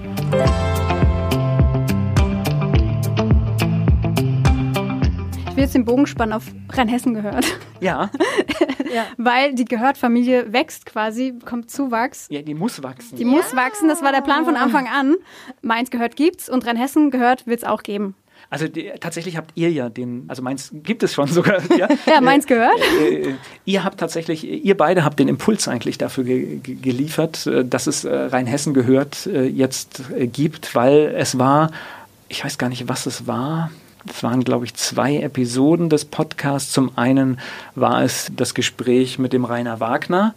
Ich 5.56 5.58
will 5.58 5.64
jetzt 5.64 5.74
den 5.74 5.86
Bogen 5.86 6.06
spannen 6.06 6.34
auf 6.34 6.44
Rheinhessen 6.74 7.14
gehört. 7.14 7.46
ja. 7.80 9.08
Weil 9.16 9.56
die 9.56 9.64
Gehört-Familie 9.64 10.52
wächst 10.52 10.86
quasi, 10.86 11.32
bekommt 11.32 11.72
Zuwachs. 11.72 12.28
Ja, 12.30 12.42
die 12.42 12.54
muss 12.54 12.84
wachsen. 12.84 13.16
Die 13.16 13.24
muss 13.24 13.56
wachsen, 13.56 13.88
das 13.88 14.02
war 14.02 14.12
der 14.12 14.20
Plan 14.20 14.44
von 14.44 14.58
Anfang 14.58 14.90
an. 14.90 15.16
Mainz 15.62 15.92
gehört 15.92 16.18
gibt's 16.18 16.50
und 16.50 16.68
Rheinhessen 16.68 17.10
gehört 17.10 17.48
wird's 17.48 17.64
auch 17.64 17.84
geben. 17.84 18.16
Also 18.50 18.68
die, 18.68 18.92
tatsächlich 19.00 19.38
habt 19.38 19.52
ihr 19.56 19.72
ja 19.72 19.88
den, 19.88 20.26
also 20.28 20.42
meins 20.44 20.72
gibt 20.74 21.04
es 21.04 21.14
schon 21.14 21.28
sogar. 21.28 21.62
Ja, 21.78 21.88
Ja, 22.06 22.20
meins 22.20 22.48
gehört. 22.48 22.78
Äh, 23.00 23.36
ihr 23.64 23.86
habt 23.86 23.98
tatsächlich, 23.98 24.44
ihr 24.44 24.76
beide 24.76 25.06
habt 25.06 25.20
den 25.20 25.30
Impuls 25.30 25.70
eigentlich 25.70 25.98
dafür 25.98 26.26
ge 26.26 26.58
ge 26.58 26.76
geliefert, 26.76 27.48
äh, 27.48 27.64
dass 27.64 27.88
es 27.88 28.04
äh, 28.04 28.14
Rheinhessen 28.14 28.74
gehört 28.74 29.26
äh, 29.28 29.46
jetzt 29.46 30.04
äh, 30.12 30.28
gibt, 30.28 30.76
weil 30.76 31.16
es 31.16 31.40
war, 31.40 31.72
ich 32.28 32.44
weiß 32.44 32.58
gar 32.58 32.68
nicht, 32.68 32.90
was 32.90 33.06
es 33.06 33.26
war. 33.26 33.72
Es 34.08 34.24
waren, 34.24 34.44
glaube 34.44 34.66
ich, 34.66 34.74
zwei 34.76 35.18
Episoden 35.18 35.90
des 35.90 36.06
Podcasts. 36.06 36.72
Zum 36.72 36.98
einen 36.98 37.40
war 37.74 38.04
es 38.04 38.32
das 38.36 38.54
Gespräch 38.54 39.20
mit 39.20 39.34
dem 39.34 39.46
Rainer 39.46 39.80
Wagner. 39.80 40.36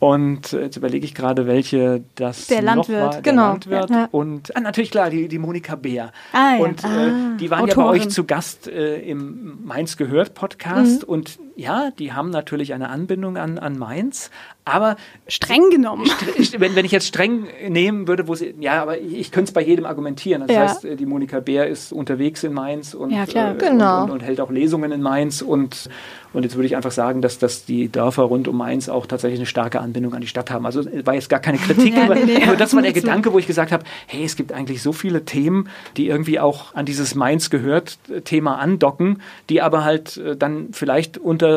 Und 0.00 0.54
äh, 0.54 0.62
jetzt 0.62 0.76
überlege 0.76 1.04
ich 1.04 1.14
gerade, 1.14 1.46
welche 1.46 2.02
das 2.14 2.46
Der 2.46 2.62
noch 2.62 2.76
Landwirt, 2.76 3.00
war. 3.02 3.10
Der 3.10 3.22
genau. 3.22 3.48
Landwirt. 3.48 3.90
Ja. 3.90 4.08
Und 4.10 4.56
ah, 4.56 4.60
natürlich 4.60 4.90
klar, 4.90 5.10
die, 5.10 5.28
die 5.28 5.38
Monika 5.38 5.76
Beer. 5.76 6.12
Ah, 6.32 6.56
ja. 6.56 6.64
Und 6.64 6.82
äh, 6.82 7.36
die 7.38 7.50
waren 7.50 7.68
ja 7.68 7.74
bei 7.74 7.82
Autorin. 7.82 8.00
euch 8.00 8.08
zu 8.08 8.24
Gast 8.24 8.66
äh, 8.66 8.98
im 9.02 9.58
Mainz 9.62 9.98
gehört 9.98 10.34
Podcast. 10.34 11.04
Und 11.04 11.38
ja, 11.60 11.90
die 11.98 12.12
haben 12.12 12.30
natürlich 12.30 12.72
eine 12.74 12.88
Anbindung 12.88 13.36
an, 13.36 13.58
an 13.58 13.78
Mainz. 13.78 14.30
Aber 14.64 14.96
Streng 15.26 15.70
genommen. 15.70 16.04
St- 16.06 16.60
wenn, 16.60 16.76
wenn 16.76 16.84
ich 16.84 16.92
jetzt 16.92 17.06
streng 17.08 17.48
nehmen 17.68 18.06
würde, 18.06 18.28
wo 18.28 18.34
sie, 18.34 18.54
ja, 18.60 18.80
aber 18.82 18.98
ich, 19.00 19.14
ich 19.18 19.32
könnte 19.32 19.48
es 19.48 19.52
bei 19.52 19.62
jedem 19.62 19.84
argumentieren. 19.84 20.42
Das 20.46 20.54
Ja. 20.54 20.60
heißt, 20.62 20.84
äh, 20.84 20.96
die 20.96 21.06
Monika 21.06 21.40
Bär 21.40 21.66
ist 21.66 21.92
unterwegs 21.92 22.44
in 22.44 22.52
Mainz 22.52 22.94
und, 22.94 23.10
Ja, 23.10 23.26
klar. 23.26 23.54
äh, 23.54 23.58
Genau. 23.58 23.98
und, 23.98 24.04
und, 24.04 24.10
und 24.12 24.20
hält 24.22 24.40
auch 24.40 24.50
Lesungen 24.50 24.92
in 24.92 25.02
Mainz. 25.02 25.42
Und, 25.42 25.88
und 26.32 26.44
jetzt 26.44 26.54
würde 26.56 26.66
ich 26.66 26.76
einfach 26.76 26.92
sagen, 26.92 27.20
dass, 27.20 27.38
dass 27.38 27.64
die 27.64 27.88
Dörfer 27.88 28.22
rund 28.24 28.46
um 28.48 28.56
Mainz 28.58 28.88
auch 28.88 29.06
tatsächlich 29.06 29.40
eine 29.40 29.46
starke 29.46 29.80
Anbindung 29.80 30.14
an 30.14 30.20
die 30.20 30.28
Stadt 30.28 30.50
haben. 30.50 30.66
Also 30.66 30.82
äh, 30.82 31.04
war 31.04 31.14
jetzt 31.14 31.28
gar 31.30 31.40
keine 31.40 31.58
Kritik, 31.66 31.94
Ja, 31.96 32.04
aber, 32.04 32.14
nee, 32.14 32.24
nee. 32.38 32.44
aber 32.44 32.56
das 32.56 32.74
war 32.74 32.82
der. 32.82 32.92
Gedanke, 32.92 33.32
wo 33.32 33.38
ich 33.38 33.46
gesagt 33.46 33.72
habe, 33.72 33.82
hey, 34.06 34.24
es 34.24 34.36
gibt 34.36 34.52
eigentlich 34.52 34.82
so 34.82 34.92
viele 34.92 35.24
Themen, 35.24 35.68
die 35.96 36.06
irgendwie 36.08 36.38
auch 36.38 36.74
an 36.74 36.86
dieses 36.86 37.14
Mainz 37.14 37.50
gehört 37.50 37.98
Thema 38.24 38.56
andocken, 38.58 39.20
die 39.48 39.62
aber 39.62 39.84
halt 39.84 40.16
äh, 40.18 40.36
dann 40.36 40.68
vielleicht 40.72 41.18
unter 41.18 41.49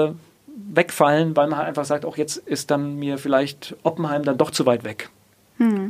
wegfallen, 0.75 1.35
weil 1.35 1.47
man 1.47 1.57
halt 1.57 1.67
einfach 1.67 1.85
sagt, 1.85 2.05
auch 2.05 2.17
jetzt 2.17 2.37
ist 2.37 2.71
dann 2.71 2.97
mir 2.97 3.17
vielleicht 3.17 3.75
Oppenheim 3.83 4.23
dann 4.23 4.37
doch 4.37 4.51
zu 4.51 4.65
weit 4.65 4.83
weg. 4.83 5.09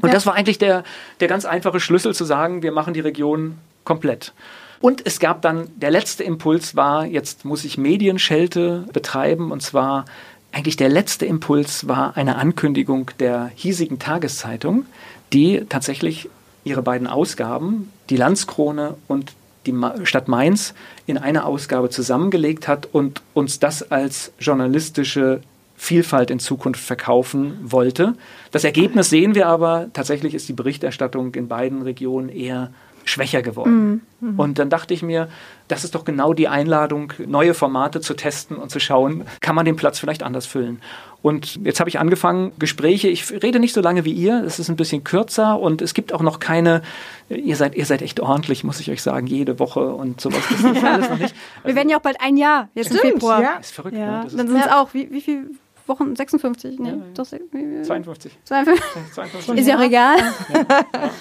Und 0.02 0.14
das 0.14 0.26
war 0.26 0.36
eigentlich 0.36 0.58
der, 0.58 0.84
der 1.20 1.28
ganz 1.28 1.46
einfache 1.46 1.80
Schlüssel 1.80 2.14
zu 2.14 2.26
sagen, 2.26 2.64
wir 2.64 2.72
machen 2.72 2.94
die 2.94 3.00
Region 3.00 3.58
komplett. 3.84 4.34
Und 4.82 5.06
es 5.06 5.20
gab 5.20 5.42
dann, 5.42 5.70
der 5.78 5.92
letzte 5.92 6.24
Impuls 6.24 6.76
war, 6.76 7.06
jetzt 7.06 7.46
muss 7.46 7.64
ich 7.64 7.78
Medienschelte 7.78 8.86
betreiben 8.92 9.52
und 9.52 9.62
zwar 9.62 10.06
eigentlich 10.52 10.76
der 10.76 10.90
letzte 10.90 11.26
Impuls 11.26 11.88
war 11.88 12.16
eine 12.16 12.36
Ankündigung 12.36 13.10
der 13.20 13.50
hiesigen 13.56 13.98
Tageszeitung, 13.98 14.86
die 15.32 15.66
tatsächlich 15.68 16.30
ihre 16.64 16.84
beiden 16.84 17.08
Ausgaben, 17.08 17.92
die 18.10 18.18
Landskrone 18.18 18.96
und 19.08 19.34
die 19.66 19.76
Stadt 20.04 20.28
Mainz, 20.28 20.74
in 21.06 21.18
eine 21.18 21.46
Ausgabe 21.46 21.90
zusammengelegt 21.90 22.68
hat 22.68 22.88
und 22.92 23.22
uns 23.34 23.60
das 23.60 23.92
als 23.92 24.32
journalistische 24.40 25.42
Vielfalt 25.76 26.32
in 26.32 26.40
Zukunft 26.40 26.82
verkaufen 26.82 27.58
wollte. 27.64 28.16
Das 28.52 28.64
Ergebnis 28.64 29.10
sehen 29.10 29.36
wir 29.36 29.48
aber, 29.48 29.88
tatsächlich 29.94 30.34
ist 30.34 30.48
die 30.48 30.54
Berichterstattung 30.54 31.34
in 31.36 31.48
beiden 31.48 31.82
Regionen 31.82 32.30
eher 32.30 32.72
schwächer 33.06 33.42
geworden. 33.42 34.02
Und 34.38 34.60
dann 34.60 34.70
dachte 34.70 34.94
ich 34.94 35.04
mir, 35.04 35.28
das 35.68 35.84
ist 35.84 35.94
doch 35.94 36.06
genau 36.06 36.34
die 36.34 36.48
Einladung, 36.48 37.12
neue 37.26 37.54
Formate 37.54 38.00
zu 38.00 38.14
testen 38.14 38.56
und 38.56 38.72
zu 38.72 38.80
schauen, 38.80 39.26
kann 39.42 39.56
man 39.56 39.66
den 39.66 39.76
Platz 39.76 40.00
vielleicht 40.00 40.24
anders 40.24 40.46
füllen. 40.46 40.80
Und 41.24 41.60
jetzt 41.64 41.80
habe 41.80 41.90
ich 41.90 41.98
angefangen, 42.00 42.52
Gespräche, 42.60 43.08
ich 43.08 43.32
rede 43.42 43.60
nicht 43.60 43.74
so 43.74 43.80
lange 43.82 44.04
wie 44.06 44.12
ihr, 44.12 44.44
es 44.46 44.60
ist 44.60 44.70
ein 44.70 44.76
bisschen 44.76 45.04
kürzer 45.06 45.58
und 45.58 45.82
es 45.82 45.94
gibt 45.94 46.14
auch 46.14 46.22
noch 46.22 46.40
keine, 46.40 46.82
ihr 47.30 47.56
seid, 47.56 47.76
ihr 47.76 47.86
seid 47.86 48.02
echt 48.02 48.20
ordentlich, 48.20 48.64
muss 48.66 48.80
ich 48.82 48.92
euch 48.92 49.02
sagen, 49.02 49.26
jede 49.26 49.58
Woche 49.58 49.94
und 49.94 50.20
sowas. 50.20 50.44
Das 50.50 50.60
ist 50.60 50.84
alles 50.84 51.10
noch 51.10 51.18
nicht. 51.18 51.34
Wir 51.64 51.76
werden 51.76 51.88
ja 51.90 51.98
auch 51.98 52.02
bald 52.02 52.18
ein 52.20 52.36
Jahr, 52.36 52.68
jetzt 52.76 52.92
im 52.92 52.98
Stimmt, 52.98 53.14
Februar. 53.14 53.42
ja. 53.42 53.54
ist 53.54 53.72
verrückt, 53.74 53.96
Ja, 53.98 54.06
ne? 54.06 54.20
Das 54.26 54.34
ist 54.34 54.40
dann 54.40 54.48
sind 54.50 54.58
es 54.60 54.68
auch, 54.68 54.94
wie, 54.94 55.10
wie 55.12 55.22
viel? 55.22 55.50
Wochen, 55.86 56.16
56, 56.16 56.80
nee, 56.80 56.90
Ja, 56.90 56.96
ja. 56.96 57.02
doch, 57.14 57.26
52. 57.26 58.38
52. 58.44 58.84
52. 59.14 59.58
Ist 59.58 59.68
ja 59.68 59.78
auch 59.78 59.82
egal. 59.82 60.18
Ja, 60.54 60.86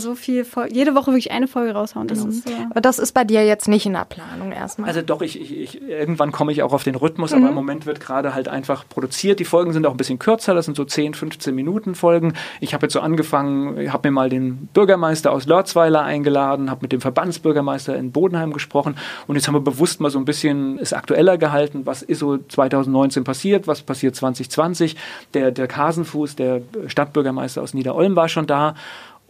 so 0.00 0.14
viel, 0.14 0.44
Fol 0.44 0.68
jede 0.70 0.94
Woche 0.94 1.06
wirklich 1.06 1.30
eine 1.30 1.48
Folge 1.48 1.72
raushauen. 1.72 2.06
Das 2.06 2.24
ist, 2.24 2.48
äh, 2.48 2.52
Aber 2.70 2.80
das 2.80 2.98
ist 2.98 3.12
bei 3.12 3.24
dir 3.24 3.44
jetzt 3.46 3.68
nicht 3.68 3.86
in 3.86 3.94
der 3.94 4.04
Planung 4.04 4.52
erstmal. 4.52 4.88
Also 4.88 5.02
doch, 5.02 5.22
ich, 5.22 5.40
ich, 5.40 5.56
ich, 5.56 5.82
irgendwann 5.82 6.32
komme 6.32 6.52
ich 6.52 6.62
auch 6.62 6.72
auf 6.72 6.84
den 6.84 6.94
Rhythmus, 6.94 7.32
aber 7.32 7.48
im 7.48 7.54
Moment 7.54 7.86
wird 7.86 8.00
gerade 8.00 8.34
halt 8.34 8.48
einfach 8.48 8.84
produziert. 8.88 9.40
Die 9.40 9.44
Folgen 9.44 9.72
sind 9.72 9.86
auch 9.86 9.92
ein 9.92 9.96
bisschen 9.96 10.18
kürzer, 10.18 10.54
das 10.54 10.66
sind 10.66 10.76
so 10.76 10.84
10, 10.84 11.14
15 11.14 11.54
Minuten 11.54 11.94
Folgen. 11.94 12.34
Ich 12.60 12.74
habe 12.74 12.86
jetzt 12.86 12.92
so 12.92 13.00
angefangen, 13.00 13.92
habe 13.92 14.08
mir 14.08 14.12
mal 14.12 14.28
den 14.28 14.68
Bürgermeister 14.72 15.32
aus 15.32 15.46
Lörzweiler 15.46 16.02
eingeladen, 16.02 16.70
habe 16.70 16.82
mit 16.82 16.92
dem 16.92 17.00
Verbandsbürgermeister 17.00 17.96
in 17.96 18.12
Bodenheim 18.12 18.52
gesprochen 18.52 18.96
und 19.26 19.36
jetzt 19.36 19.48
haben 19.48 19.54
wir 19.54 19.60
bewusst 19.60 20.00
mal 20.00 20.10
so 20.10 20.18
ein 20.18 20.24
bisschen 20.24 20.78
es 20.78 20.92
aktueller 20.92 21.38
gehalten, 21.38 21.86
was 21.86 22.02
ist 22.02 22.18
so 22.18 22.38
2019 22.38 23.24
passiert, 23.24 23.66
was 23.66 23.82
passiert 23.82 24.14
2020. 24.14 24.96
Der, 25.34 25.50
der 25.50 25.66
Kasenfuß, 25.66 26.36
der 26.36 26.62
Stadtbürgermeister 26.86 27.62
aus 27.62 27.74
Niederolm 27.74 28.16
war 28.16 28.28
schon 28.28 28.46
da 28.46 28.74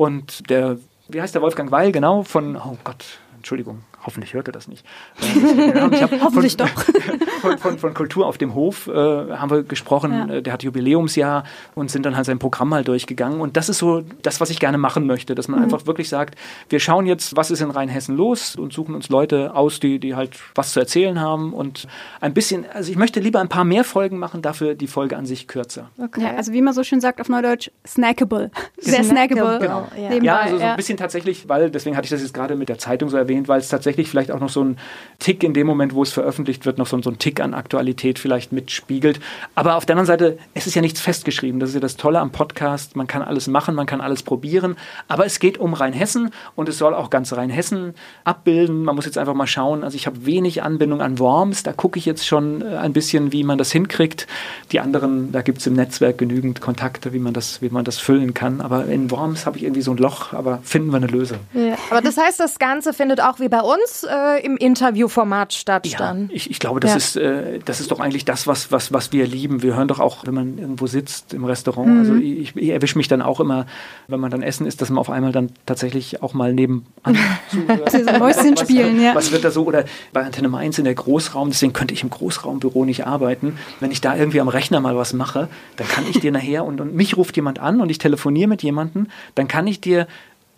und 0.01 0.49
der, 0.49 0.79
wie 1.09 1.21
heißt 1.21 1.35
der 1.35 1.43
Wolfgang 1.43 1.71
Weil, 1.71 1.93
genau, 1.93 2.23
von, 2.23 2.57
oh 2.57 2.79
Gott, 2.85 3.05
Entschuldigung, 3.37 3.83
hoffentlich 4.05 4.35
hört 4.35 4.49
er 4.49 4.53
das 4.53 4.69
nicht. 4.69 4.85
Äh, 5.21 5.89
ich 5.95 6.03
hab 6.03 6.11
Hoffentlich 6.23 6.57
von, 6.57 6.67
doch. 6.67 6.85
Von, 7.41 7.57
von, 7.57 7.79
von 7.79 7.95
Kultur 7.95 8.27
auf 8.27 8.37
dem 8.37 8.55
Hof 8.55 8.87
äh, 8.87 8.93
haben 8.93 9.51
wir 9.51 9.63
gesprochen. 9.63 10.13
Ja. 10.13 10.35
Äh, 10.35 10.43
Der 10.43 10.53
hat 10.53 10.63
Jubiläumsjahr 10.63 11.45
und 11.75 11.91
sind 11.91 12.05
dann 12.05 12.15
halt 12.15 12.27
sein 12.27 12.39
Programm 12.39 12.69
mal 12.69 12.85
durchgegangen. 12.85 13.41
Und 13.41 13.57
das 13.57 13.71
ist 13.71 13.79
so 13.79 14.03
das, 14.23 14.43
was 14.43 14.51
ich 14.51 14.61
gerne 14.61 14.77
machen 14.77 15.07
möchte, 15.07 15.35
dass 15.35 15.49
man 15.49 15.59
Mhm. 15.61 15.65
einfach 15.65 15.87
wirklich 15.87 16.11
sagt, 16.11 16.35
wir 16.69 16.81
schauen 16.81 17.07
jetzt, 17.07 17.37
was 17.37 17.51
ist 17.51 17.63
in 17.63 17.71
Rheinhessen 17.71 18.15
los 18.17 18.57
und 18.57 18.75
suchen 18.75 18.95
uns 18.95 19.09
Leute 19.09 19.55
aus, 19.55 19.81
die, 19.81 19.99
die 19.99 20.15
halt 20.17 20.37
was 20.55 20.73
zu 20.73 20.81
erzählen 20.81 21.19
haben. 21.19 21.55
Und 21.55 21.87
ein 22.21 22.35
bisschen, 22.35 22.67
also 22.75 22.91
ich 22.91 22.99
möchte 22.99 23.21
lieber 23.21 23.41
ein 23.41 23.49
paar 23.49 23.65
mehr 23.65 23.85
Folgen 23.85 24.19
machen, 24.19 24.43
dafür 24.43 24.75
die 24.75 24.87
Folge 24.87 25.17
an 25.17 25.25
sich 25.25 25.49
kürzer. 25.49 25.89
okay. 26.03 26.23
ja, 26.23 26.37
also 26.37 26.53
wie 26.53 26.61
man 26.61 26.75
so 26.75 26.83
schön 26.85 27.01
sagt 27.01 27.23
auf 27.23 27.29
Neudeutsch, 27.31 27.71
snackable. 27.87 28.51
Sehr 28.79 29.03
snackable. 29.03 29.59
Genau, 29.61 29.89
ja. 29.97 30.13
Ja, 30.23 30.37
also 30.41 30.59
so 30.59 30.63
ein 30.65 30.77
bisschen 30.77 30.99
tatsächlich, 30.99 31.49
weil, 31.49 31.71
deswegen 31.71 31.97
hatte 31.97 32.05
ich 32.05 32.11
das 32.11 32.21
jetzt 32.21 32.35
gerade 32.35 32.55
mit 32.55 32.69
der 32.69 32.77
Zeitung 32.79 33.09
so 33.09 33.17
erwähnt, 33.17 33.49
weil 33.49 33.61
es 33.61 33.69
tatsächlich 33.69 33.90
vielleicht 33.97 34.31
auch 34.31 34.41
noch 34.41 34.49
so 34.49 34.65
ein 34.65 34.79
Tick 35.19 35.43
in 35.43 35.55
dem 35.55 35.67
Moment, 35.67 35.95
wo 35.95 36.03
es 36.03 36.13
veröffentlicht 36.13 36.67
wird, 36.67 36.79
noch 36.79 36.87
so, 36.87 37.01
so 37.03 37.11
ein 37.11 37.19
Tick 37.19 37.41
an 37.41 37.55
Aktualität 37.55 38.19
vielleicht 38.19 38.53
mitspiegelt. 38.53 39.21
Aber 39.55 39.77
auf 39.77 39.87
der 39.87 39.95
anderen 39.95 40.07
Seite, 40.07 40.39
es 40.55 40.67
ist 40.67 40.75
ja 40.75 40.83
nichts 40.83 41.01
festgeschrieben. 41.01 41.61
Das 41.61 41.71
ist 41.71 41.75
ja 41.75 41.81
das 41.81 41.97
Tolle 41.97 42.21
am 42.21 42.31
Podcast. 42.31 42.97
Man 42.97 43.07
kann 43.07 43.23
alles 43.23 43.47
machen, 43.47 43.75
man 43.75 43.87
kann 43.87 44.01
alles 44.01 44.23
probieren. 44.23 44.77
Aber 45.09 45.27
es 45.27 45.39
geht 45.41 45.59
um 45.59 45.75
Rheinhessen 45.75 46.31
und 46.57 46.69
es 46.69 46.79
soll 46.79 46.95
auch 46.95 47.11
ganz 47.11 47.33
Rheinhessen 47.33 47.95
abbilden. 48.25 48.85
Man 48.85 48.97
muss 48.97 49.05
jetzt 49.05 49.19
einfach 49.19 49.35
mal 49.35 49.47
schauen. 49.47 49.85
Also 49.85 49.97
ich 49.97 50.07
habe 50.07 50.25
wenig 50.27 50.63
Anbindung 50.63 51.03
an 51.03 51.19
Worms. 51.19 51.63
Da 51.63 51.73
gucke 51.73 51.99
ich 51.99 52.07
jetzt 52.07 52.27
schon 52.27 52.63
äh, 52.63 52.77
ein 52.77 52.93
bisschen, 52.93 53.33
wie 53.33 53.45
man 53.45 53.59
das 53.59 53.73
hinkriegt. 53.73 54.27
Die 54.73 54.81
anderen, 54.81 55.33
da 55.33 55.43
gibt 55.43 55.59
es 55.59 55.67
im 55.67 55.75
Netzwerk 55.75 56.19
genügend 56.19 56.61
Kontakte, 56.61 57.13
wie 57.13 57.19
man 57.19 57.35
das, 57.35 57.63
wie 57.63 57.69
man 57.69 57.85
das 57.85 57.99
füllen 57.99 58.35
kann. 58.35 58.61
Aber 58.61 58.87
in 58.87 59.11
Worms 59.11 59.47
habe 59.47 59.57
ich 59.57 59.65
irgendwie 59.65 59.83
so 59.83 59.91
ein 59.91 59.97
Loch, 59.97 60.33
aber 60.33 60.61
finden 60.63 60.91
wir 60.91 60.97
eine 60.97 61.07
Lösung. 61.07 61.39
Ja. 61.53 61.77
Aber 61.91 62.01
das 62.01 62.17
heißt, 62.17 62.41
das 62.41 62.59
Ganze 62.59 62.93
findet 62.93 63.21
auch 63.21 63.41
wie 63.41 63.49
bei 63.49 63.61
uns 63.61 63.80
äh, 64.05 64.45
im 64.45 64.57
Interviewformat 64.57 65.53
statt 65.53 65.87
Ja, 65.87 66.17
ich, 66.29 66.51
ich 66.51 66.59
glaube, 66.59 66.81
das, 66.81 66.91
Ja. 66.91 66.97
ist, 66.97 67.17
äh, 67.17 67.59
das 67.65 67.81
ist 67.81 67.91
doch 67.91 68.01
eigentlich 68.01 68.25
das, 68.25 68.47
was, 68.47 68.71
was, 68.73 68.93
was 68.93 69.13
wir 69.13 69.27
lieben. 69.27 69.63
Wir 69.63 69.77
hören 69.77 69.89
doch 69.89 70.01
auch, 70.01 70.27
wenn 70.27 70.35
man 70.35 70.59
irgendwo 70.59 70.87
sitzt 70.87 71.35
im 71.35 71.45
Restaurant. 71.45 71.89
Mhm. 71.89 71.99
Also 71.99 72.15
ich, 72.17 72.57
ich 72.57 72.69
erwische 72.71 72.97
mich 72.99 73.09
dann 73.09 73.23
auch 73.23 73.41
immer, 73.41 73.67
wenn 74.09 74.21
man 74.21 74.31
dann 74.31 74.43
essen 74.43 74.67
ist, 74.67 74.81
dass 74.81 74.91
man 74.91 74.99
auf 74.99 75.11
einmal 75.11 75.33
dann 75.33 75.51
tatsächlich 75.67 76.23
auch 76.23 76.35
mal 76.35 76.53
nebenan 76.53 76.85
zuhört. 77.51 77.91
So 77.91 77.99
Mäuschen 78.19 78.53
Was- 78.53 78.61
spielen, 78.61 79.01
ja. 79.03 79.15
Was 79.15 79.33
wird 79.33 79.45
da 79.45 79.51
so? 79.51 79.65
Oder 79.65 79.85
bei 80.13 80.23
Antenne 80.25 80.49
Mainz 80.49 80.79
in 80.79 80.85
der 80.85 80.95
Großraum, 80.95 81.49
deswegen 81.51 81.73
könnte 81.73 81.95
ich 81.95 82.03
im 82.03 82.11
Großraumbüro 82.11 82.85
nicht 82.85 83.07
arbeiten. 83.07 83.59
Wenn 83.81 83.91
ich 83.91 84.01
da 84.01 84.17
irgendwie 84.17 84.41
am 84.41 84.49
Rechner 84.49 84.81
mal 84.81 84.97
was 84.97 85.13
mache, 85.13 85.49
dann 85.77 85.89
kann 85.89 86.05
ich 86.09 86.21
dir 86.21 86.33
nachher 86.33 86.65
und, 86.65 86.81
und 86.81 86.95
mich 86.95 87.17
ruft 87.17 87.37
jemand 87.37 87.59
an 87.59 87.81
und 87.81 87.91
ich 87.91 87.99
telefoniere 87.99 88.49
mit 88.49 88.63
jemandem, 88.63 89.07
dann 89.35 89.49
kann 89.49 89.67
ich 89.67 89.81
dir 89.81 90.07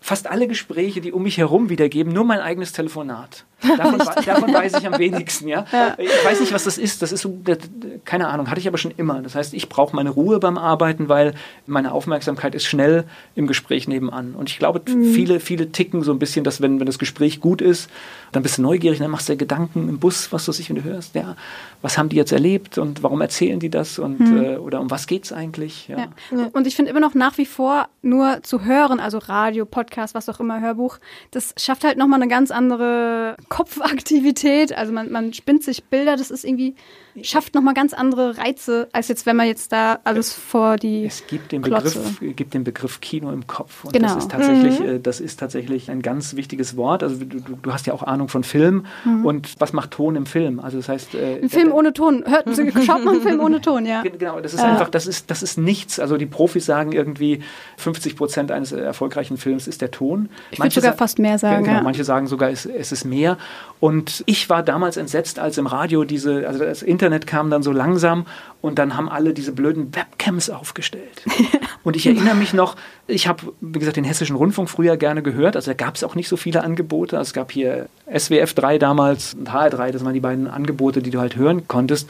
fast 0.02 0.26
alle 0.26 0.48
Gespräche, 0.48 1.00
die 1.00 1.12
um 1.12 1.22
mich 1.22 1.38
herum 1.38 1.70
wiedergeben, 1.70 2.12
nur 2.12 2.24
mein 2.24 2.40
eigenes 2.40 2.72
Telefonat. 2.72 3.46
Davon, 3.76 3.98
davon 4.24 4.52
weiß 4.52 4.78
ich 4.78 4.86
am 4.86 4.98
wenigsten, 4.98 5.48
ja? 5.48 5.66
Ich 5.98 6.24
weiß 6.24 6.40
nicht, 6.40 6.52
was 6.52 6.64
das 6.64 6.78
ist. 6.78 7.02
Das 7.02 7.12
ist 7.12 7.22
so, 7.22 7.38
das, 7.44 7.58
keine 8.04 8.28
Ahnung, 8.28 8.50
hatte 8.50 8.60
ich 8.60 8.68
aber 8.68 8.78
schon 8.78 8.92
immer. 8.96 9.22
Das 9.22 9.34
heißt, 9.34 9.54
ich 9.54 9.68
brauche 9.68 9.94
meine 9.94 10.10
Ruhe 10.10 10.38
beim 10.38 10.58
Arbeiten, 10.58 11.08
weil 11.08 11.34
meine 11.66 11.92
Aufmerksamkeit 11.92 12.54
ist 12.54 12.64
schnell 12.64 13.04
im 13.34 13.46
Gespräch 13.46 13.88
nebenan. 13.88 14.34
Und 14.34 14.50
ich 14.50 14.58
glaube, 14.58 14.82
viele, 14.86 15.40
viele 15.40 15.70
ticken 15.72 16.02
so 16.02 16.12
ein 16.12 16.18
bisschen, 16.18 16.44
dass 16.44 16.60
wenn, 16.60 16.80
wenn 16.80 16.86
das 16.86 16.98
Gespräch 16.98 17.40
gut 17.40 17.60
ist, 17.60 17.88
dann 18.32 18.42
bist 18.42 18.58
du 18.58 18.62
neugierig, 18.62 18.98
dann 18.98 19.10
machst 19.10 19.28
du 19.28 19.34
dir 19.34 19.38
Gedanken 19.38 19.88
im 19.88 19.98
Bus, 19.98 20.32
was 20.32 20.44
du 20.46 20.52
sich, 20.52 20.68
wenn 20.68 20.76
du 20.76 20.84
hörst, 20.84 21.14
ja, 21.14 21.36
was 21.82 21.98
haben 21.98 22.08
die 22.08 22.16
jetzt 22.16 22.32
erlebt 22.32 22.78
und 22.78 23.02
warum 23.02 23.20
erzählen 23.20 23.60
die 23.60 23.68
das 23.68 23.98
und 23.98 24.20
äh, 24.20 24.56
oder 24.56 24.80
um 24.80 24.90
was 24.90 25.06
geht's 25.06 25.32
eigentlich? 25.32 25.88
Ja. 25.88 25.98
Ja. 25.98 26.48
Und 26.52 26.66
ich 26.66 26.76
finde 26.76 26.90
immer 26.90 27.00
noch 27.00 27.14
nach 27.14 27.38
wie 27.38 27.46
vor 27.46 27.88
nur 28.00 28.42
zu 28.42 28.64
hören, 28.64 29.00
also 29.00 29.18
Radio, 29.18 29.66
Podcast, 29.66 30.14
was 30.14 30.28
auch 30.28 30.40
immer, 30.40 30.60
Hörbuch, 30.60 30.98
das 31.30 31.54
schafft 31.58 31.84
halt 31.84 31.98
nochmal 31.98 32.20
eine 32.20 32.28
ganz 32.28 32.50
andere 32.50 33.36
Kopfaktivität. 33.52 34.72
Also 34.72 34.92
man, 34.94 35.12
man 35.12 35.34
spinnt 35.34 35.62
sich 35.62 35.84
Bilder, 35.84 36.16
das 36.16 36.30
ist 36.30 36.42
irgendwie, 36.42 36.74
schafft 37.22 37.54
nochmal 37.54 37.74
ganz 37.74 37.92
andere 37.92 38.38
Reize, 38.38 38.88
als 38.92 39.08
jetzt, 39.08 39.26
wenn 39.26 39.36
man 39.36 39.46
jetzt 39.46 39.72
da 39.72 39.98
alles 40.04 40.32
vor 40.32 40.76
die. 40.76 41.04
Es 41.04 41.26
gibt 41.26 41.52
den 41.52 41.60
Klotze. 41.62 41.98
Begriff, 42.00 42.36
gibt 42.36 42.54
den 42.54 42.64
Begriff 42.64 43.00
Kino 43.00 43.30
im 43.30 43.46
Kopf 43.46 43.84
und 43.84 43.92
Genau. 43.92 44.08
das 44.14 44.24
ist 44.24 44.30
tatsächlich, 44.30 44.80
äh, 44.80 44.98
das 44.98 45.20
ist 45.20 45.38
tatsächlich 45.38 45.90
ein 45.90 46.00
ganz 46.00 46.36
wichtiges 46.36 46.76
Wort. 46.76 47.02
Also 47.02 47.16
du, 47.16 47.26
du, 47.40 47.72
hast 47.72 47.86
ja 47.86 47.92
auch 47.92 48.02
Ahnung 48.02 48.28
von 48.28 48.44
Film 48.44 48.86
und 49.24 49.54
was 49.60 49.72
macht 49.72 49.90
Ton 49.90 50.16
im 50.16 50.24
Film? 50.26 50.58
Also 50.60 50.78
das 50.78 50.88
heißt, 50.88 51.14
äh, 51.14 51.40
Ein 51.42 51.48
Film 51.50 51.72
ohne 51.72 51.92
Ton. 51.92 52.24
Hört, 52.26 52.46
schaut 52.86 53.04
mal 53.04 53.12
einen 53.14 53.22
Film 53.22 53.40
ohne 53.40 53.60
Ton, 53.60 53.84
ja. 53.84 54.02
Gen- 54.02 54.18
Genau, 54.18 54.40
das 54.40 54.54
ist 54.54 54.60
einfach, 54.60 54.88
das 54.88 55.06
ist, 55.06 55.30
das 55.30 55.42
ist 55.42 55.58
nichts. 55.58 55.98
Also 55.98 56.16
die 56.16 56.26
Profis 56.26 56.64
sagen 56.64 56.92
irgendwie, 56.92 57.42
50 57.76 58.16
Prozent 58.16 58.50
eines 58.52 58.72
äh, 58.72 58.80
erfolgreichen 58.80 59.36
Films 59.36 59.66
ist 59.66 59.80
der 59.82 59.90
Ton. 59.90 60.28
Ich 60.50 60.58
würde 60.60 60.70
sogar 60.70 60.92
fast 60.94 61.18
mehr 61.18 61.38
sagen, 61.38 61.64
Genau, 61.64 61.76
ja. 61.78 61.82
Manche 61.82 62.04
sagen 62.04 62.26
sogar, 62.26 62.50
es, 62.50 62.64
es 62.66 62.92
ist 62.92 63.04
mehr. 63.04 63.36
Und 63.80 64.22
ich 64.26 64.48
war 64.48 64.62
damals 64.62 64.96
entsetzt, 64.96 65.38
als 65.38 65.58
im 65.58 65.66
Radio 65.66 66.04
diese, 66.04 66.46
also 66.46 66.60
das 66.60 66.82
Internet 66.82 67.01
kam 67.26 67.50
dann 67.50 67.62
so 67.62 67.72
langsam 67.72 68.26
und 68.60 68.78
dann 68.78 68.96
haben 68.96 69.08
alle 69.08 69.34
diese 69.34 69.52
blöden 69.52 69.94
Webcams 69.94 70.50
aufgestellt. 70.50 71.22
und 71.84 71.96
ich 71.96 72.06
erinnere 72.06 72.34
mich 72.34 72.52
noch, 72.54 72.76
ich 73.06 73.26
habe, 73.28 73.52
wie 73.60 73.78
gesagt, 73.78 73.96
den 73.96 74.04
Hessischen 74.04 74.36
Rundfunk 74.36 74.70
früher 74.70 74.96
gerne 74.96 75.22
gehört. 75.22 75.56
Also 75.56 75.70
da 75.72 75.74
gab 75.74 75.96
es 75.96 76.04
auch 76.04 76.14
nicht 76.14 76.28
so 76.28 76.36
viele 76.36 76.62
Angebote. 76.62 77.18
Also 77.18 77.30
es 77.30 77.32
gab 77.34 77.50
hier 77.52 77.88
SWF 78.16 78.54
3 78.54 78.78
damals 78.78 79.34
und 79.34 79.50
HR3, 79.50 79.90
das 79.90 80.04
waren 80.04 80.14
die 80.14 80.20
beiden 80.20 80.46
Angebote, 80.46 81.02
die 81.02 81.10
du 81.10 81.20
halt 81.20 81.36
hören 81.36 81.66
konntest. 81.68 82.08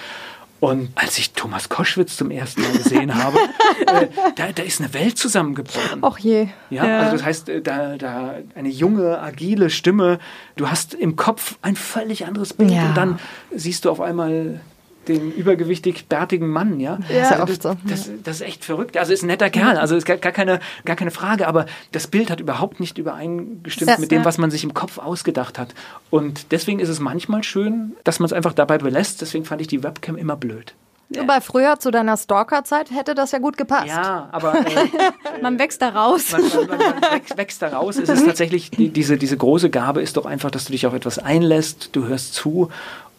Und 0.60 0.90
als 0.94 1.18
ich 1.18 1.32
Thomas 1.32 1.68
Koschwitz 1.68 2.16
zum 2.16 2.30
ersten 2.30 2.62
Mal 2.62 2.70
gesehen 2.74 3.14
habe, 3.20 3.36
äh, 3.84 4.06
da, 4.36 4.52
da 4.54 4.62
ist 4.62 4.80
eine 4.80 4.94
Welt 4.94 5.18
zusammengebrochen. 5.18 6.04
Och 6.04 6.18
je. 6.20 6.46
Ja, 6.70 6.86
Ja. 6.86 6.98
also 7.00 7.16
das 7.16 7.24
heißt, 7.24 7.48
äh, 7.48 7.62
da, 7.62 7.96
da 7.96 8.34
eine 8.54 8.68
junge, 8.68 9.20
agile 9.20 9.70
Stimme, 9.70 10.20
du 10.54 10.70
hast 10.70 10.94
im 10.94 11.16
Kopf 11.16 11.56
ein 11.62 11.74
völlig 11.74 12.26
anderes 12.26 12.52
Bild 12.52 12.70
Ja. 12.70 12.86
und 12.90 12.96
dann 12.96 13.18
siehst 13.52 13.86
du 13.86 13.90
auf 13.90 14.00
einmal 14.00 14.60
den 15.08 15.32
übergewichtig 15.32 16.06
bärtigen 16.06 16.48
Mann, 16.48 16.78
ja. 16.80 16.98
Ja. 17.08 17.22
Ist 17.22 17.30
ja 17.30 17.38
Also 17.38 17.42
oft 17.42 17.62
so. 17.62 17.76
Das, 17.88 18.10
das 18.22 18.36
ist 18.36 18.42
echt 18.42 18.64
verrückt. 18.64 18.96
Also 18.96 19.12
ist 19.12 19.22
ein 19.22 19.26
netter 19.26 19.50
Kerl, 19.50 19.76
also 19.76 19.96
ist 19.96 20.04
gar, 20.06 20.16
gar, 20.16 20.32
keine, 20.32 20.60
gar 20.84 20.96
keine 20.96 21.10
Frage, 21.10 21.48
aber 21.48 21.66
das 21.90 22.06
Bild 22.06 22.30
hat 22.30 22.40
überhaupt 22.40 22.78
nicht 22.80 22.98
übereingestimmt 22.98 23.90
Ja. 23.90 23.98
mit 23.98 24.10
dem, 24.10 24.20
Ja. 24.20 24.24
was 24.24 24.38
man 24.38 24.50
sich 24.50 24.64
im 24.64 24.74
Kopf 24.74 24.98
ausgedacht 24.98 25.58
hat. 25.58 25.74
Und 26.10 26.52
deswegen 26.52 26.78
ist 26.80 26.88
es 26.88 27.00
manchmal 27.00 27.42
schön, 27.42 27.92
dass 28.04 28.20
man 28.20 28.26
es 28.26 28.32
einfach 28.32 28.52
dabei 28.52 28.78
belässt. 28.78 29.20
Deswegen 29.20 29.44
fand 29.44 29.60
ich 29.60 29.66
die 29.66 29.82
Webcam 29.82 30.16
immer 30.16 30.36
blöd. 30.36 30.74
Wobei 31.14 31.42
früher 31.42 31.78
zu 31.78 31.90
deiner 31.90 32.16
Stalker-Zeit 32.16 32.90
hätte 32.90 33.14
das 33.14 33.32
ja 33.32 33.38
gut 33.38 33.58
gepasst. 33.58 33.86
Ja, 33.88 34.30
aber 34.32 34.54
äh, 34.60 34.62
Man 35.42 35.58
wächst 35.58 35.82
da 35.82 35.90
raus. 35.90 36.32
man, 36.32 36.40
man, 36.40 36.66
man, 36.68 36.78
man 36.78 37.02
wächst, 37.12 37.36
wächst 37.36 37.60
da 37.60 37.68
raus. 37.68 37.98
Es 37.98 38.08
ist 38.08 38.24
tatsächlich, 38.24 38.70
die, 38.70 38.88
diese, 38.88 39.18
diese 39.18 39.36
große 39.36 39.68
Gabe 39.68 40.00
ist 40.00 40.16
doch 40.16 40.24
einfach, 40.24 40.50
dass 40.50 40.64
du 40.64 40.72
dich 40.72 40.86
auf 40.86 40.94
etwas 40.94 41.18
einlässt, 41.18 41.90
du 41.92 42.06
hörst 42.06 42.32
zu 42.32 42.70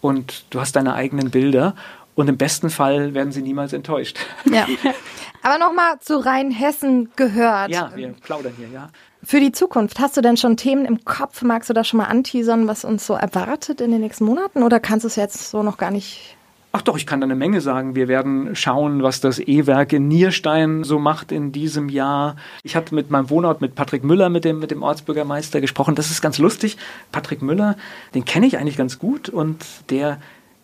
und 0.04 0.46
du 0.50 0.60
hast 0.60 0.76
deine 0.76 0.94
eigenen 0.94 1.32
Bilder. 1.32 1.76
Und 2.16 2.28
im 2.28 2.38
besten 2.38 2.70
Fall 2.70 3.16
werden 3.16 3.32
sie 3.32 3.42
niemals 3.42 3.74
enttäuscht. 3.74 4.20
Ja. 4.46 4.68
Aber 5.42 5.58
nochmal 5.58 6.00
zu 6.00 6.24
Rheinhessen 6.24 7.10
gehört. 7.16 7.72
Ja, 7.72 7.92
wir 7.96 8.10
plaudern 8.10 8.54
hier, 8.56 8.68
ja. 8.68 8.90
Für 9.24 9.40
die 9.40 9.52
Zukunft, 9.52 10.00
hast 10.00 10.16
du 10.16 10.22
denn 10.22 10.38
schon 10.38 10.58
Themen 10.58 10.86
im 10.86 11.06
Kopf? 11.06 11.42
Magst 11.42 11.70
du 11.70 11.74
da 11.74 11.84
schon 11.84 11.98
mal 11.98 12.06
anteasern, 12.06 12.68
was 12.68 12.86
uns 12.86 13.08
so 13.08 13.14
erwartet 13.14 13.82
in 13.82 13.92
den 13.92 14.02
nächsten 14.02 14.26
Monaten? 14.26 14.62
Oder 14.62 14.80
kannst 14.80 15.06
du 15.06 15.08
es 15.08 15.16
jetzt 15.16 15.50
so 15.50 15.64
noch 15.64 15.78
gar 15.78 15.90
nicht? 15.90 16.38
Ach 16.76 16.82
doch, 16.82 16.98
ich 16.98 17.06
kann 17.06 17.22
da 17.22 17.26
eine 17.26 17.36
Menge 17.36 17.62
sagen. 17.62 17.94
Wir 17.94 18.08
werden 18.08 18.56
schauen, 18.56 19.04
was 19.04 19.22
das 19.22 19.38
E-Werk 19.38 19.94
in 19.94 20.08
Nierstein 20.08 20.84
so 20.84 20.98
macht 20.98 21.32
in 21.32 21.52
diesem 21.52 21.88
Jahr. 21.88 22.36
Ich 22.64 22.76
hatte 22.76 22.96
mit 22.96 23.12
meinem 23.12 23.30
Wohnort, 23.30 23.62
mit 23.62 23.76
Patrick 23.76 24.04
Müller, 24.04 24.30
mit 24.30 24.44
dem, 24.44 24.58
mit 24.58 24.72
dem 24.72 24.82
Ortsbürgermeister 24.82 25.62
gesprochen. 25.62 25.94
Das 25.94 26.10
ist 26.10 26.24
ganz 26.24 26.40
lustig. 26.40 26.78
Patrick 27.12 27.44
Müller, 27.44 27.78
den 28.16 28.26
kenne 28.26 28.48
ich 28.48 28.58
eigentlich 28.58 28.76
ganz 28.76 28.98
gut 28.98 29.30
und 29.30 29.64
der 29.92 30.20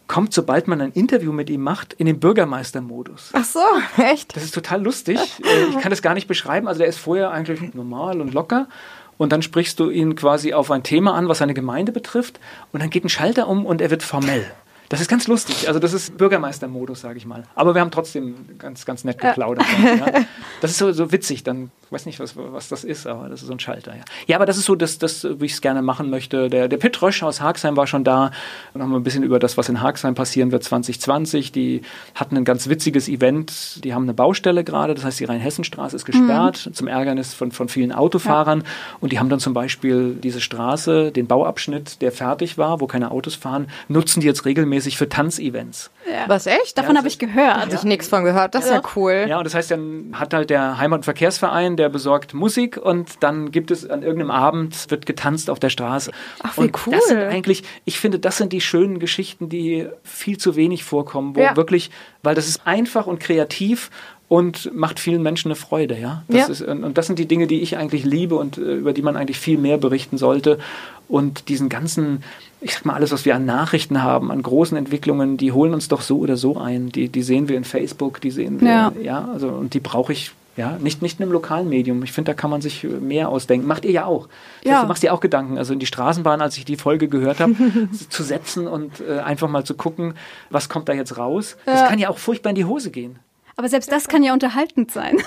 kommt, 0.08 0.34
sobald 0.34 0.68
man 0.68 0.82
ein 0.82 0.92
Interview 0.94 1.32
mit 1.32 1.48
ihm 1.52 1.62
macht, 1.62 1.94
in 1.94 2.08
den 2.08 2.20
Bürgermeistermodus. 2.20 3.30
Ach 3.34 3.46
so, 3.46 3.60
echt? 4.02 4.36
Das 4.36 4.44
ist 4.44 4.56
total 4.56 4.82
lustig. 4.82 5.20
Äh, 5.44 5.66
Ich 5.70 5.78
kann 5.78 5.92
das 5.92 6.02
gar 6.02 6.16
nicht 6.16 6.28
beschreiben. 6.28 6.68
Also 6.68 6.80
der 6.80 6.88
ist 6.88 6.98
vorher 6.98 7.30
eigentlich 7.30 7.76
normal 7.76 8.20
und 8.20 8.34
locker. 8.34 8.68
Und 9.20 9.32
dann 9.32 9.44
sprichst 9.44 9.80
du 9.80 9.92
ihn 9.92 10.16
quasi 10.16 10.54
auf 10.54 10.72
ein 10.72 10.82
Thema 10.82 11.14
an, 11.14 11.28
was 11.28 11.38
seine 11.38 11.54
Gemeinde 11.54 11.92
betrifft. 11.92 12.40
Und 12.74 12.82
dann 12.82 12.90
geht 12.90 13.06
ein 13.06 13.10
Schalter 13.10 13.48
um 13.48 13.64
und 13.68 13.80
er 13.80 13.92
wird 13.92 14.02
formell. 14.02 14.50
Das 14.90 15.02
ist 15.02 15.08
ganz 15.08 15.28
lustig. 15.28 15.68
Also 15.68 15.80
das 15.80 15.94
ist 15.94 16.18
Bürgermeistermodus, 16.18 17.02
sage 17.02 17.18
ich 17.18 17.26
mal. 17.26 17.44
Aber 17.54 17.76
wir 17.76 17.82
haben 17.82 17.92
trotzdem 17.92 18.58
ganz, 18.58 18.86
ganz 18.86 19.04
nett 19.04 19.20
geplaudert. 19.20 19.66
Ja. 19.84 20.26
Das 20.62 20.72
ist 20.72 20.78
so, 20.78 20.92
so 20.92 21.12
witzig. 21.12 21.44
Dann 21.44 21.72
ich 21.86 21.92
weiß 21.92 22.06
nicht, 22.06 22.20
was, 22.20 22.36
was 22.36 22.70
das 22.70 22.84
ist, 22.84 23.08
aber 23.08 23.30
das 23.30 23.42
ist 23.42 23.48
so 23.48 23.54
ein 23.54 23.60
Schalter. 23.60 23.96
Ja, 23.96 24.04
ja 24.28 24.38
aber 24.38 24.46
das 24.46 24.58
ist 24.58 24.66
so, 24.66 24.76
dass 24.76 25.00
das, 25.00 25.26
wie 25.40 25.46
ich 25.46 25.54
es 25.54 25.62
gerne 25.62 25.82
machen 25.82 26.10
möchte. 26.10 26.50
Der, 26.50 26.68
der 26.68 26.78
Pitt 26.78 27.02
Rösch 27.02 27.24
aus 27.24 27.42
Haagsheim 27.42 27.78
war 27.78 27.88
schon 27.88 28.04
da. 28.04 28.32
Dann 28.74 28.84
haben 28.84 28.92
wir 28.92 29.00
ein 29.00 29.04
bisschen 29.04 29.24
über 29.24 29.40
das, 29.40 29.58
was 29.58 29.70
in 29.70 29.82
Haagsheim 29.82 30.16
passieren 30.16 30.52
wird 30.52 30.64
2020. 30.64 31.52
Die 31.52 31.82
hatten 32.14 32.36
ein 32.38 32.46
ganz 32.46 32.70
witziges 32.70 33.08
Event. 33.08 33.84
Die 33.84 33.94
haben 33.94 34.04
eine 34.04 34.14
Baustelle 34.14 34.64
gerade. 34.64 34.94
Das 34.94 35.04
heißt, 35.04 35.20
die 35.20 35.26
Rheinhessenstraße 35.26 35.96
ist 35.96 36.06
gesperrt 36.06 36.68
mhm. 36.68 36.74
zum 36.74 36.88
Ärgernis 36.88 37.34
von, 37.34 37.52
von 37.52 37.70
vielen 37.70 37.92
Autofahrern. 37.92 38.60
Ja. 38.60 38.66
Und 39.00 39.12
die 39.12 39.20
haben 39.20 39.30
dann 39.30 39.40
zum 39.40 39.54
Beispiel 39.54 40.14
diese 40.14 40.42
Straße, 40.42 41.12
den 41.12 41.26
Bauabschnitt, 41.26 42.02
der 42.02 42.12
fertig 42.12 42.58
war, 42.58 42.82
wo 42.82 42.88
keine 42.88 43.12
Autos 43.12 43.36
fahren, 43.36 43.68
nutzen 43.88 44.20
die 44.20 44.28
jetzt 44.28 44.46
regelmäßig 44.46 44.79
für 44.88 45.08
Tanzevents. 45.10 45.92
Ja. 46.10 46.24
Was 46.28 46.48
echt? 46.48 46.78
Davon 46.78 46.98
habe 46.98 47.08
ich 47.08 47.20
gehört. 47.20 47.58
Habe 47.58 47.76
ich 47.76 47.84
nichts 47.84 48.08
von 48.08 48.24
gehört. 48.24 48.56
Das 48.56 48.66
ist 48.66 48.72
ja 48.72 48.82
cool. 48.96 49.26
Ja, 49.28 49.38
und 49.38 49.44
das 49.44 49.54
heißt, 49.54 49.72
dann 49.72 50.12
hat 50.14 50.34
halt 50.34 50.50
der 50.50 50.78
Heimat- 50.78 51.00
und 51.00 51.04
Verkehrsverein, 51.04 51.78
der 51.78 51.90
besorgt 51.90 52.34
Musik 52.34 52.78
und 52.78 53.22
dann 53.22 53.52
gibt 53.52 53.72
es 53.72 53.90
an 53.90 54.02
irgendeinem 54.04 54.32
Abend, 54.32 54.90
wird 54.90 55.06
getanzt 55.06 55.50
auf 55.50 55.60
der 55.60 55.70
Straße. 55.70 56.12
Ach, 56.44 56.58
wie 56.58 56.62
und 56.62 56.88
cool. 56.88 56.94
Das 56.94 57.08
sind 57.08 57.20
eigentlich, 57.20 57.64
ich 57.86 58.00
finde, 58.00 58.20
das 58.20 58.38
sind 58.38 58.54
die 58.54 58.62
schönen 58.62 59.00
Geschichten, 59.00 59.50
die 59.50 59.88
viel 60.04 60.38
zu 60.38 60.56
wenig 60.56 60.84
vorkommen, 60.84 61.36
wo 61.36 61.42
Ja. 61.42 61.56
wirklich, 61.56 61.92
weil 62.24 62.36
das 62.36 62.48
ist 62.48 62.66
einfach 62.66 63.08
und 63.08 63.20
kreativ 63.20 63.90
und 64.30 64.74
macht 64.74 65.00
vielen 65.00 65.22
Menschen 65.24 65.50
eine 65.50 65.56
Freude, 65.56 65.98
ja. 66.00 66.24
Das 66.30 66.38
Ja. 66.38 66.48
Ist, 66.48 66.62
und 66.62 66.98
das 66.98 67.08
sind 67.08 67.20
die 67.20 67.26
Dinge, 67.28 67.48
die 67.48 67.60
ich 67.62 67.76
eigentlich 67.78 68.06
liebe 68.06 68.36
und 68.36 68.58
äh, 68.58 68.76
über 68.76 68.94
die 68.94 69.02
man 69.02 69.18
eigentlich 69.18 69.40
viel 69.40 69.58
mehr 69.58 69.78
berichten 69.78 70.18
sollte. 70.18 70.60
Und 71.10 71.50
diesen 71.50 71.68
ganzen, 71.68 72.24
ich 72.62 72.76
sag 72.76 72.86
mal, 72.86 72.94
alles, 72.94 73.12
was 73.12 73.26
wir 73.26 73.36
an 73.36 73.46
Nachrichten 73.46 74.04
haben, 74.04 74.32
an 74.32 74.44
großen 74.44 74.78
Entwicklungen, 74.78 75.38
die 75.38 75.52
holen 75.52 75.74
uns 75.74 75.88
doch 75.88 76.02
so 76.02 76.20
oder 76.20 76.38
so 76.38 76.58
ein. 76.58 76.90
Die, 76.92 77.10
die 77.10 77.24
sehen 77.24 77.50
wir 77.50 77.58
in 77.58 77.64
Facebook, 77.64 78.22
die 78.22 78.30
sehen 78.32 78.62
wir, 78.62 78.68
Ja. 78.68 78.94
ja, 79.02 79.30
also 79.34 79.48
und 79.50 79.74
die 79.74 79.80
brauche 79.82 80.14
ich. 80.14 80.32
Ja, 80.58 80.78
nicht, 80.78 81.02
nicht 81.02 81.20
in 81.20 81.24
einem 81.24 81.32
lokalen 81.32 81.70
Medium. 81.70 82.04
Ich 82.04 82.12
finde, 82.12 82.32
da 82.32 82.34
kann 82.36 82.50
man 82.50 82.60
sich 82.60 82.84
mehr 82.84 83.30
ausdenken. 83.30 83.66
Macht 83.66 83.86
ihr 83.86 83.92
ja 83.92 84.06
auch. 84.06 84.28
Das 84.62 84.66
Ja. 84.66 84.74
heißt, 84.74 84.84
du 84.84 84.88
machst 84.90 85.04
dir 85.04 85.14
auch 85.14 85.22
Gedanken. 85.22 85.58
Also 85.58 85.72
in 85.72 85.80
die 85.80 85.86
Straßenbahn, 85.86 86.42
als 86.42 86.58
ich 86.58 86.66
die 86.66 86.76
Folge 86.76 87.08
gehört 87.08 87.40
habe, 87.40 87.56
zu 88.10 88.24
setzen 88.24 88.68
und 88.68 89.00
äh, 89.00 89.20
einfach 89.20 89.48
mal 89.48 89.64
zu 89.64 89.74
gucken, 89.76 90.16
was 90.50 90.68
kommt 90.68 90.90
da 90.90 90.94
jetzt 90.94 91.18
raus. 91.18 91.56
Das 91.66 91.80
Ja. 91.82 91.88
kann 91.88 91.98
ja 91.98 92.10
auch 92.10 92.18
furchtbar 92.18 92.50
in 92.50 92.56
die 92.58 92.66
Hose 92.66 92.92
gehen. 92.92 93.20
Aber 93.60 93.68
selbst 93.68 93.92
das 93.92 94.08
kann 94.08 94.24
ja 94.24 94.32
unterhaltend 94.32 94.90
sein, 94.90 95.18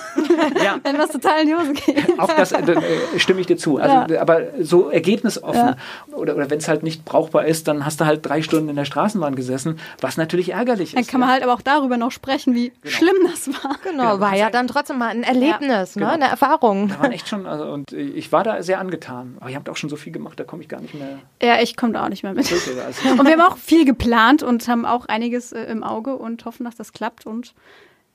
Ja, 0.63 0.79
wenn 0.83 0.97
was 0.97 1.11
total 1.11 1.41
in 1.41 1.47
die 1.49 1.53
Hose 1.55 1.73
geht. 1.73 2.19
auch 2.19 2.33
das 2.33 2.51
äh, 2.51 2.61
äh, 2.63 3.19
stimme 3.19 3.39
ich 3.41 3.45
dir 3.45 3.57
zu. 3.57 3.77
Also, 3.77 4.17
Aber 4.17 4.41
so 4.59 4.89
ergebnisoffen 4.89 5.75
oder, 6.13 6.35
oder 6.35 6.49
wenn 6.49 6.57
es 6.57 6.67
halt 6.67 6.81
nicht 6.81 7.05
brauchbar 7.05 7.45
ist, 7.45 7.67
dann 7.67 7.85
hast 7.85 8.01
du 8.01 8.07
halt 8.07 8.25
drei 8.25 8.41
Stunden 8.41 8.69
in 8.69 8.75
der 8.75 8.85
Straßenbahn 8.85 9.35
gesessen, 9.35 9.77
was 10.01 10.17
natürlich 10.17 10.49
ärgerlich 10.49 10.93
Dann 10.93 11.01
ist. 11.01 11.09
kann 11.11 11.19
man 11.19 11.29
ja. 11.29 11.33
halt 11.33 11.43
aber 11.43 11.53
auch 11.53 11.61
darüber 11.61 11.97
noch 11.97 12.09
sprechen, 12.11 12.55
wie 12.55 12.73
schlimm 12.83 13.13
das 13.31 13.49
war. 13.63 13.75
Genau, 13.83 14.19
war 14.19 14.35
ja 14.35 14.49
dann 14.49 14.67
trotzdem 14.67 14.97
mal 14.97 15.09
ein 15.09 15.21
Erlebnis, 15.21 15.93
Genau. 15.93 16.07
ne? 16.07 16.13
eine 16.13 16.25
Erfahrung. 16.25 16.87
Da 16.87 16.99
waren 17.01 17.11
echt 17.11 17.29
schon, 17.29 17.45
also, 17.45 17.65
und 17.65 17.93
ich 17.93 18.31
war 18.31 18.43
da 18.43 18.63
sehr 18.63 18.79
angetan. 18.79 19.37
Aber 19.41 19.51
ihr 19.51 19.57
habt 19.57 19.69
auch 19.69 19.77
schon 19.77 19.91
so 19.91 19.95
viel 19.95 20.11
gemacht, 20.11 20.39
da 20.39 20.43
komme 20.43 20.63
ich 20.63 20.69
gar 20.69 20.81
nicht 20.81 20.95
mehr 20.95 21.19
Ja, 21.39 21.61
ich 21.61 21.77
komme 21.77 21.93
da 21.93 22.03
auch 22.05 22.09
nicht 22.09 22.23
mehr 22.23 22.33
mit. 22.33 22.51
Also, 22.51 23.09
Und 23.11 23.25
wir 23.27 23.33
haben 23.33 23.41
auch 23.41 23.57
viel 23.57 23.85
geplant 23.85 24.41
und 24.41 24.67
haben 24.67 24.87
auch 24.87 25.05
einiges 25.05 25.51
äh, 25.51 25.65
im 25.65 25.83
Auge 25.83 26.15
und 26.15 26.45
hoffen, 26.45 26.63
dass 26.63 26.75
das 26.75 26.93
klappt 26.93 27.27
und 27.27 27.53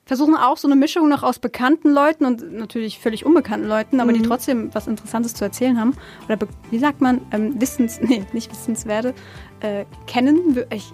versuchen 0.09 0.35
auch 0.35 0.57
so 0.57 0.67
eine 0.67 0.75
Mischung 0.75 1.07
noch 1.07 1.21
aus 1.21 1.37
bekannten 1.37 1.93
Leuten 1.93 2.25
und 2.25 2.51
natürlich 2.51 2.97
völlig 2.97 3.27
unbekannten 3.27 3.67
Leuten, 3.67 3.99
aber 3.99 4.11
die 4.11 4.23
trotzdem 4.23 4.71
was 4.73 4.87
Interessantes 4.87 5.35
zu 5.35 5.45
erzählen 5.45 5.79
haben. 5.79 5.93
Oder 6.25 6.39
wie 6.71 6.79
sagt 6.79 6.99
man, 6.99 7.21
ähm, 7.31 7.61
Wissens, 7.61 7.99
nee, 8.01 8.25
nicht 8.33 8.51
Wissenswerte, 8.51 9.13
äh, 9.59 9.85
kennen. 10.07 10.65
Ich, 10.73 10.91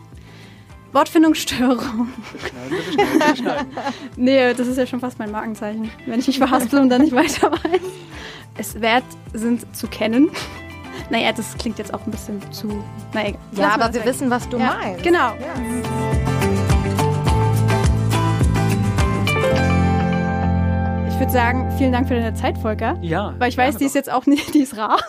Wortfindungsstörung. 0.92 2.10
schneiden, 2.40 2.70
bitte 2.70 2.92
schneiden, 2.92 3.20
bitte 3.20 3.38
schneiden. 3.38 3.68
Nee, 4.18 4.54
das 4.54 4.68
ist 4.68 4.78
ja 4.78 4.86
schon 4.86 5.00
fast 5.00 5.18
mein 5.18 5.32
Markenzeichen, 5.32 5.90
wenn 6.06 6.20
ich 6.20 6.28
mich 6.28 6.38
verhaspel 6.38 6.82
und 6.82 6.90
dann 6.90 7.02
nicht 7.02 7.16
weiter 7.16 7.54
weiß. 7.54 7.82
Es 8.58 8.82
wert 8.82 9.06
sind 9.32 9.74
zu 9.74 9.88
kennen. 9.88 10.30
Naja, 11.10 11.32
das 11.32 11.56
klingt 11.58 11.78
jetzt 11.78 11.94
auch 11.94 12.06
ein 12.06 12.12
bisschen 12.12 12.42
zu. 12.52 12.84
Na 13.14 13.30
egal. 13.30 13.40
Ja, 13.54 13.70
aber 13.76 13.94
wir 13.94 14.02
weg. 14.02 14.08
wissen, 14.08 14.30
was 14.30 14.50
du 14.50 14.58
ja, 14.58 14.78
meinst. 14.78 15.04
Genau. 15.04 15.36
Ich 21.16 21.22
würde 21.22 21.32
sagen, 21.32 21.72
vielen 21.78 21.94
Dank 21.94 22.10
für 22.10 22.16
deine 22.16 22.34
Zeit, 22.34 22.58
Volker. 22.58 22.98
Ja. 23.02 23.34
Weil 23.40 23.48
ich 23.48 23.58
weiß, 23.58 23.78
die 23.78 23.86
ist 23.86 23.96
jetzt 23.96 24.12
auch 24.12 24.26
nicht, 24.26 24.54
die 24.54 24.60
ist 24.60 24.76
rar. 24.76 25.00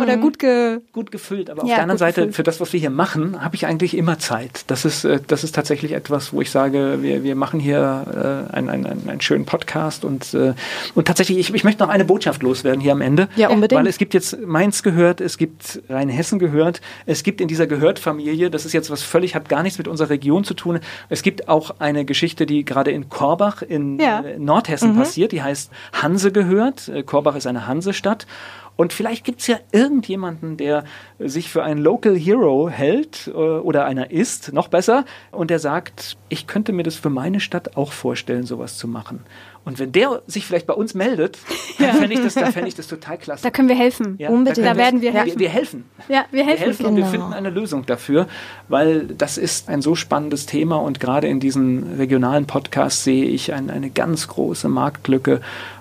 Oder 0.00 0.16
gut 0.16 0.38
ge. 0.38 0.80
gut 0.92 1.10
gefüllt, 1.10 1.50
aber 1.50 1.62
auf 1.62 1.68
Ja, 1.68 1.76
der 1.76 1.82
anderen 1.84 1.98
Seite, 1.98 2.20
gefüllt. 2.22 2.36
für 2.36 2.42
das, 2.42 2.60
was 2.60 2.72
wir 2.72 2.80
hier 2.80 2.90
machen, 2.90 3.42
habe 3.42 3.54
ich 3.56 3.66
eigentlich 3.66 3.96
immer 3.96 4.18
Zeit. 4.18 4.64
Das 4.68 4.84
ist, 4.84 5.04
äh, 5.04 5.20
das 5.26 5.44
ist 5.44 5.54
tatsächlich 5.54 5.92
etwas, 5.92 6.32
wo 6.32 6.40
ich 6.40 6.50
sage, 6.50 6.98
wir, 7.02 7.22
wir 7.24 7.34
machen 7.36 7.60
hier 7.60 8.46
äh, 8.52 8.54
einen, 8.54 8.68
einen, 8.68 8.86
einen, 8.86 9.08
einen 9.08 9.20
schönen 9.20 9.44
Podcast 9.46 10.04
und, 10.04 10.34
äh, 10.34 10.54
und 10.94 11.06
tatsächlich, 11.06 11.38
ich, 11.38 11.54
ich 11.54 11.64
möchte 11.64 11.82
noch 11.82 11.90
eine 11.90 12.04
Botschaft 12.04 12.42
loswerden 12.42 12.80
hier 12.80 12.92
am 12.92 13.00
Ende. 13.00 13.28
Ja, 13.36 13.48
unbedingt. 13.48 13.78
Weil 13.80 13.86
es 13.86 13.98
gibt 13.98 14.14
jetzt 14.14 14.38
Mainz 14.46 14.82
gehört, 14.82 15.20
es 15.20 15.38
gibt 15.38 15.82
Rheinhessen 15.88 16.38
gehört, 16.38 16.80
es 17.06 17.22
gibt 17.22 17.40
in 17.40 17.48
dieser 17.48 17.66
Gehört-Familie, 17.66 18.50
das 18.50 18.64
ist 18.64 18.72
jetzt 18.72 18.90
was 18.90 19.02
völlig, 19.02 19.34
hat 19.34 19.48
gar 19.48 19.62
nichts 19.62 19.78
mit 19.78 19.88
unserer 19.88 20.10
Region 20.10 20.44
zu 20.44 20.54
tun, 20.54 20.80
es 21.08 21.22
gibt 21.22 21.48
auch 21.48 21.76
eine 21.78 22.04
Geschichte, 22.04 22.46
die 22.46 22.64
gerade 22.64 22.90
in 22.90 23.08
Korbach 23.08 23.62
in 23.62 23.98
Ja. 23.98 24.20
äh, 24.20 24.38
Nordhessen 24.38 24.96
passiert, 24.96 25.32
die 25.32 25.42
heißt 25.42 25.70
Hanse 25.92 26.32
gehört. 26.32 26.88
Äh, 26.88 27.02
Korbach 27.02 27.36
ist 27.36 27.46
eine 27.46 27.66
Hansestadt. 27.66 28.26
Und 28.78 28.92
vielleicht 28.92 29.24
gibt 29.24 29.40
es 29.40 29.48
ja 29.48 29.58
irgendjemanden, 29.72 30.56
der 30.56 30.84
sich 31.18 31.50
für 31.50 31.64
einen 31.64 31.80
Local 31.80 32.16
Hero 32.16 32.68
hält 32.68 33.26
äh, 33.26 33.32
oder 33.32 33.86
einer 33.86 34.12
ist, 34.12 34.52
noch 34.52 34.68
besser, 34.68 35.04
und 35.32 35.50
der 35.50 35.58
sagt, 35.58 36.16
ich 36.28 36.46
könnte 36.46 36.72
mir 36.72 36.84
das 36.84 36.94
für 36.94 37.10
meine 37.10 37.40
Stadt 37.40 37.76
auch 37.76 37.90
vorstellen, 37.90 38.44
sowas 38.44 38.78
zu 38.78 38.86
machen. 38.86 39.24
Und 39.68 39.78
wenn 39.78 39.92
der 39.92 40.22
sich 40.26 40.46
vielleicht 40.46 40.66
bei 40.66 40.72
uns 40.72 40.94
meldet, 40.94 41.38
dann 41.78 41.94
fände 41.96 42.14
ich, 42.14 42.22
das- 42.22 42.34
dann 42.34 42.52
fände 42.52 42.68
ich 42.68 42.74
das 42.74 42.88
total 42.88 43.18
klasse. 43.18 43.42
Da 43.42 43.50
können 43.50 43.68
wir 43.68 43.76
helfen. 43.76 44.16
Ja, 44.18 44.30
unbedingt. 44.30 44.54
können 44.66 44.66
Da 44.66 44.76
werden 44.82 45.02
wir 45.02 45.12
helfen. 45.12 45.38
wir 45.38 45.48
helfen. 45.50 45.84
Ja, 46.08 46.24
wir 46.30 46.38
Wir 46.38 46.46
helfen. 46.46 46.64
helfen 46.64 46.86
und 46.86 46.96
wir 46.96 47.02
Genau. 47.02 47.12
finden 47.12 47.32
eine 47.34 47.50
Lösung 47.50 47.84
dafür, 47.84 48.26
weil 48.68 49.02
das 49.06 49.36
ist 49.36 49.68
ein 49.68 49.82
so 49.82 49.94
spannendes 49.94 50.46
Thema 50.46 50.76
und 50.76 51.00
gerade 51.00 51.28
in 51.28 51.38
diesen 51.38 51.96
regionalen 51.98 52.46
Podcasts 52.46 53.04
sehe 53.04 53.24
ich 53.26 53.52
ein, 53.52 53.68
eine 53.68 53.90
ganz 53.90 54.26
große 54.28 54.68
Marktlücke. 54.68 55.40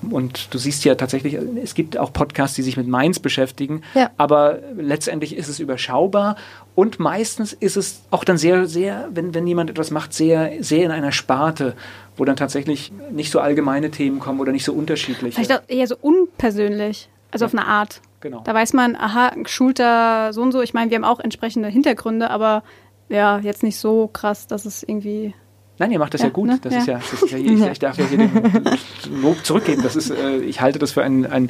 Und 0.09 0.53
du 0.53 0.57
siehst 0.57 0.83
ja 0.83 0.95
tatsächlich, 0.95 1.37
es 1.63 1.73
gibt 1.73 1.97
auch 1.97 2.11
Podcasts, 2.11 2.55
die 2.57 2.63
sich 2.63 2.75
mit 2.75 2.87
Mainz 2.87 3.19
beschäftigen, 3.19 3.83
Ja. 3.95 4.09
aber 4.17 4.59
letztendlich 4.75 5.35
ist 5.37 5.47
es 5.47 5.59
überschaubar 5.61 6.35
und 6.77 6.99
meistens 6.99 7.53
ist 7.53 7.75
es 7.75 8.03
auch 8.11 8.23
dann 8.23 8.37
sehr, 8.37 8.67
sehr, 8.67 9.09
wenn, 9.11 9.33
wenn 9.33 9.47
jemand 9.47 9.71
etwas 9.71 9.89
macht, 9.89 10.13
sehr, 10.13 10.51
sehr 10.59 10.85
in 10.85 10.91
einer 10.91 11.11
Sparte, 11.11 11.73
wo 12.15 12.23
dann 12.23 12.35
tatsächlich 12.35 12.91
nicht 13.09 13.31
so 13.31 13.39
allgemeine 13.39 13.89
Themen 13.89 14.19
kommen 14.19 14.39
oder 14.39 14.51
nicht 14.51 14.63
so 14.63 14.73
unterschiedliche. 14.73 15.33
Vielleicht 15.41 15.53
auch 15.53 15.67
eher 15.67 15.87
so 15.87 15.95
unpersönlich. 15.99 17.09
Also 17.31 17.45
auf 17.45 17.53
eine 17.55 17.65
Art. 17.65 17.99
Genau. 18.19 18.43
Da 18.43 18.53
weiß 18.53 18.73
man, 18.73 18.95
aha, 18.95 19.31
Schulter 19.47 20.31
so 20.33 20.43
und 20.43 20.51
so. 20.51 20.61
Ich 20.61 20.75
meine, 20.75 20.91
wir 20.91 20.97
haben 20.97 21.03
auch 21.03 21.19
entsprechende 21.19 21.67
Hintergründe, 21.67 22.29
aber 22.29 22.61
ja, 23.09 23.39
jetzt 23.39 23.63
nicht 23.63 23.79
so 23.79 24.07
krass, 24.13 24.45
dass 24.45 24.65
es 24.65 24.83
irgendwie. 24.83 25.33
Nein, 25.79 25.91
ihr 25.91 25.99
macht 25.99 26.13
das 26.13 26.21
ja, 26.21 26.27
Ja, 26.27 26.33
gut. 26.33 26.47
ne? 26.47 26.59
Das, 26.61 26.73
Ja. 26.73 26.79
Ist 26.79 26.87
ja, 26.87 26.99
das 27.11 27.23
ist 27.23 27.31
ja, 27.31 27.37
ich, 27.37 27.61
ich 27.71 27.79
darf 27.79 27.97
ja 27.97 28.05
hier 28.05 28.17
den 28.17 28.31
Lob 29.21 29.45
zurückgeben. 29.45 29.83
Das 29.83 29.95
ist, 29.95 30.09
äh, 30.09 30.37
ich 30.37 30.61
halte 30.61 30.79
das 30.79 30.91
für 30.91 31.03
einen, 31.03 31.25
einen, 31.25 31.49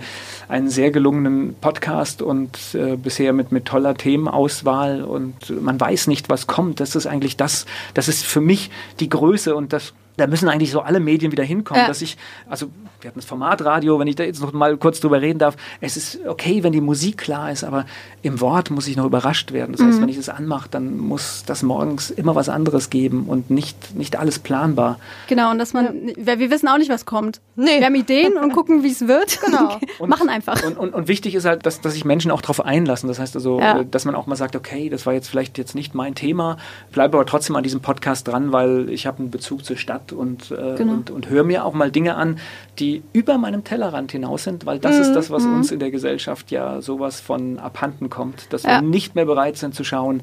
einen 0.49 0.69
sehr 0.69 0.91
gelungenen 0.91 1.55
Podcast 1.61 2.21
und 2.21 2.57
äh, 2.73 2.97
bisher 2.97 3.33
mit, 3.33 3.51
mit 3.51 3.65
toller 3.65 3.95
Themenauswahl 3.95 5.03
und 5.03 5.61
man 5.61 5.79
weiß 5.79 6.07
nicht, 6.07 6.29
was 6.29 6.47
kommt. 6.47 6.79
Das 6.79 6.95
ist 6.95 7.07
eigentlich 7.07 7.37
das, 7.37 7.65
das 7.93 8.07
ist 8.07 8.25
für 8.25 8.41
mich 8.41 8.69
die 8.99 9.09
Größe 9.09 9.55
und 9.55 9.71
das 9.73 9.93
da 10.17 10.27
müssen 10.27 10.49
eigentlich 10.49 10.71
so 10.71 10.81
alle 10.81 10.99
Medien 10.99 11.31
wieder 11.31 11.43
hinkommen, 11.43 11.81
Ja. 11.81 11.87
dass 11.87 12.01
ich, 12.01 12.17
also 12.49 12.67
wir 13.01 13.09
hatten 13.09 13.19
das 13.19 13.25
Formatradio, 13.25 13.99
wenn 13.99 14.07
ich 14.07 14.15
da 14.15 14.23
jetzt 14.23 14.41
noch 14.41 14.51
mal 14.53 14.75
kurz 14.77 14.99
drüber 14.99 15.21
reden 15.21 15.37
darf, 15.39 15.55
es 15.81 15.95
ist 15.97 16.19
okay, 16.27 16.63
wenn 16.63 16.73
die 16.73 16.81
Musik 16.81 17.17
klar 17.19 17.51
ist, 17.51 17.63
aber 17.63 17.85
im 18.23 18.41
Wort 18.41 18.71
muss 18.71 18.87
ich 18.87 18.97
noch 18.97 19.05
überrascht 19.05 19.51
werden. 19.51 19.71
Das 19.73 19.81
Mhm. 19.81 19.87
heißt, 19.87 20.01
wenn 20.01 20.09
ich 20.09 20.17
es 20.17 20.29
anmache, 20.29 20.67
dann 20.69 20.97
muss 20.97 21.43
das 21.45 21.61
morgens 21.63 22.09
immer 22.09 22.33
was 22.35 22.49
anderes 22.49 22.89
geben 22.89 23.25
und 23.27 23.51
nicht, 23.51 23.95
nicht 23.95 24.17
alles 24.17 24.39
planbar. 24.39 24.99
Genau, 25.27 25.51
und 25.51 25.59
dass 25.59 25.73
man. 25.73 25.87
Weil 26.17 26.39
wir 26.39 26.49
wissen 26.49 26.67
auch 26.67 26.77
nicht, 26.79 26.89
was 26.89 27.05
kommt. 27.05 27.39
Nee. 27.55 27.77
Wir 27.79 27.85
haben 27.85 27.95
Ideen 27.95 28.33
und 28.37 28.51
gucken, 28.53 28.83
wie 28.83 28.91
es 28.91 29.07
wird. 29.07 29.39
Genau. 29.45 29.77
Und- 29.99 30.09
Machen 30.09 30.29
einfach. 30.29 30.61
Und, 30.63 30.77
und, 30.77 30.93
und 30.93 31.07
wichtig 31.07 31.35
ist 31.35 31.45
halt, 31.45 31.65
dass, 31.65 31.81
dass 31.81 31.93
sich 31.93 32.03
Menschen 32.05 32.31
auch 32.31 32.41
darauf 32.41 32.65
einlassen. 32.65 33.07
Das 33.07 33.19
heißt 33.19 33.35
also, 33.35 33.59
Ja. 33.59 33.79
äh, 33.81 33.85
dass 33.89 34.05
man 34.05 34.15
auch 34.15 34.25
mal 34.25 34.35
sagt, 34.35 34.55
okay, 34.55 34.89
das 34.89 35.05
war 35.05 35.13
jetzt 35.13 35.27
vielleicht 35.29 35.57
jetzt 35.57 35.75
nicht 35.75 35.93
mein 35.95 36.15
Thema, 36.15 36.57
bleibe 36.91 37.17
aber 37.17 37.25
trotzdem 37.25 37.55
an 37.55 37.63
diesem 37.63 37.81
Podcast 37.81 38.27
dran, 38.27 38.51
weil 38.51 38.89
ich 38.89 39.05
habe 39.05 39.19
einen 39.19 39.31
Bezug 39.31 39.63
zur 39.63 39.77
Stadt 39.77 40.06
und, 40.13 40.51
äh, 40.51 40.75
Genau. 40.77 40.93
und, 40.93 41.09
und 41.11 41.29
höre 41.29 41.43
mir 41.43 41.65
auch 41.65 41.73
mal 41.73 41.91
Dinge 41.91 42.15
an, 42.15 42.39
die 42.79 43.03
über 43.13 43.37
meinem 43.37 43.63
Tellerrand 43.63 44.11
hinaus 44.11 44.43
sind, 44.43 44.65
weil 44.65 44.79
das 44.79 44.95
Mhm, 44.97 45.01
ist 45.01 45.15
das, 45.15 45.29
was 45.29 45.45
uns 45.45 45.71
in 45.71 45.79
der 45.79 45.91
Gesellschaft 45.91 46.51
ja 46.51 46.81
sowas 46.81 47.19
von 47.19 47.59
abhanden 47.59 48.09
kommt, 48.09 48.51
dass 48.53 48.63
Ja. 48.63 48.81
wir 48.81 48.81
nicht 48.81 49.15
mehr 49.15 49.25
bereit 49.25 49.57
sind 49.57 49.75
zu 49.75 49.83
schauen, 49.83 50.21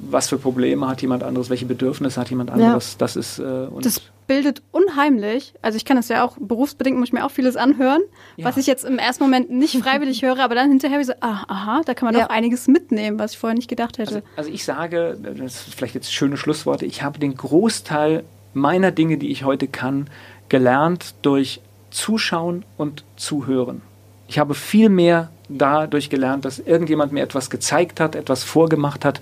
was 0.00 0.28
für 0.28 0.38
Probleme 0.38 0.88
hat 0.88 1.02
jemand 1.02 1.22
anderes, 1.22 1.48
welche 1.50 1.66
Bedürfnisse 1.66 2.20
hat 2.20 2.30
jemand 2.30 2.50
anderes. 2.50 2.96
Das 2.98 3.16
ist 3.16 3.38
äh, 3.38 3.42
und 3.42 3.84
Das 3.84 4.00
bildet 4.28 4.62
unheimlich. 4.70 5.52
Also 5.62 5.76
ich 5.76 5.84
kann 5.84 5.96
das 5.96 6.08
ja 6.08 6.24
auch, 6.24 6.36
berufsbedingt 6.40 6.96
muss 6.98 7.08
ich 7.08 7.12
mir 7.12 7.24
auch 7.26 7.30
vieles 7.30 7.56
anhören, 7.56 8.00
Ja. 8.36 8.46
was 8.46 8.56
ich 8.56 8.66
jetzt 8.66 8.84
im 8.84 8.98
ersten 8.98 9.24
Moment 9.24 9.50
nicht 9.50 9.76
freiwillig 9.76 10.22
höre, 10.22 10.38
aber 10.38 10.54
dann 10.54 10.68
hinterher 10.70 10.98
wie 11.00 11.04
so, 11.04 11.12
ah, 11.20 11.44
aha, 11.48 11.82
da 11.84 11.92
kann 11.94 12.06
man 12.06 12.14
Ja. 12.14 12.22
doch 12.26 12.30
einiges 12.34 12.66
mitnehmen, 12.68 13.18
was 13.18 13.32
ich 13.32 13.38
vorher 13.38 13.54
nicht 13.56 13.68
gedacht 13.68 13.98
hätte. 13.98 14.16
Also, 14.16 14.26
also 14.36 14.50
ich 14.50 14.64
sage, 14.64 15.18
das 15.20 15.66
ist 15.66 15.74
vielleicht 15.74 15.94
jetzt 15.94 16.12
schöne 16.12 16.36
Schlussworte, 16.36 16.86
ich 16.86 17.02
habe 17.02 17.18
den 17.18 17.34
Großteil 17.36 18.24
meiner 18.54 18.90
Dinge, 18.90 19.18
die 19.18 19.30
ich 19.30 19.44
heute 19.44 19.68
kann, 19.68 20.08
gelernt 20.48 21.14
durch 21.22 21.60
Zuschauen 21.90 22.64
und 22.76 23.04
Zuhören. 23.16 23.82
Ich 24.28 24.38
habe 24.38 24.54
viel 24.54 24.88
mehr 24.88 25.30
dadurch 25.48 26.08
gelernt, 26.08 26.44
dass 26.44 26.58
irgendjemand 26.58 27.12
mir 27.12 27.22
etwas 27.22 27.50
gezeigt 27.50 28.00
hat, 28.00 28.14
etwas 28.14 28.44
vorgemacht 28.44 29.04
hat. 29.04 29.20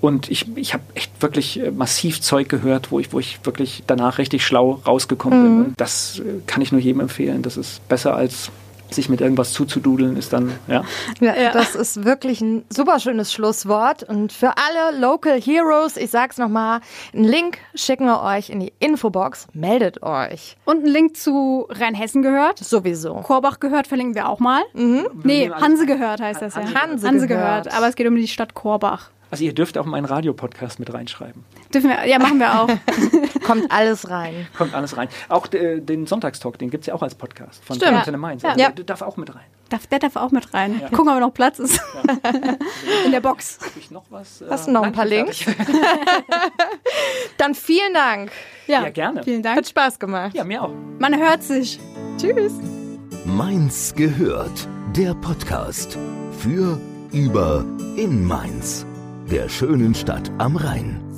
Und 0.00 0.30
ich, 0.30 0.46
ich 0.56 0.74
habe 0.74 0.84
echt 0.94 1.20
wirklich 1.20 1.60
äh, 1.60 1.70
massiv 1.70 2.20
Zeug 2.20 2.48
gehört, 2.48 2.92
wo 2.92 3.00
ich, 3.00 3.12
wo 3.12 3.18
ich 3.18 3.40
wirklich 3.44 3.82
danach 3.86 4.18
richtig 4.18 4.44
schlau 4.44 4.80
rausgekommen 4.86 5.42
bin. 5.42 5.64
Und 5.66 5.80
das 5.80 6.20
äh, 6.20 6.40
kann 6.46 6.62
ich 6.62 6.72
nur 6.72 6.80
jedem 6.80 7.00
empfehlen. 7.00 7.42
Das 7.42 7.56
ist 7.56 7.86
besser 7.88 8.14
als 8.14 8.50
sich 8.94 9.08
mit 9.08 9.20
irgendwas 9.20 9.52
zuzududeln, 9.52 10.16
ist 10.16 10.32
dann, 10.32 10.52
ja. 10.68 10.84
Ja, 11.20 11.34
Ja. 11.36 11.52
Das 11.52 11.74
ist 11.74 12.04
wirklich 12.04 12.40
ein 12.40 12.64
super 12.68 12.98
schönes 13.00 13.32
Schlusswort. 13.32 14.02
Und 14.04 14.32
für 14.32 14.52
alle 14.56 14.98
Local 14.98 15.40
Heroes, 15.40 15.96
ich 15.96 16.10
sag's 16.10 16.38
nochmal, 16.38 16.80
einen 17.12 17.24
Link 17.24 17.58
schicken 17.74 18.06
wir 18.06 18.22
euch 18.22 18.50
in 18.50 18.60
die 18.60 18.72
Infobox. 18.78 19.46
Meldet 19.52 20.02
euch. 20.02 20.56
Und 20.64 20.84
ein 20.84 20.86
Link 20.90 21.16
zu 21.16 21.66
Rheinhessen 21.70 22.22
gehört. 22.22 22.58
Sowieso. 22.58 23.14
Korbach 23.14 23.60
gehört, 23.60 23.86
verlinken 23.86 24.14
wir 24.14 24.28
auch 24.28 24.38
mal. 24.38 24.62
Nee, 24.72 25.04
nehmen 25.24 25.52
alles 25.52 25.62
Hanse 25.64 25.86
gehört 25.86 26.20
heißt 26.20 26.42
das 26.42 26.54
ja. 26.54 26.62
Hanse 26.74 27.06
gehört. 27.26 27.64
gehört. 27.64 27.74
Aber 27.74 27.88
es 27.88 27.94
geht 27.96 28.06
um 28.06 28.16
die 28.16 28.28
Stadt 28.28 28.54
Korbach. 28.54 29.10
Also 29.32 29.44
ihr 29.44 29.54
dürft 29.54 29.78
auch 29.78 29.86
meinen 29.86 30.04
Radiopodcast 30.04 30.78
mit 30.78 30.92
reinschreiben. 30.92 31.42
Dürfen 31.72 31.88
wir, 31.88 32.06
ja, 32.06 32.18
machen 32.18 32.38
wir 32.38 32.60
auch. 32.60 32.68
Kommt 33.46 33.72
alles 33.72 34.10
rein. 34.10 34.46
Kommt 34.56 34.74
alles 34.74 34.96
rein. 34.98 35.08
Auch 35.30 35.50
äh, 35.54 35.80
den 35.80 36.06
Sonntagstalk, 36.06 36.58
den 36.58 36.68
gibt 36.70 36.82
es 36.82 36.86
ja 36.88 36.94
auch 36.94 37.02
als 37.02 37.14
Podcast 37.14 37.64
von 37.64 37.76
Stimmt. 37.76 37.94
Antenne 37.94 38.18
Mainz. 38.18 38.42
Ja. 38.42 38.50
Also, 38.50 38.60
Ja. 38.60 38.70
Der 38.70 38.84
darf 38.84 39.00
auch 39.02 39.16
mit 39.16 39.34
rein. 39.34 39.40
Darf, 39.70 39.86
der 39.86 40.00
darf 40.00 40.16
auch 40.16 40.30
mit 40.32 40.52
rein. 40.52 40.82
Gucken, 40.92 41.08
ob 41.14 41.18
noch 41.18 41.32
Platz 41.32 41.58
ist. 41.58 41.80
In 43.06 43.10
der 43.10 43.22
Box. 43.22 43.58
Habe 43.62 43.70
ich 43.80 43.90
noch 43.90 44.04
was? 44.10 44.42
äh, 44.42 44.46
Hast 44.50 44.68
du 44.68 44.70
noch 44.72 44.82
ein 44.82 44.92
paar 44.92 45.06
Links? 45.06 45.46
Dann 47.38 47.54
vielen 47.54 47.94
Dank. 47.94 48.30
Ja, 48.66 48.82
Ja, 48.82 48.90
gerne. 48.90 49.22
Vielen 49.22 49.38
Hat 49.46 49.56
Dank. 49.56 49.66
Spaß 49.66 49.98
gemacht. 49.98 50.34
Ja, 50.34 50.44
mir 50.44 50.62
auch. 50.62 50.72
Man 50.98 51.18
hört 51.18 51.42
sich. 51.42 51.80
Tschüss. 52.18 52.52
Mainz 53.24 53.94
gehört. 53.96 54.68
Der 54.94 55.14
Podcast. 55.14 55.96
Für, 56.38 56.78
über, 57.12 57.64
in 57.96 58.26
Mainz. 58.26 58.84
Der 59.32 59.48
schönen 59.48 59.94
Stadt 59.94 60.30
am 60.36 60.56
Rhein. 60.56 61.11